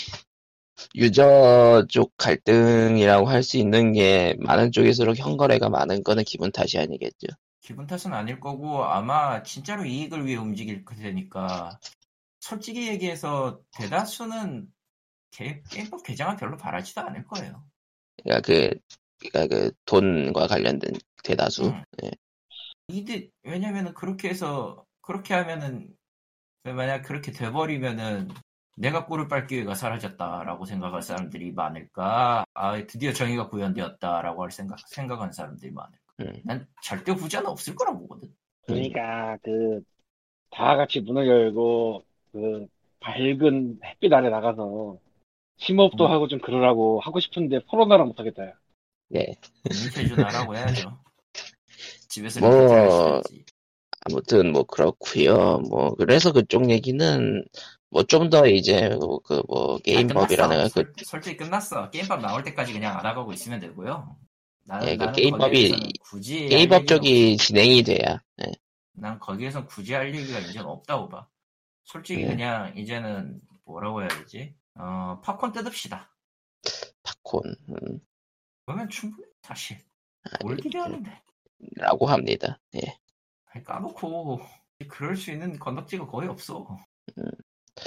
유저 0.94 1.86
쪽 1.88 2.16
갈등이라고 2.16 3.28
할 3.28 3.42
수 3.42 3.56
있는 3.58 3.92
게 3.92 4.34
많은 4.40 4.72
쪽일수록 4.72 5.16
현거래가 5.18 5.68
많은 5.68 6.02
거는 6.02 6.24
기분 6.24 6.50
탓이 6.52 6.78
아니겠죠. 6.78 7.28
기분 7.70 7.86
탓은 7.86 8.12
아닐 8.12 8.40
거고 8.40 8.84
아마 8.84 9.44
진짜로 9.44 9.84
이익을 9.84 10.26
위해 10.26 10.36
움직일 10.36 10.84
테니까 10.84 11.78
솔직히 12.40 12.88
얘기해서 12.88 13.60
대다수는 13.78 14.66
게, 15.30 15.62
게임법 15.70 16.02
개정은 16.02 16.34
별로 16.34 16.56
바라지도 16.56 17.00
않을 17.02 17.24
거예요. 17.28 17.64
그러니까 18.24 18.44
그, 18.44 18.76
그러니까 19.20 19.54
그 19.54 19.72
돈과 19.84 20.48
관련된 20.48 20.94
대다수. 21.22 21.66
응. 21.66 21.84
예. 22.02 22.10
이들 22.88 23.30
왜냐면은 23.44 23.94
그렇게 23.94 24.30
해서 24.30 24.84
그렇게 25.00 25.34
하면은 25.34 25.94
만약 26.64 27.02
그렇게 27.02 27.30
돼버리면은 27.30 28.30
내가 28.78 29.06
꿀을 29.06 29.28
빨 29.28 29.46
기회가 29.46 29.76
사라졌다라고 29.76 30.64
생각할 30.64 31.02
사람들이 31.02 31.52
많을까? 31.52 32.44
아 32.52 32.86
드디어 32.86 33.12
정의가 33.12 33.48
구현되었다라고 33.48 34.42
할 34.42 34.50
생각 34.50 34.80
생각하는 34.88 35.32
사람들이 35.32 35.70
많을 35.70 35.99
까? 36.26 36.30
음. 36.30 36.42
난 36.44 36.66
절대 36.82 37.12
후자는 37.12 37.48
없을 37.50 37.74
거라 37.74 37.92
보거든. 37.96 38.28
그러니까 38.66 39.36
그 39.42 39.82
다 40.52 40.76
같이 40.76 41.00
문을 41.00 41.28
열고 41.28 42.02
그 42.32 42.66
밝은 42.98 43.78
햇빛 43.84 44.12
아래 44.12 44.30
나가서 44.30 44.98
심호흡도 45.58 46.06
음. 46.06 46.10
하고 46.10 46.26
좀 46.26 46.40
그러라고 46.40 46.98
하고 47.00 47.20
싶은데 47.20 47.60
코로나라 47.68 48.04
못하겠다. 48.04 48.44
야. 48.48 48.52
네. 49.10 49.26
민폐준하라고 49.70 50.56
해야죠. 50.56 50.98
집에서 52.08 52.40
뭐. 52.40 53.22
아무튼 54.06 54.50
뭐 54.52 54.64
그렇고요. 54.64 55.58
뭐 55.68 55.94
그래서 55.94 56.32
그쪽 56.32 56.68
얘기는 56.70 57.44
뭐 57.90 58.02
좀 58.04 58.28
더 58.30 58.46
이제 58.48 58.88
그뭐 59.24 59.78
게임법이라는 59.84 60.58
아. 60.58 60.62
그 60.64 60.68
솔- 60.68 60.92
솔직히 61.04 61.36
끝났어. 61.36 61.90
게임법 61.90 62.20
나올 62.22 62.42
때까지 62.42 62.72
그냥 62.72 62.96
알아가고 62.98 63.32
있으면 63.32 63.60
되고요. 63.60 64.16
나는, 64.64 64.88
예, 64.88 64.96
그 64.96 65.06
게임법이- 65.12 65.98
굳이 66.00 66.40
할 66.40 66.48
게임법 66.48 66.80
얘기가 66.82 66.94
쪽이 66.94 67.36
진행이 67.36 67.82
돼야. 67.82 68.20
예. 68.42 68.52
난 68.92 69.18
거기에서 69.18 69.66
굳이 69.66 69.94
할 69.94 70.14
얘기가 70.14 70.38
이제는 70.38 70.66
없다고 70.66 71.08
봐. 71.08 71.26
솔직히 71.84 72.22
네. 72.22 72.28
그냥 72.28 72.76
이제는 72.76 73.40
뭐라고 73.64 74.00
해야 74.02 74.08
되지? 74.08 74.54
어, 74.74 75.20
팝콘 75.24 75.52
뜯읍시다. 75.52 76.10
팝콘 77.02 77.42
음, 77.70 78.00
그러면 78.66 78.88
충분히 78.88 79.26
사실. 79.42 79.78
아, 80.24 80.30
뭘 80.42 80.56
기대하는데. 80.56 81.10
라고 81.76 82.06
합니다. 82.06 82.58
예. 82.76 82.98
아니, 83.46 83.64
까놓고 83.64 84.40
그럴 84.88 85.16
수 85.16 85.30
있는 85.30 85.58
건덕지가 85.58 86.06
거의 86.06 86.28
없어. 86.28 86.76
음. 87.18 87.24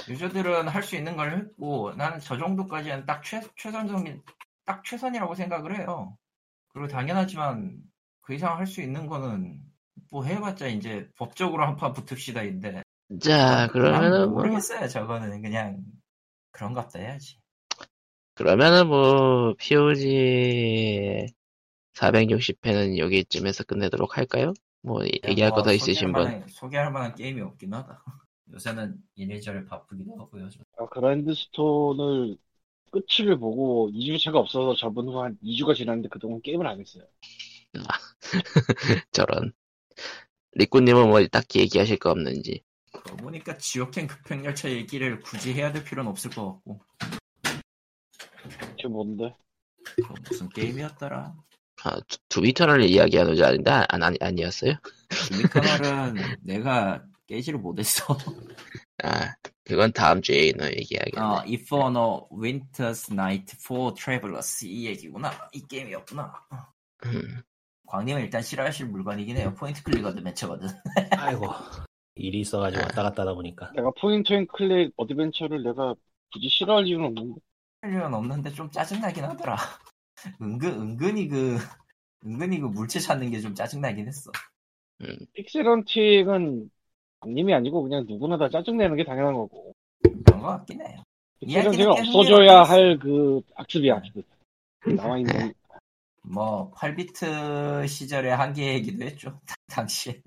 유저들은 0.08 0.68
할 0.68 0.82
수 0.82 0.96
있는 0.96 1.16
걸 1.16 1.36
했고 1.36 1.92
나는 1.94 2.18
저 2.18 2.36
정도까지는 2.36 3.06
딱 3.06 3.22
최, 3.22 3.40
최선적인 3.56 4.22
딱 4.64 4.82
최선이라고 4.84 5.34
생각을 5.34 5.78
해요. 5.78 6.16
그리고 6.74 6.88
당연하지만 6.88 7.78
그 8.20 8.34
이상 8.34 8.58
할 8.58 8.66
수 8.66 8.82
있는 8.82 9.06
거는 9.06 9.60
뭐 10.10 10.24
해봤자 10.24 10.66
이제 10.68 11.08
법적으로 11.16 11.64
한 11.66 11.76
판 11.76 11.92
붙읍시다인데 11.92 12.82
자난 13.20 13.68
그러면은 13.68 14.30
뭐 14.30 14.42
모르겠어요. 14.42 14.88
저거는 14.88 15.42
그냥 15.42 15.82
그런 16.50 16.72
것 16.72 16.82
같다 16.82 16.98
해야지. 16.98 17.38
그러면은 18.34 18.88
뭐 18.88 19.54
POG 19.58 21.26
460회는 21.94 22.98
여기쯤에서 22.98 23.64
끝내도록 23.64 24.16
할까요? 24.18 24.52
뭐 24.82 25.04
얘기할 25.04 25.52
거더뭐 25.52 25.72
있으신 25.74 26.08
소개할 26.08 26.12
분? 26.12 26.24
만한- 26.40 26.48
소개할 26.48 26.92
만한 26.92 27.14
게임이 27.14 27.40
없긴 27.40 27.72
하다. 27.72 28.02
요새는 28.52 28.96
이래저래 29.14 29.64
바쁘기도 29.64 30.16
하고요. 30.18 30.48
저. 30.50 30.60
아, 30.78 30.86
그라인드 30.86 31.32
스톤을 31.34 32.36
끝을 32.94 33.36
보고 33.38 33.90
2주차가 33.92 34.36
없어서 34.36 34.74
저번 34.76 35.08
후한 35.08 35.36
2주가 35.42 35.74
지났는데 35.74 36.08
그동안 36.08 36.40
게임을 36.42 36.66
안 36.66 36.80
했어요. 36.80 37.04
저런. 39.12 39.52
리꾸님은 40.52 41.08
뭐 41.08 41.26
딱히 41.26 41.60
얘기하실 41.60 41.98
거 41.98 42.10
없는지. 42.10 42.62
그러고 42.92 43.16
보니까 43.16 43.58
지옥행 43.58 44.06
급행열차 44.06 44.70
얘기를 44.70 45.20
굳이 45.20 45.52
해야 45.52 45.72
될 45.72 45.82
필요는 45.84 46.08
없을 46.10 46.30
것 46.30 46.46
같고 46.46 46.80
지금 48.76 48.92
뭔데? 48.92 49.34
그거 49.96 50.14
무슨 50.28 50.48
게임이었더라. 50.50 51.34
아, 51.82 52.00
두- 52.08 52.18
두비터널 52.28 52.82
이야기 52.84 53.16
하는 53.16 53.34
줄 53.34 53.44
아는데 53.44 53.70
아, 53.70 53.84
아니, 53.90 54.16
아니었어요? 54.20 54.74
주미터널은 55.26 56.36
내가 56.42 57.04
깨지를 57.26 57.58
못했어. 57.58 58.16
아, 59.02 59.34
그건 59.64 59.92
다음 59.92 60.20
주에 60.20 60.52
너 60.52 60.66
얘기하겠네. 60.66 61.20
어, 61.20 61.38
If 61.46 61.79
On 61.79 62.12
a 62.12 62.28
Winter's 62.30 63.10
Night, 63.12 63.56
Four 63.64 63.94
Travelers 63.94 64.66
이 64.66 64.86
얘기구나. 64.86 65.30
이 65.52 65.62
게임이었구나. 65.66 66.32
음, 67.06 67.42
광님은 67.86 68.22
일단 68.22 68.42
싫어하실 68.42 68.86
물건이긴 68.86 69.36
해요. 69.36 69.54
point 69.56 69.82
click 69.82 70.04
adventure거든. 70.04 70.68
아이고 71.16 71.46
일이 72.16 72.40
있어가지고 72.40 72.82
왔다 72.82 73.02
갔다 73.02 73.22
하다 73.22 73.34
보니까 73.34 73.72
내가 73.72 73.90
point 74.00 74.32
and 74.32 74.46
click 74.46 74.92
adventure를 74.96 75.62
내가 75.62 75.94
굳이 76.32 76.48
싫어할 76.48 76.86
이유는 76.86 77.06
없는데. 77.06 77.40
할 77.82 77.92
일은 77.92 78.14
없는데 78.14 78.50
좀 78.52 78.70
짜증나긴 78.70 79.24
하더라. 79.24 79.56
은근, 80.40 80.68
은근히 80.80 81.28
그, 81.28 81.58
은근히 82.24 82.60
그 82.60 82.66
물체 82.66 83.00
찾는 83.00 83.30
게 83.30 83.40
좀 83.40 83.54
짜증나긴 83.54 84.06
했어. 84.08 84.30
픽셀런틱은 85.34 86.70
님이 87.26 87.54
아니고 87.54 87.82
그냥 87.82 88.04
누구나 88.08 88.36
다 88.36 88.48
짜증내는 88.48 88.96
게 88.96 89.04
당연한 89.04 89.34
거고. 89.34 89.72
그런 90.24 90.40
것 90.40 90.46
같긴 90.48 90.80
해요. 90.80 91.02
이야기는 91.40 91.76
계속 91.76 91.90
없어져야 91.90 92.62
할 92.62 92.98
그 92.98 93.40
악습이야, 93.54 93.96
악습. 93.96 94.24
나와 94.96 95.18
있는 95.18 95.32
뭐 96.22 96.70
8비트 96.72 97.86
시절의 97.86 98.34
한계이기도 98.36 99.04
했죠. 99.04 99.40
당시에는. 99.68 100.22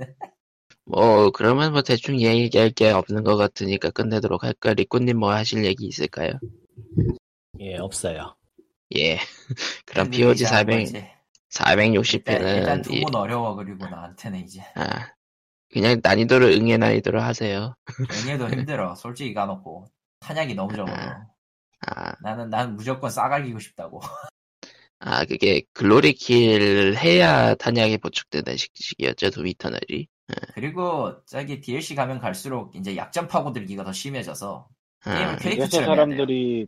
뭐 0.86 1.32
그러면 1.32 1.74
뭐 1.74 1.82
대충 1.82 2.22
얘기할 2.22 2.70
게 2.70 2.92
없는 2.92 3.24
것 3.24 3.36
같으니까 3.36 3.90
끝내도록 3.92 4.44
할까? 4.44 4.74
리꾸님 4.74 5.20
뭐 5.20 5.32
하실 5.32 5.66
얘기 5.66 5.86
있을까요? 5.86 6.32
예, 7.60 7.78
없어요. 7.78 8.36
예. 8.96 9.18
그럼 9.86 10.10
POG 10.10 10.46
400 10.46 10.80
일단, 10.88 10.96
일단 10.96 11.18
460회는 11.50 12.84
두문 12.84 13.16
어려워 13.16 13.56
그리고 13.56 13.86
나한테는 13.88 14.40
이제 14.40 14.62
아 14.76 15.10
그냥 15.72 16.00
난이도를 16.02 16.52
응애 16.54 16.78
난이도로 16.78 17.22
하세요. 17.22 17.76
응애도 18.00 18.50
힘들어. 18.50 18.96
솔직히 18.96 19.34
까놓고 19.34 19.86
탄약이 20.20 20.56
너무 20.56 20.76
적어서 20.76 21.28
아, 21.88 22.14
나는 22.22 22.50
난 22.50 22.76
무조건 22.76 23.10
싸갈기고 23.10 23.60
싶다고. 23.60 24.02
아 25.00 25.26
그게 25.26 25.62
글로리킬 25.74 26.96
해야 26.98 27.54
탄약이 27.56 28.00
보충되는 28.00 28.58
식- 28.58 28.72
식이었죠 28.76 29.30
도미터널이. 29.30 30.08
그리고 30.56 31.24
저기 31.26 31.62
DLC 31.62 31.96
가면 31.96 32.20
갈수록 32.20 32.76
이제 32.76 32.96
약점 32.98 33.28
파고들기가 33.28 33.84
더 33.84 33.94
심해져서 33.94 34.68
게임을 35.04 35.24
아, 35.26 35.36
퀘이크처럼 35.38 35.90
해야 35.90 36.06
돼요. 36.06 36.18
사람들이 36.18 36.68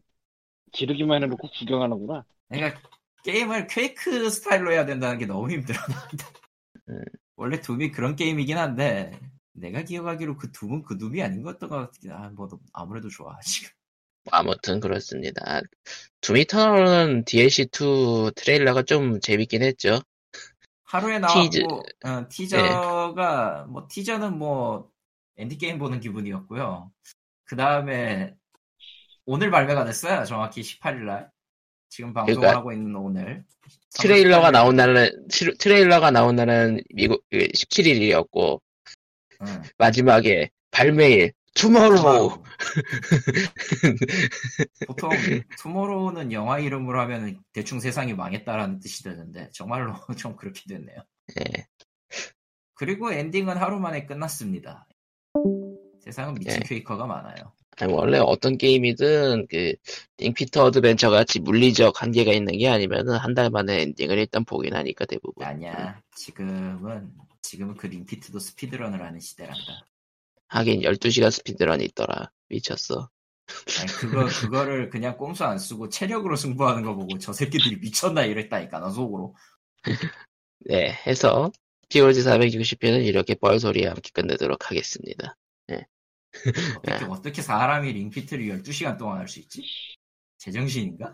지르기만 0.71 1.23
해놓고 1.23 1.49
구경하는구나. 1.59 2.25
그러니까 2.49 2.79
게임을 3.23 3.67
퀘이크 3.67 4.29
스타일로 4.29 4.71
해야 4.71 4.85
된다는 4.85 5.17
게 5.17 5.25
너무 5.25 5.49
힘들어. 5.51 5.77
음. 6.89 7.03
원래 7.39 7.61
둠이 7.61 7.91
그런 7.91 8.17
게임이긴 8.17 8.57
한데 8.57 9.17
내가 9.53 9.81
기억하기로 9.83 10.35
그 10.35 10.51
둠은 10.51 10.83
그 10.83 10.97
둠이 10.97 11.23
아닌 11.23 11.41
것 11.41 11.53
같던 11.53 11.69
것 11.69 11.77
같긴 11.77 12.11
아, 12.11 12.29
뭐 12.35 12.49
아무래도 12.73 13.07
좋아 13.07 13.39
지금. 13.39 13.69
아무튼 14.29 14.81
그렇습니다. 14.81 15.61
도미터널은 16.19 17.23
DLC2 17.23 18.35
트레일러가 18.35 18.83
좀 18.83 19.21
재밌긴 19.21 19.63
했죠. 19.63 20.01
하루에 20.83 21.19
나왔고 21.19 21.41
티즈. 21.41 21.61
어, 21.61 22.27
티저가 22.29 23.67
뭐 23.69 23.87
티저는 23.89 24.37
뭐 24.37 24.91
엔디 25.37 25.57
게임 25.57 25.79
보는 25.79 26.01
기분이었고요. 26.01 26.91
그 27.45 27.55
다음에 27.55 28.35
오늘 29.25 29.49
발매가 29.49 29.85
됐어요. 29.85 30.25
정확히 30.25 30.61
18일날 30.61 31.29
지금 31.89 32.13
방송을 32.13 32.39
그러니까 32.39 32.59
하고 32.59 32.71
있는 32.71 32.95
오늘 32.95 33.43
트레일러가 33.95 34.51
나온 34.51 34.75
날은 34.75 35.27
트- 35.27 35.57
트레일러가 35.57 36.11
나온 36.11 36.35
날은 36.35 36.81
미국 36.93 37.23
17일이었고 37.31 38.61
응. 39.41 39.61
마지막에 39.77 40.51
발매일 40.71 41.33
Tomorrow 41.55 42.43
보통 44.87 45.09
tomorrow는 45.57 46.31
영화 46.31 46.59
이름으로 46.59 47.01
하면 47.01 47.41
대충 47.53 47.79
세상이 47.79 48.13
망했다라는 48.13 48.79
뜻이 48.79 49.03
되는데 49.03 49.49
정말로 49.51 49.95
좀 50.17 50.35
그렇게 50.35 50.61
됐네요. 50.67 50.99
예. 51.39 51.65
그리고 52.75 53.11
엔딩은 53.11 53.57
하루 53.57 53.79
만에 53.79 54.05
끝났습니다. 54.05 54.85
세상은 55.99 56.35
미친 56.35 56.59
예. 56.63 56.67
게이머가 56.67 57.07
많아요. 57.07 57.53
아니, 57.81 57.93
원래 57.93 58.17
어떤 58.19 58.57
게임이든 58.57 59.47
그 59.49 59.73
링피트 60.17 60.65
어드벤처 60.65 61.09
같이 61.09 61.39
물리적 61.39 62.01
한계가 62.01 62.33
있는 62.33 62.57
게 62.57 62.67
아니면은 62.67 63.15
한 63.17 63.33
달 63.33 63.49
만에 63.49 63.81
엔딩을 63.83 64.17
일단 64.17 64.43
보긴 64.43 64.75
하니까 64.75 65.05
대부분. 65.05 65.45
아니야. 65.45 66.01
지금은 66.15 67.11
지금은 67.41 67.75
그 67.77 67.87
링피트도 67.87 68.37
speedrun을 68.39 69.01
하는 69.01 69.19
시대란다. 69.19 69.85
하긴 70.49 70.81
12시간 70.81 71.31
speedrun이 71.31 71.85
있더라. 71.85 72.31
미쳤어. 72.49 73.09
아니, 73.79 73.91
그거 73.93 74.25
그거를 74.25 74.89
그냥 74.89 75.17
꼼수 75.17 75.43
안 75.45 75.57
쓰고 75.57 75.89
체력으로 75.89 76.35
승부하는 76.35 76.83
거 76.83 76.95
보고 76.95 77.17
저 77.17 77.33
새끼들이 77.33 77.77
미쳤나 77.77 78.25
이랬다니까 78.25 78.79
나 78.79 78.89
속으로. 78.89 79.35
네, 80.65 80.91
해서 81.07 81.51
POG 81.89 82.21
460회는 82.21 83.05
이렇게 83.05 83.35
뻘소리와 83.35 83.91
함께 83.91 84.09
끝내도록 84.13 84.69
하겠습니다. 84.69 85.35
어떻게 86.77 87.05
어떻게 87.05 87.41
사람이 87.41 87.91
링피트를 87.93 88.45
12시간 88.63 88.97
동안 88.97 89.19
할 89.19 89.27
수 89.27 89.39
있지? 89.39 89.63
제정신인가? 90.37 91.11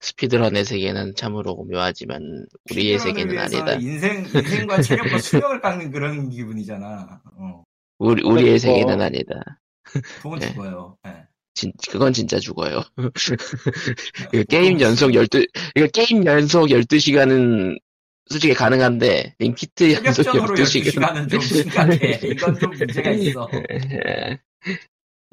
스피드런의 0.00 0.64
세계는 0.64 1.14
참으로 1.16 1.52
오묘하지만 1.52 2.46
우리의 2.70 2.98
세계는 2.98 3.38
아니다. 3.38 3.72
인생 3.74 4.24
인생과 4.34 4.80
체력과 4.82 5.18
수명을 5.18 5.60
깎는 5.60 5.90
그런 5.90 6.28
기분이잖아. 6.30 7.22
어. 7.38 7.64
우리, 7.98 8.22
우리의 8.22 8.58
죽어. 8.60 8.72
세계는 8.72 9.00
아니다. 9.00 9.34
돈은 10.22 10.38
네. 10.38 10.48
죽어요. 10.52 10.96
예. 11.06 11.24
진, 11.54 11.72
그건 11.90 12.12
진짜 12.12 12.38
죽어요. 12.38 12.82
이거 14.34 14.44
게임 14.48 14.80
연속 14.80 15.14
12, 15.14 15.46
이거 15.74 15.86
게임 15.88 16.24
연속 16.26 16.66
12시간은 16.68 17.78
솔직히 18.28 18.54
가능한데, 18.54 19.36
링피트 19.38 20.04
연속 20.04 20.22
체력적으로 20.24 20.54
12시간. 20.56 21.00
12시간은 21.00 21.30
좀 21.30 21.40
심각해. 21.40 22.20
이건 22.24 22.58
좀 22.58 22.70
문제가 22.70 23.10
있어. 23.10 23.48
예, 23.52 24.38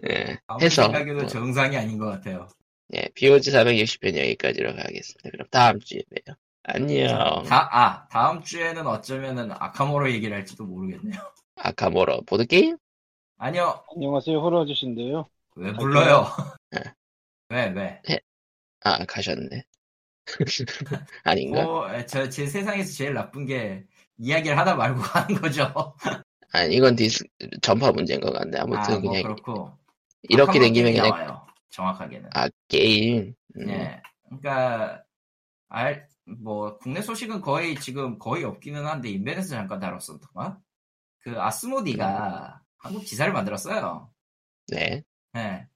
예, 0.09 0.37
해서, 0.61 0.83
생각해도 0.83 1.23
어, 1.23 1.27
정상이 1.27 1.75
아닌 1.77 1.97
것 1.97 2.05
같아요. 2.05 2.47
예, 2.93 3.09
POG 3.15 3.51
460편 3.51 4.17
여기까지로 4.17 4.75
가겠습니다. 4.75 5.29
그럼 5.31 5.47
다음 5.49 5.79
주에 5.79 6.01
봬요. 6.09 6.35
안녕. 6.63 7.43
다, 7.43 7.67
아, 7.71 8.07
다음 8.09 8.41
주에는 8.41 8.85
어쩌면은 8.87 9.51
아카모로 9.51 10.11
얘기를 10.11 10.35
할지도 10.35 10.65
모르겠네요. 10.65 11.19
아카모로 11.55 12.21
보드게임? 12.25 12.77
아니요, 13.37 13.83
안녕하세요, 13.93 14.39
호러 14.39 14.63
아저씨인데요. 14.63 15.27
왜 15.55 15.73
불러요? 15.73 16.27
네. 16.71 16.79
왜, 17.49 17.69
왜? 17.69 18.01
아, 18.81 19.03
가셨네. 19.05 19.63
아닌가? 21.23 21.63
뭐, 21.63 22.05
저, 22.05 22.29
제 22.29 22.45
세상에서 22.45 22.93
제일 22.93 23.13
나쁜 23.13 23.45
게 23.45 23.85
이야기를 24.17 24.57
하다 24.57 24.75
말고 24.75 25.01
하는 25.01 25.41
거죠. 25.41 25.95
아니, 26.51 26.75
이건 26.75 26.95
디스, 26.95 27.23
전파 27.61 27.91
문제인 27.91 28.19
것 28.19 28.31
같네. 28.31 28.59
아무튼 28.59 28.95
아, 28.95 28.99
뭐 28.99 29.11
그냥, 29.11 29.23
그렇고. 29.23 29.77
이렇게 30.23 30.59
된 30.59 30.73
김에 30.73 30.91
그냥, 30.91 31.09
나와요. 31.09 31.47
정확하게는. 31.69 32.29
아, 32.33 32.47
게임. 32.67 33.33
음, 33.57 33.69
예. 33.69 34.01
그러니까 34.25 35.03
알, 35.69 36.07
뭐 36.25 36.77
국내 36.77 37.01
소식은 37.01 37.41
거의 37.41 37.75
지금 37.75 38.17
거의 38.17 38.43
없기는 38.43 38.85
한데 38.85 39.09
인벤에서 39.09 39.49
잠깐 39.49 39.79
다뤘었던가. 39.79 40.59
그 41.19 41.41
아스모디가 41.41 42.61
한국 42.77 43.05
지사를 43.05 43.31
만들었어요. 43.33 44.11
네. 44.67 45.03
예. 45.35 45.67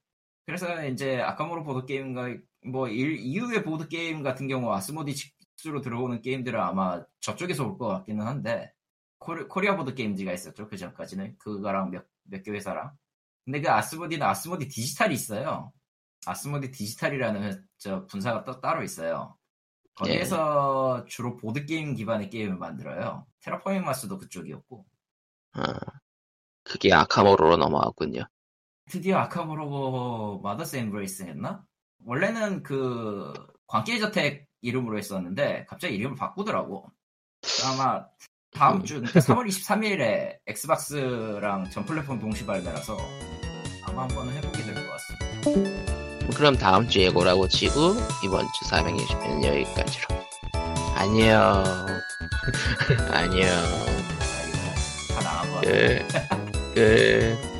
그래서 0.46 0.86
이제 0.86 1.20
아컴 1.20 1.42
호러 1.42 1.64
보드 1.64 1.86
게임과 1.86 2.36
뭐 2.66 2.88
일, 2.88 3.16
이후의 3.18 3.62
보드 3.64 3.88
게임 3.88 4.22
같은 4.22 4.48
경우 4.48 4.72
아스모디 4.72 5.14
직수로 5.14 5.80
들어오는 5.80 6.20
게임들은 6.22 6.60
아마 6.60 7.02
저쪽에서 7.20 7.64
올 7.66 7.78
것 7.78 7.88
같기는 7.88 8.26
한데 8.26 8.72
코리, 9.18 9.44
코리아 9.48 9.76
보드 9.76 9.94
게임즈가 9.94 10.32
있었죠 10.32 10.68
그 10.68 10.76
전까지는 10.76 11.36
그거랑 11.38 11.90
몇 11.90 12.06
몇 12.30 12.42
개 12.44 12.50
회사랑. 12.52 12.92
근데 13.44 13.60
그 13.62 13.70
아스모디는 13.70 14.26
아스모디 14.26 14.68
디지털이 14.68 15.14
있어요. 15.14 15.72
아스모디 16.26 16.70
디지털이라는 16.72 17.64
저 17.78 18.04
분사가 18.06 18.44
또 18.44 18.60
따로 18.60 18.82
있어요. 18.82 19.36
거기에서 19.94 21.04
주로 21.06 21.36
보드 21.36 21.64
게임 21.64 21.94
기반의 21.94 22.28
게임을 22.30 22.56
만들어요. 22.58 23.26
테라포밍 23.40 23.82
마스도 23.84 24.18
그쪽이었고 24.18 24.84
아, 25.52 25.74
그게 26.62 26.92
아컴 26.92 27.19
호러로 27.19 27.56
넘어왔군요. 27.56 28.24
드디어 28.90 29.16
아컴 29.18 29.79
호러 29.79 30.40
Mother's 30.42 30.76
Embrace 30.76 31.22
했나? 31.22 31.64
원래는 32.08 32.62
그 32.62 33.34
광기의 33.66 34.00
저택 34.00 34.46
이름으로 34.62 34.96
했었는데 34.96 35.66
갑자기 35.68 35.94
이름을 35.96 36.16
바꾸더라고. 36.16 36.90
아마 37.66 38.02
다음 38.50 38.82
주 38.82 38.94
그러니까 39.02 39.20
3월 39.20 39.46
23일에 39.46 40.38
엑스박스랑 40.46 41.68
전 41.68 41.84
플랫폼 41.84 42.18
동시 42.18 42.46
발매라서 42.46 42.96
아마 43.84 44.04
한번 44.04 44.30
해보게 44.30 44.62
될 44.62 44.74
것 44.74 44.90
같습니다. 44.90 46.34
그럼 46.34 46.56
다음 46.56 46.88
주 46.88 47.00
예고라고 47.00 47.46
치고, 47.48 47.94
이번 48.24 48.46
주 48.46 48.64
460회는 48.70 49.44
여기까지로. 49.44 50.08
안녕. 50.96 51.62
안녕. 53.12 53.48
다 55.14 55.20
나간 55.22 55.48
거 55.50 55.54
같아요. 55.56 56.06
끝. 56.74 56.74
끝. 56.74 57.57